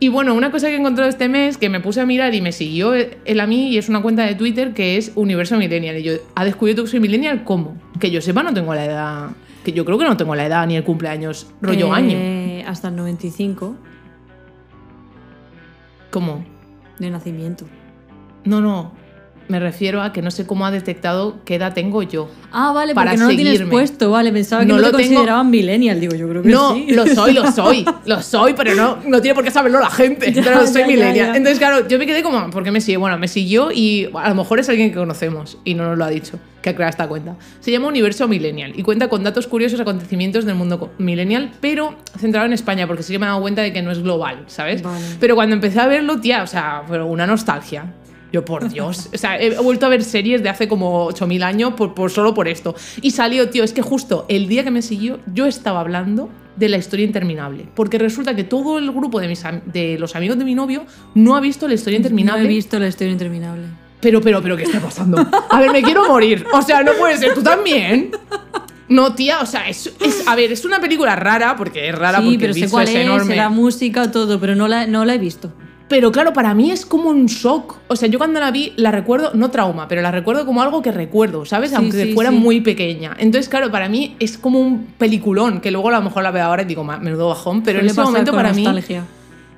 [0.00, 2.40] Y bueno, una cosa que he encontrado este mes que me puse a mirar y
[2.40, 5.98] me siguió él a mí y es una cuenta de Twitter que es Universo Millennial.
[5.98, 7.42] Y yo, ¿ha descubierto que soy Millennial?
[7.44, 7.76] ¿Cómo?
[7.98, 9.30] Que yo sepa, no tengo la edad.
[9.64, 12.16] Que yo creo que no tengo la edad ni el cumpleaños rollo año.
[12.16, 13.76] Eh, Hasta el 95
[16.10, 16.44] ¿Cómo?
[16.98, 17.66] de nacimiento.
[18.44, 18.92] No, no.
[19.48, 22.28] Me refiero a que no sé cómo ha detectado qué edad tengo yo.
[22.52, 24.30] Ah, vale, Para porque no lo tienes puesto, vale.
[24.30, 25.98] Pensaba que No no, lo te tengo- consideraban millennial.
[26.00, 26.86] Digo, yo creo que No, sí.
[26.90, 30.32] lo soy, lo soy, lo soy, pero no, no tiene por qué saberlo la gente.
[30.32, 31.14] Ya, pero soy ya, millennial.
[31.32, 31.36] ya.
[31.36, 32.98] Entonces, claro, yo me quedé como, ¿por qué me sigue?
[32.98, 36.04] Bueno, me siguió y a lo mejor es alguien que conocemos y no nos lo
[36.04, 37.36] ha dicho, que ha creado esta cuenta.
[37.60, 42.44] Se llama Universo Millennial y cuenta con datos curiosos, acontecimientos del mundo millennial, pero centrado
[42.46, 44.82] en España, porque sí que me he dado cuenta de que no es global, ¿sabes?
[44.82, 45.00] Vale.
[45.18, 47.94] Pero cuando empecé a verlo, tía, o sea, fue una nostalgia.
[48.32, 49.08] Yo, por Dios.
[49.14, 52.34] O sea, he vuelto a ver series de hace como 8.000 años por, por- solo
[52.34, 52.74] por esto.
[53.00, 56.68] Y salió, tío, es que justo el día que me siguió, yo estaba hablando de
[56.68, 57.66] la historia interminable.
[57.74, 60.84] Porque resulta que todo el grupo de, mis, de los amigos de mi novio
[61.14, 62.42] no ha visto la historia interminable.
[62.42, 63.62] No he visto la historia interminable.
[64.00, 65.26] Pero, pero, pero, ¿qué está pasando?
[65.50, 66.44] A ver, me quiero morir.
[66.52, 67.32] O sea, no puede ser.
[67.34, 68.10] ¿Tú también?
[68.88, 72.18] No, tía, o sea, es, es- a ver, es una película rara, porque es rara
[72.18, 73.36] sí, porque pero el sé cuál es es, enorme.
[73.36, 75.52] la música, todo, pero no la, no la he visto.
[75.88, 77.76] Pero claro, para mí es como un shock.
[77.88, 80.82] O sea, yo cuando la vi la recuerdo, no trauma, pero la recuerdo como algo
[80.82, 81.70] que recuerdo, ¿sabes?
[81.70, 82.36] Sí, Aunque sí, fuera sí.
[82.36, 83.16] muy pequeña.
[83.18, 86.44] Entonces, claro, para mí es como un peliculón, que luego a lo mejor la veo
[86.44, 88.64] ahora y digo, "Ma- menudo bajón, pero en ese momento para mí,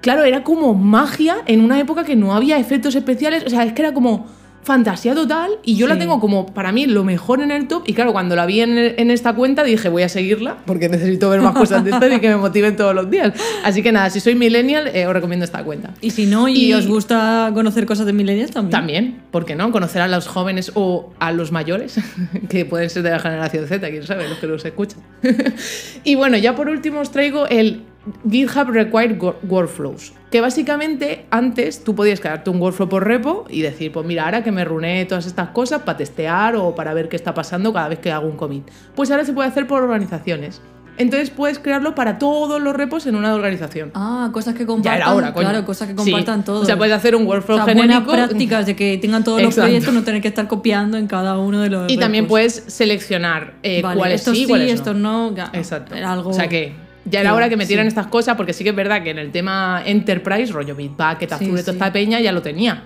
[0.00, 3.44] claro, era como magia en una época que no había efectos especiales.
[3.46, 4.26] O sea, es que era como
[4.62, 7.94] fantasía total y yo la tengo como para mí lo mejor en el top y
[7.94, 11.40] claro cuando la vi en, en esta cuenta dije voy a seguirla porque necesito ver
[11.40, 13.32] más cosas de esto y que me motiven todos los días
[13.64, 16.66] así que nada si soy millennial eh, os recomiendo esta cuenta Y si no, y,
[16.66, 18.70] Y- os gusta conocer cosas de millennials también.
[18.70, 19.72] también, ¿por qué no?
[19.72, 21.96] Conocer a los jóvenes o a los mayores,
[22.50, 25.00] que pueden ser de la generación Z, quién sabe, los que los escuchan.
[26.04, 27.82] y bueno, ya por último os traigo el
[28.28, 33.60] GitHub Required Wor- Workflows, que básicamente antes tú podías crearte un workflow por repo y
[33.62, 37.08] decir, pues mira, ahora que me runé todas estas cosas para testear o para ver
[37.08, 38.66] qué está pasando cada vez que hago un commit.
[38.94, 40.62] Pues ahora se puede hacer por organizaciones.
[40.96, 43.90] Entonces puedes crearlo para todos los repos en una organización.
[43.94, 44.96] Ah, cosas que ya compartan.
[45.00, 45.48] era hora, coño.
[45.48, 46.10] Claro, cosas que Sí.
[46.10, 46.62] compartan todos.
[46.62, 48.12] O sea, puedes hacer un workflow O sea, buenas genérico.
[48.12, 51.60] prácticas de que tengan todos los proyectos, no tener que estar copiando en cada uno
[51.60, 54.74] de los Y también puedes seleccionar eh, Vale, cuáles sí, sí, cuáles no.
[54.74, 55.34] estos no.
[55.34, 55.94] ya, Exacto.
[55.94, 56.30] Algo...
[56.30, 56.74] O sea que
[57.04, 57.88] ya era hora que metieran sí.
[57.88, 61.34] estas cosas, porque sí que es verdad que en el tema Enterprise, rollo Bitbucket, Sí,
[61.34, 61.70] Azure, toda sí.
[61.70, 62.82] esta peña ya lo tenía.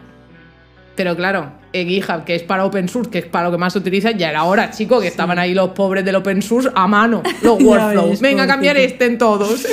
[0.96, 3.72] Pero claro, eh, GitHub, que es para open source, que es para lo que más
[3.72, 6.86] se utiliza, ya era hora, chico, que estaban ahí los pobres del open source a
[6.86, 8.20] mano, los workflows.
[8.20, 9.66] Venga, a cambiar este en todos.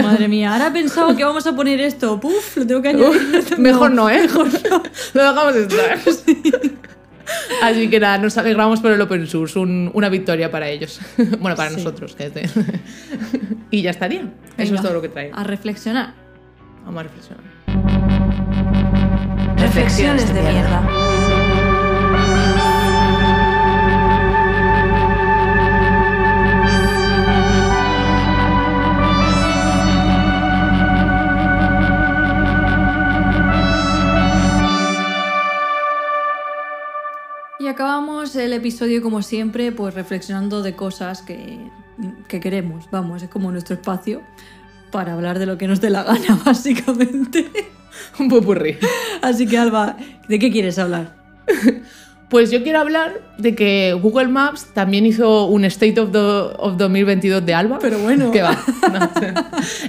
[0.00, 2.20] Madre mía, ahora he pensado que vamos a poner esto.
[2.20, 3.58] Puf, lo tengo que añadir.
[3.58, 4.20] Mejor no, ¿eh?
[4.22, 4.82] Mejor no.
[5.14, 5.98] Lo dejamos estar.
[7.62, 11.00] Así que nada, nos alegramos por el open source, un- una victoria para ellos.
[11.40, 11.76] Bueno, para Sí.
[11.76, 12.14] nosotros.
[12.14, 12.48] que este-
[13.70, 14.20] y ya estaría.
[14.20, 15.36] Eso Venga, es todo lo que traigo.
[15.36, 16.14] A reflexionar.
[16.84, 17.42] Vamos a reflexionar.
[19.58, 20.82] Reflexiones de mierda.
[37.72, 41.58] Acabamos el episodio, como siempre, pues reflexionando de cosas que,
[42.28, 42.88] que queremos.
[42.90, 44.22] Vamos, es como nuestro espacio
[44.90, 47.50] para hablar de lo que nos dé la gana, básicamente.
[48.18, 48.78] Un popurrí.
[49.22, 49.96] Así que, Alba,
[50.28, 51.16] ¿de qué quieres hablar?
[52.32, 56.78] Pues yo quiero hablar de que Google Maps también hizo un State of, the, of
[56.78, 57.78] 2022 de Alba.
[57.78, 58.30] Pero bueno.
[58.30, 58.58] ¿Qué va?
[58.90, 59.10] No.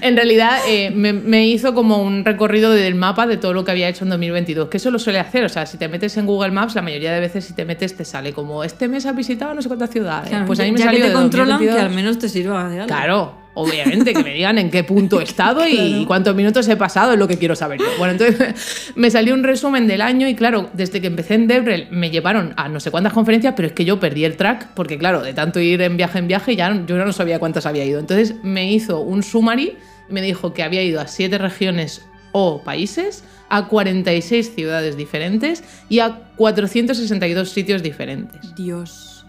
[0.01, 3.71] En realidad eh, me, me hizo como un recorrido del mapa de todo lo que
[3.71, 5.45] había hecho en 2022, que eso lo suele hacer.
[5.45, 7.95] O sea, si te metes en Google Maps, la mayoría de veces si te metes
[7.95, 10.27] te sale como, este mes has visitado no sé cuántas ciudades.
[10.27, 11.79] Claro, pues a mí me ya salió que te de controlan, 2022.
[11.79, 12.87] que al menos te sirva de algo.
[12.87, 16.07] Claro, obviamente, que me digan en qué punto he estado y Claro.
[16.07, 17.85] cuántos minutos he pasado, es lo que quiero saber yo.
[17.97, 21.87] Bueno, entonces me salió un resumen del año y claro, desde que empecé en Devrel
[21.91, 24.97] me llevaron a no sé cuántas conferencias, pero es que yo perdí el track porque
[24.97, 27.85] claro, de tanto ir en viaje en viaje ya no- yo no sabía cuántas había
[27.85, 27.99] ido.
[27.99, 29.77] Entonces me hizo un summary
[30.09, 35.63] y me dijo que había ido a siete regiones o países, a 46 ciudades diferentes
[35.89, 38.55] y a 462 sitios diferentes.
[38.55, 39.25] Dios.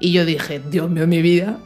[0.00, 1.58] Y yo dije, Dios mío, mi vida.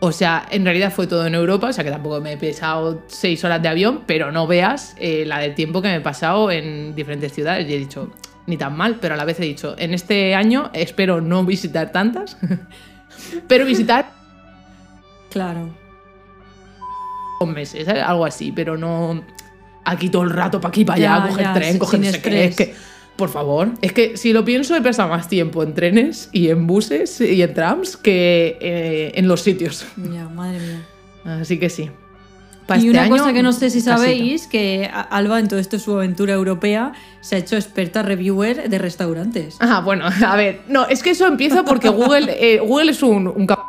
[0.00, 3.02] O sea, en realidad fue todo en Europa, o sea que tampoco me he pesado
[3.06, 6.50] seis horas de avión, pero no veas eh, la del tiempo que me he pasado
[6.50, 7.66] en diferentes ciudades.
[7.68, 8.10] Y he dicho,
[8.46, 11.90] ni tan mal, pero a la vez he dicho, en este año espero no visitar
[11.92, 12.36] tantas,
[13.48, 14.10] pero visitar
[15.30, 15.68] Claro.
[17.40, 18.02] dos meses, ¿sabes?
[18.02, 19.22] algo así, pero no
[19.84, 22.22] aquí todo el rato para aquí, para allá, Ya, coger ya, tren, coger no sé
[22.22, 22.44] qué.
[22.44, 22.68] Es estrés.
[22.68, 22.74] que,
[23.16, 26.66] por favor, es que si lo pienso he pasado más tiempo en trenes y en
[26.66, 29.86] buses y en trams que eh, en los sitios.
[29.96, 30.86] Ya, madre mía.
[31.40, 31.90] Así que sí.
[32.66, 33.96] Pa' y este una año, cosa que no sé si casita.
[33.98, 38.78] sabéis, que Alba en todo esto su aventura europea se ha hecho experta reviewer de
[38.78, 39.56] restaurantes.
[39.60, 40.62] Ah, bueno, a ver.
[40.68, 43.60] No, es que eso empieza porque Google, eh, Google es un, un cap-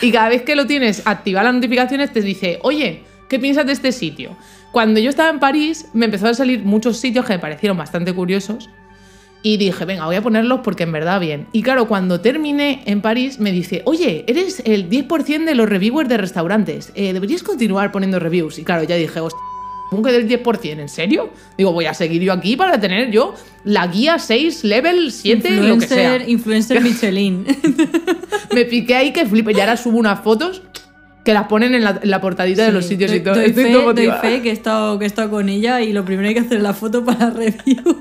[0.00, 3.72] Y cada vez que lo tienes activar las notificaciones te dice, oye, ¿qué piensas de
[3.72, 4.36] este sitio?
[4.72, 8.12] Cuando yo estaba en París me empezó a salir muchos sitios que me parecieron bastante
[8.14, 8.68] curiosos.
[9.40, 11.46] Y dije, venga, voy a ponerlos porque en verdad bien.
[11.52, 16.08] Y claro, cuando terminé en París me dice, oye, eres el 10% de los reviewers
[16.08, 16.92] de restaurantes.
[16.96, 18.58] eh, deberías continuar poniendo reviews.
[18.58, 19.40] Y claro, ya dije, hostia.
[19.90, 20.80] ¿Cómo que del 10%?
[20.80, 21.30] ¿En serio?
[21.56, 23.34] Digo, voy a seguir yo aquí para tener yo
[23.64, 26.16] la guía 6, level 7, lo que sea.
[26.16, 27.46] Influencer, influencer Michelin.
[28.52, 29.52] Me piqué ahí que flipe.
[29.52, 30.62] Y ahora subo unas fotos
[31.28, 33.34] que las ponen en la, en la portadita de los sitios doy, y todo.
[33.34, 36.02] doy Estoy fe, doy fe que he, estado, que he estado con ella y lo
[36.02, 37.98] primero hay que hacer es la foto para review.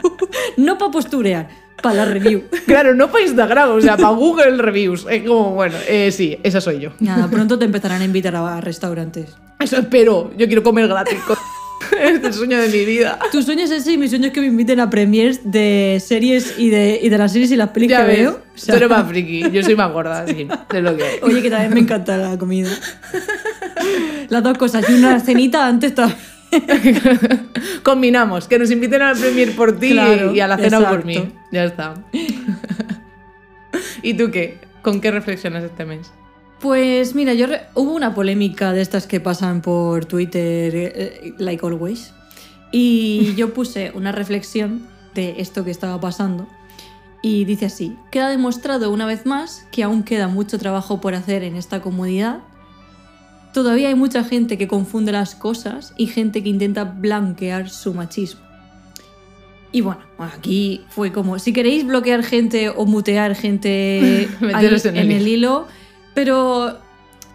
[0.55, 1.49] no para posturear,
[1.83, 2.43] para la review.
[2.65, 5.05] Claro, no para Instagram, o sea, para Google Reviews.
[5.09, 6.91] Es como, bueno, eh, sí, esa soy yo.
[7.01, 9.35] Nada, pronto te empezarán a invitar a, a restaurantes.
[9.59, 10.31] Eso espero.
[10.37, 11.19] Yo quiero comer gratis.
[12.01, 13.19] es el sueño de mi vida.
[13.31, 16.55] Tu sueño es ese y mi sueño es que me inviten a premiers de series
[16.57, 18.31] y de, y de las series y las Ya que ves, veo.
[18.31, 21.19] O sea, tú eres más friki, yo soy más gorda, sí, es lo que.
[21.21, 22.69] Oye, que también me encanta la comida.
[24.29, 24.89] Las dos cosas.
[24.89, 26.17] Y una cenita antes también.
[27.83, 31.31] Combinamos, que nos inviten al premier por ti Claro, y a la cena por mí.
[31.51, 31.93] Ya está.
[34.01, 34.59] ¿Y tú qué?
[34.81, 36.11] ¿Con qué reflexionas este mes?
[36.61, 41.33] Pues mira, yo re- hubo una polémica de estas que pasan por Twitter, eh, eh,
[41.37, 42.13] like always,
[42.71, 46.47] y yo puse una reflexión de esto que estaba pasando
[47.21, 51.43] y dice así, queda demostrado una vez más que aún queda mucho trabajo por hacer
[51.43, 52.39] en esta comunidad.
[53.53, 58.41] Todavía hay mucha gente que confunde las cosas y gente que intenta blanquear su machismo.
[59.71, 64.65] Y bueno, aquí fue como, si queréis bloquear gente o mutear gente ahí
[64.99, 65.67] en el hilo,
[66.17, 66.79] pero,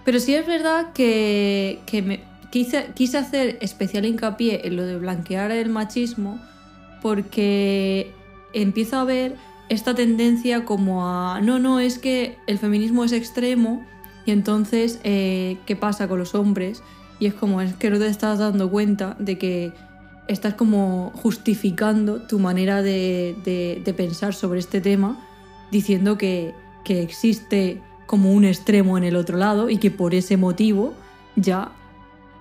[0.04, 4.98] pero sí es verdad que, que me, quise, quise hacer especial hincapié en lo de
[4.98, 6.40] blanquear el machismo
[7.00, 8.10] porque
[8.54, 9.36] empiezo a ver
[9.68, 13.86] esta tendencia como a, no, no, es que el feminismo es extremo
[14.26, 16.82] y entonces, eh, ¿qué pasa con los hombres?
[17.20, 19.72] Y es como, es que no te estás dando cuenta de que
[20.26, 25.24] estás como justificando tu manera de, de- de pensar sobre este tema,
[25.70, 26.52] diciendo que,
[26.84, 30.94] que existe como un extremo en el otro lado y que por ese motivo
[31.36, 31.72] ya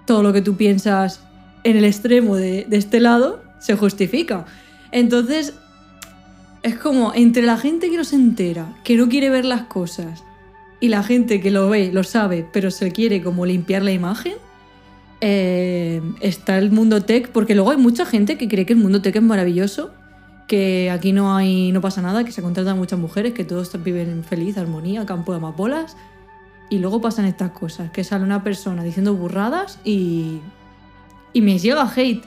[0.05, 1.21] todo lo que tú piensas
[1.63, 4.45] en el extremo de, este lado se justifica.
[4.91, 5.53] Entonces,
[6.63, 10.23] Es como entre la gente que no se entera, que no quiere ver las cosas,
[10.79, 14.33] y la gente que lo ve, lo sabe, pero se quiere como limpiar la imagen,
[15.21, 19.01] eh, está el mundo tech, porque luego hay mucha gente que cree que el mundo
[19.01, 19.91] tech es maravilloso,
[20.51, 24.09] que aquí no hay no pasa nada, que se contratan muchas mujeres, que todos viven
[24.09, 25.95] en feliz, armonía, campo de amapolas,
[26.69, 30.41] y luego pasan estas cosas, que sale una persona diciendo burradas y,
[31.31, 32.25] y me llega hate,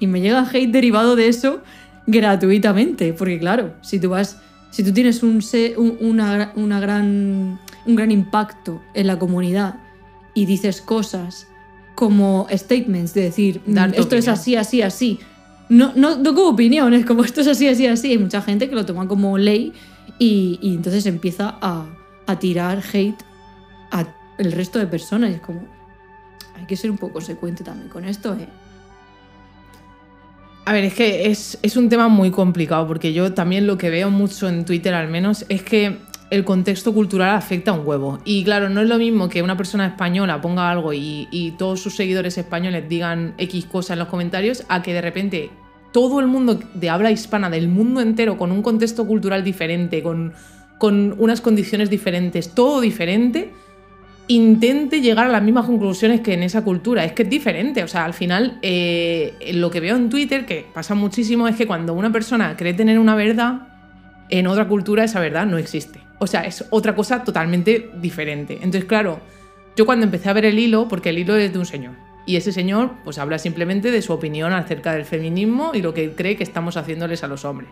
[0.00, 1.60] y me llega hate derivado de eso
[2.06, 4.40] gratuitamente, porque claro, si tú vas,
[4.70, 5.42] si tú tienes un,
[5.76, 9.74] un, una, una gran, un gran impacto en la comunidad
[10.32, 11.46] y dices cosas
[11.94, 15.20] como statements, de decir, Dar tu esto es así, así, así.
[15.68, 18.12] No, no, no como opiniones, como esto es así, así, así.
[18.12, 19.72] Hay mucha gente que lo toma como ley
[20.18, 21.86] y, y entonces empieza a,
[22.26, 23.22] a tirar hate
[23.90, 24.06] a
[24.38, 25.30] el resto de personas.
[25.30, 25.62] Y es como,
[26.56, 28.48] hay que ser un poco consecuente también con esto, ¿eh?
[30.66, 33.88] A ver, es que es, es un tema muy complicado porque yo también lo que
[33.88, 35.98] veo mucho en Twitter al menos es que
[36.30, 38.18] el contexto cultural afecta un huevo.
[38.24, 41.94] Y claro, no es lo mismo que una persona española ponga algo y, todos sus
[41.94, 45.50] seguidores españoles digan X cosa en los comentarios a que de repente
[45.92, 50.34] todo el mundo de habla hispana del mundo entero con un contexto cultural diferente, con,
[50.78, 53.52] con unas condiciones diferentes, todo diferente,
[54.28, 57.04] intente llegar a las mismas conclusiones que en esa cultura.
[57.04, 57.82] Es que es diferente.
[57.82, 61.66] O sea, al final, eh, lo que veo en Twitter, que pasa muchísimo, es que
[61.66, 63.68] cuando una persona cree tener una verdad,
[64.28, 66.05] en otra cultura esa verdad no existe.
[66.18, 68.54] O sea, es otra cosa totalmente diferente.
[68.54, 69.20] Entonces, claro,
[69.76, 71.94] yo cuando empecé a ver el hilo, porque el hilo es de un señor,
[72.26, 76.12] y ese señor pues habla simplemente de su opinión acerca del feminismo y lo que
[76.12, 77.70] cree que estamos haciéndoles a los hombres.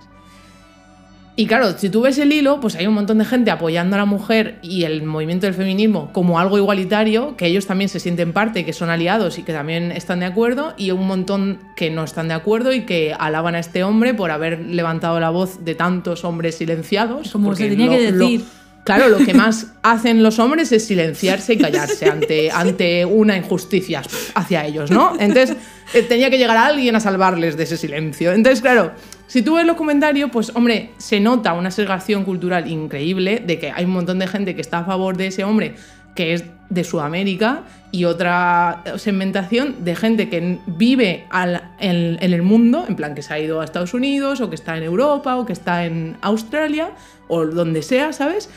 [1.37, 3.99] Y claro, si tú ves el hilo, pues hay un montón de gente apoyando a
[3.99, 8.33] la mujer y el movimiento del feminismo como algo igualitario, que ellos también se sienten
[8.33, 12.05] parte, que son aliados y que también están de acuerdo, y un montón que no
[12.05, 15.75] están de acuerdo y que alaban a este hombre por haber levantado la voz de
[15.75, 17.33] tantos hombres silenciados.
[17.33, 18.45] Como se tenía que lo- decir.
[18.85, 24.03] Claro, lo que más hacen los hombres es silenciarse y callarse ante, ante una injusticia
[24.37, 25.15] hacia ellos, ¿no?
[25.19, 25.57] Entonces
[25.95, 28.31] eh, tenía que llegar alguien a salvarles de ese silencio.
[28.33, 28.93] Entonces, claro,
[29.27, 33.71] si tú ves los comentarios, pues hombre, se nota una segregación cultural increíble de que
[33.71, 35.75] hay un montón de gente que está a favor de ese hombre
[36.15, 42.43] que es de Sudamérica y otra segmentación de gente que vive al- en, en el
[42.43, 45.37] mundo, en plan que se ha ido a Estados Unidos o que está en Europa
[45.37, 46.91] o que está en Australia
[47.27, 48.49] o donde sea, ¿sabes?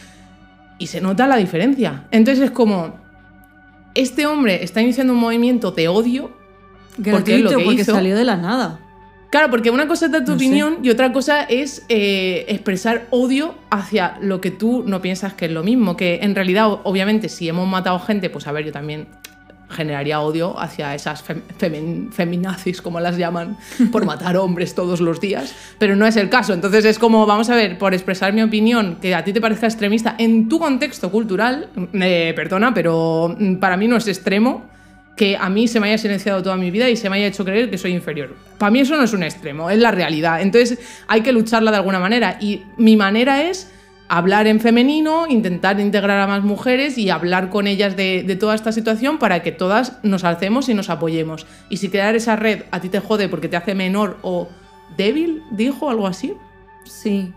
[0.78, 2.04] Y se nota la diferencia.
[2.12, 2.96] Entonces es como,
[3.96, 6.32] este hombre está iniciando un movimiento de odio.
[6.96, 7.94] Porque es lo Gratuito, que porque hizo.
[7.96, 8.80] salió de la nada.
[9.30, 10.46] Claro, porque una cosa es dar tu No sé.
[10.46, 15.46] opinión y otra cosa es eh, expresar odio hacia lo que tú no piensas que
[15.46, 15.98] es lo mismo.
[15.98, 19.08] Que en realidad, obviamente, si hemos matado gente, pues a ver, yo también
[19.70, 23.58] generaría odio hacia esas fem- femin- feminazis, como las llaman,
[23.92, 26.54] por matar hombres todos los días, pero no es el caso.
[26.54, 29.66] Entonces es como, vamos a ver, por expresar mi opinión, que a ti te parezca
[29.68, 34.64] extremista en tu contexto cultural, eh, perdona, pero mm, para mí no es extremo
[35.18, 37.44] que a mí se me haya silenciado toda mi vida y se me haya hecho
[37.44, 38.36] creer que soy inferior.
[38.58, 40.42] Para mí eso no es un extremo, es la realidad.
[40.42, 43.72] Entonces hay que lucharla de alguna manera y mi manera es
[44.10, 48.56] hablar en femenino, intentar integrar a más mujeres y hablar con ellas de, de toda
[48.56, 51.46] esta situación para que todas nos alcemos y nos apoyemos.
[51.70, 54.48] Y si crear esa red a ti te jode porque te hace menor o
[54.96, 56.34] débil, dijo algo así.
[56.86, 57.34] Sí.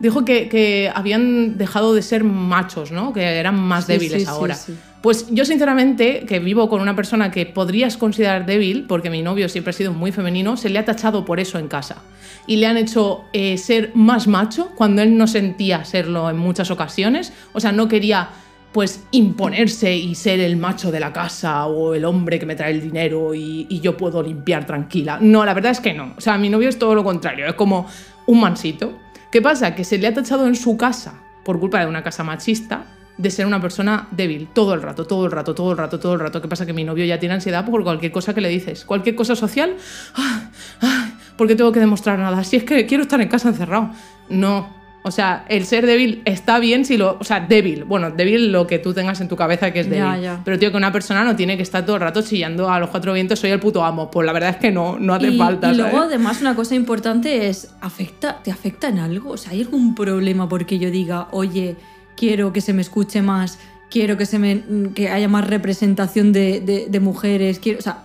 [0.00, 3.12] Dijo que, que habían dejado de ser machos, ¿no?
[3.12, 4.54] Que eran más Sí, débiles sí, sí, ahora.
[4.54, 4.76] sí.
[5.02, 9.48] Pues yo sinceramente, que vivo con una persona que podrías considerar débil, porque mi novio
[9.48, 12.02] siempre ha sido muy femenino, se le ha tachado por eso en casa.
[12.46, 16.70] Y le han hecho eh, ser más macho cuando él no sentía serlo en muchas
[16.70, 17.32] ocasiones.
[17.52, 18.30] O sea, no quería
[18.70, 22.70] pues imponerse y ser el macho de la casa o el hombre que me trae
[22.70, 25.18] el dinero y, y yo puedo limpiar tranquila.
[25.20, 26.14] No, la verdad es que no.
[26.16, 27.86] O sea, mi novio es todo lo contrario, es como
[28.26, 28.98] un mansito.
[29.32, 29.74] ¿Qué pasa?
[29.74, 32.84] Que se le ha tachado en su casa, por culpa de una casa machista,
[33.18, 36.14] de ser una persona débil todo el rato, todo el rato, todo el rato, todo
[36.14, 36.40] el rato.
[36.40, 36.66] ¿Qué pasa?
[36.66, 38.84] Que mi novio ya tiene ansiedad por cualquier cosa que le dices.
[38.84, 39.76] Cualquier cosa social,
[40.14, 40.50] ¡ah!
[40.80, 41.10] ¡ah!
[41.36, 42.44] ¿por qué tengo que demostrar nada?
[42.44, 43.90] Si es que quiero estar en casa encerrado.
[44.28, 44.80] No.
[45.04, 47.16] O sea, el ser débil está bien si lo.
[47.18, 47.82] O sea, débil.
[47.84, 50.22] Bueno, débil lo que tú tengas en tu cabeza que es Ya, débil.
[50.22, 50.40] ya.
[50.44, 52.88] Pero, tío, que una persona no tiene que estar todo el rato chillando a los
[52.90, 54.10] cuatro vientos, soy el puto amo.
[54.12, 55.72] Pues la verdad es que no, no hace y, falta.
[55.72, 56.06] y luego, ¿sabes?
[56.06, 59.30] además, una cosa importante es, ¿afecta, ¿te afecta en algo?
[59.30, 61.76] O sea, ¿hay algún problema porque yo diga, oye,
[62.16, 63.58] quiero que se me escuche más,
[63.90, 64.62] quiero que, se me,
[64.94, 68.04] que haya más representación de, de- de mujeres, quiero, o sea,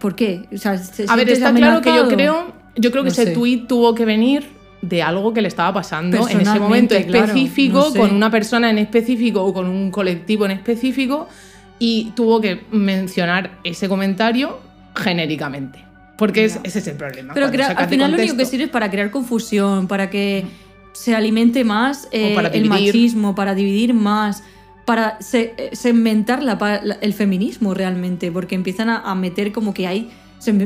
[0.00, 0.46] ¿por qué?
[0.52, 3.26] O sea, ¿se A ver, está claro que yo creo, yo creo que No ese
[3.26, 3.30] sé.
[3.32, 4.48] tuit tuvo que venir
[4.80, 7.98] de algo que le estaba pasando en ese momento claro, específico, no sé.
[8.00, 11.28] con una persona en específico o con un colectivo en específico,
[11.78, 14.58] y tuvo que mencionar ese comentario
[14.96, 15.84] genéricamente.
[16.16, 17.32] Porque es, ese es el problema.
[17.34, 20.44] Pero crea- al final lo único que sirve es para crear confusión, para que
[20.92, 24.42] se alimente más eh, para el machismo, para dividir más,
[24.84, 26.58] para se- eh, segmentar la
[27.00, 30.10] el feminismo realmente, porque empiezan a, a meter como que hay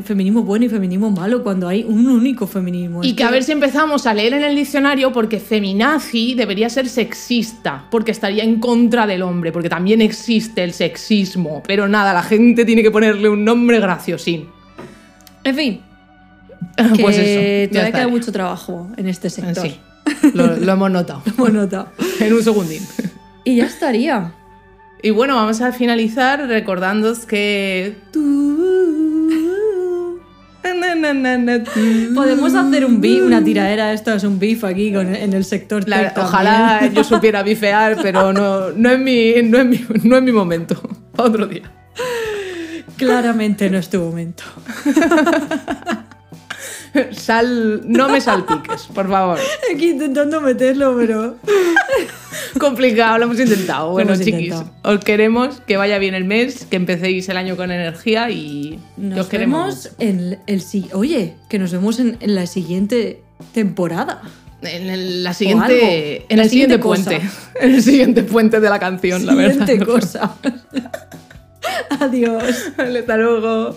[0.02, 3.04] feminismo bueno y feminismo malo cuando hay un único feminismo.
[3.04, 6.88] Y que a ver si empezamos a leer en el diccionario porque feminazi debería ser
[6.88, 11.62] sexista, porque estaría en contra del hombre, porque también existe el sexismo.
[11.66, 14.46] Pero nada, la gente tiene que ponerle un nombre graciosín.
[15.44, 15.80] En fin,
[16.96, 17.66] que pues eso.
[17.66, 19.66] ya todavía queda mucho trabajo en este sector.
[19.68, 19.76] Sí,
[20.34, 21.22] lo, lo hemos notado.
[21.26, 21.88] Hemos notado.
[22.20, 22.82] en un segundín.
[23.44, 24.32] Y ya estaría.
[25.02, 27.96] Y bueno, vamos a finalizar recordándoos que...
[32.14, 35.88] Podemos hacer un beef, una tiradera, esto es un beef aquí con, en el sector
[35.88, 40.22] La- ojalá yo supiera bifear, pero no, no, es mi, no, es mi, no es
[40.22, 40.80] mi momento.
[41.16, 41.70] Otro día.
[42.96, 44.42] Claramente no es tu momento.
[47.12, 49.38] Sal, no me salpiques, por favor.
[49.74, 51.36] Aquí intentando meterlo, pero...
[52.58, 53.92] Complicado, lo hemos intentado.
[53.92, 54.70] Bueno, hemos chiquis, intentado.
[54.82, 59.20] os queremos que vaya bien el mes, que empecéis el año con energía y Nos
[59.20, 59.84] os queremos.
[59.84, 60.62] vemos en el
[60.92, 64.22] Oye, que nos vemos en, en la siguiente temporada.
[64.62, 67.20] En el, la siguiente, en La el siguiente, puente.
[67.60, 69.66] En el siguiente puente de la canción, la verdad.
[69.66, 70.34] Siguiente cosa.
[72.00, 72.72] Adiós.
[72.78, 73.76] Hasta luego.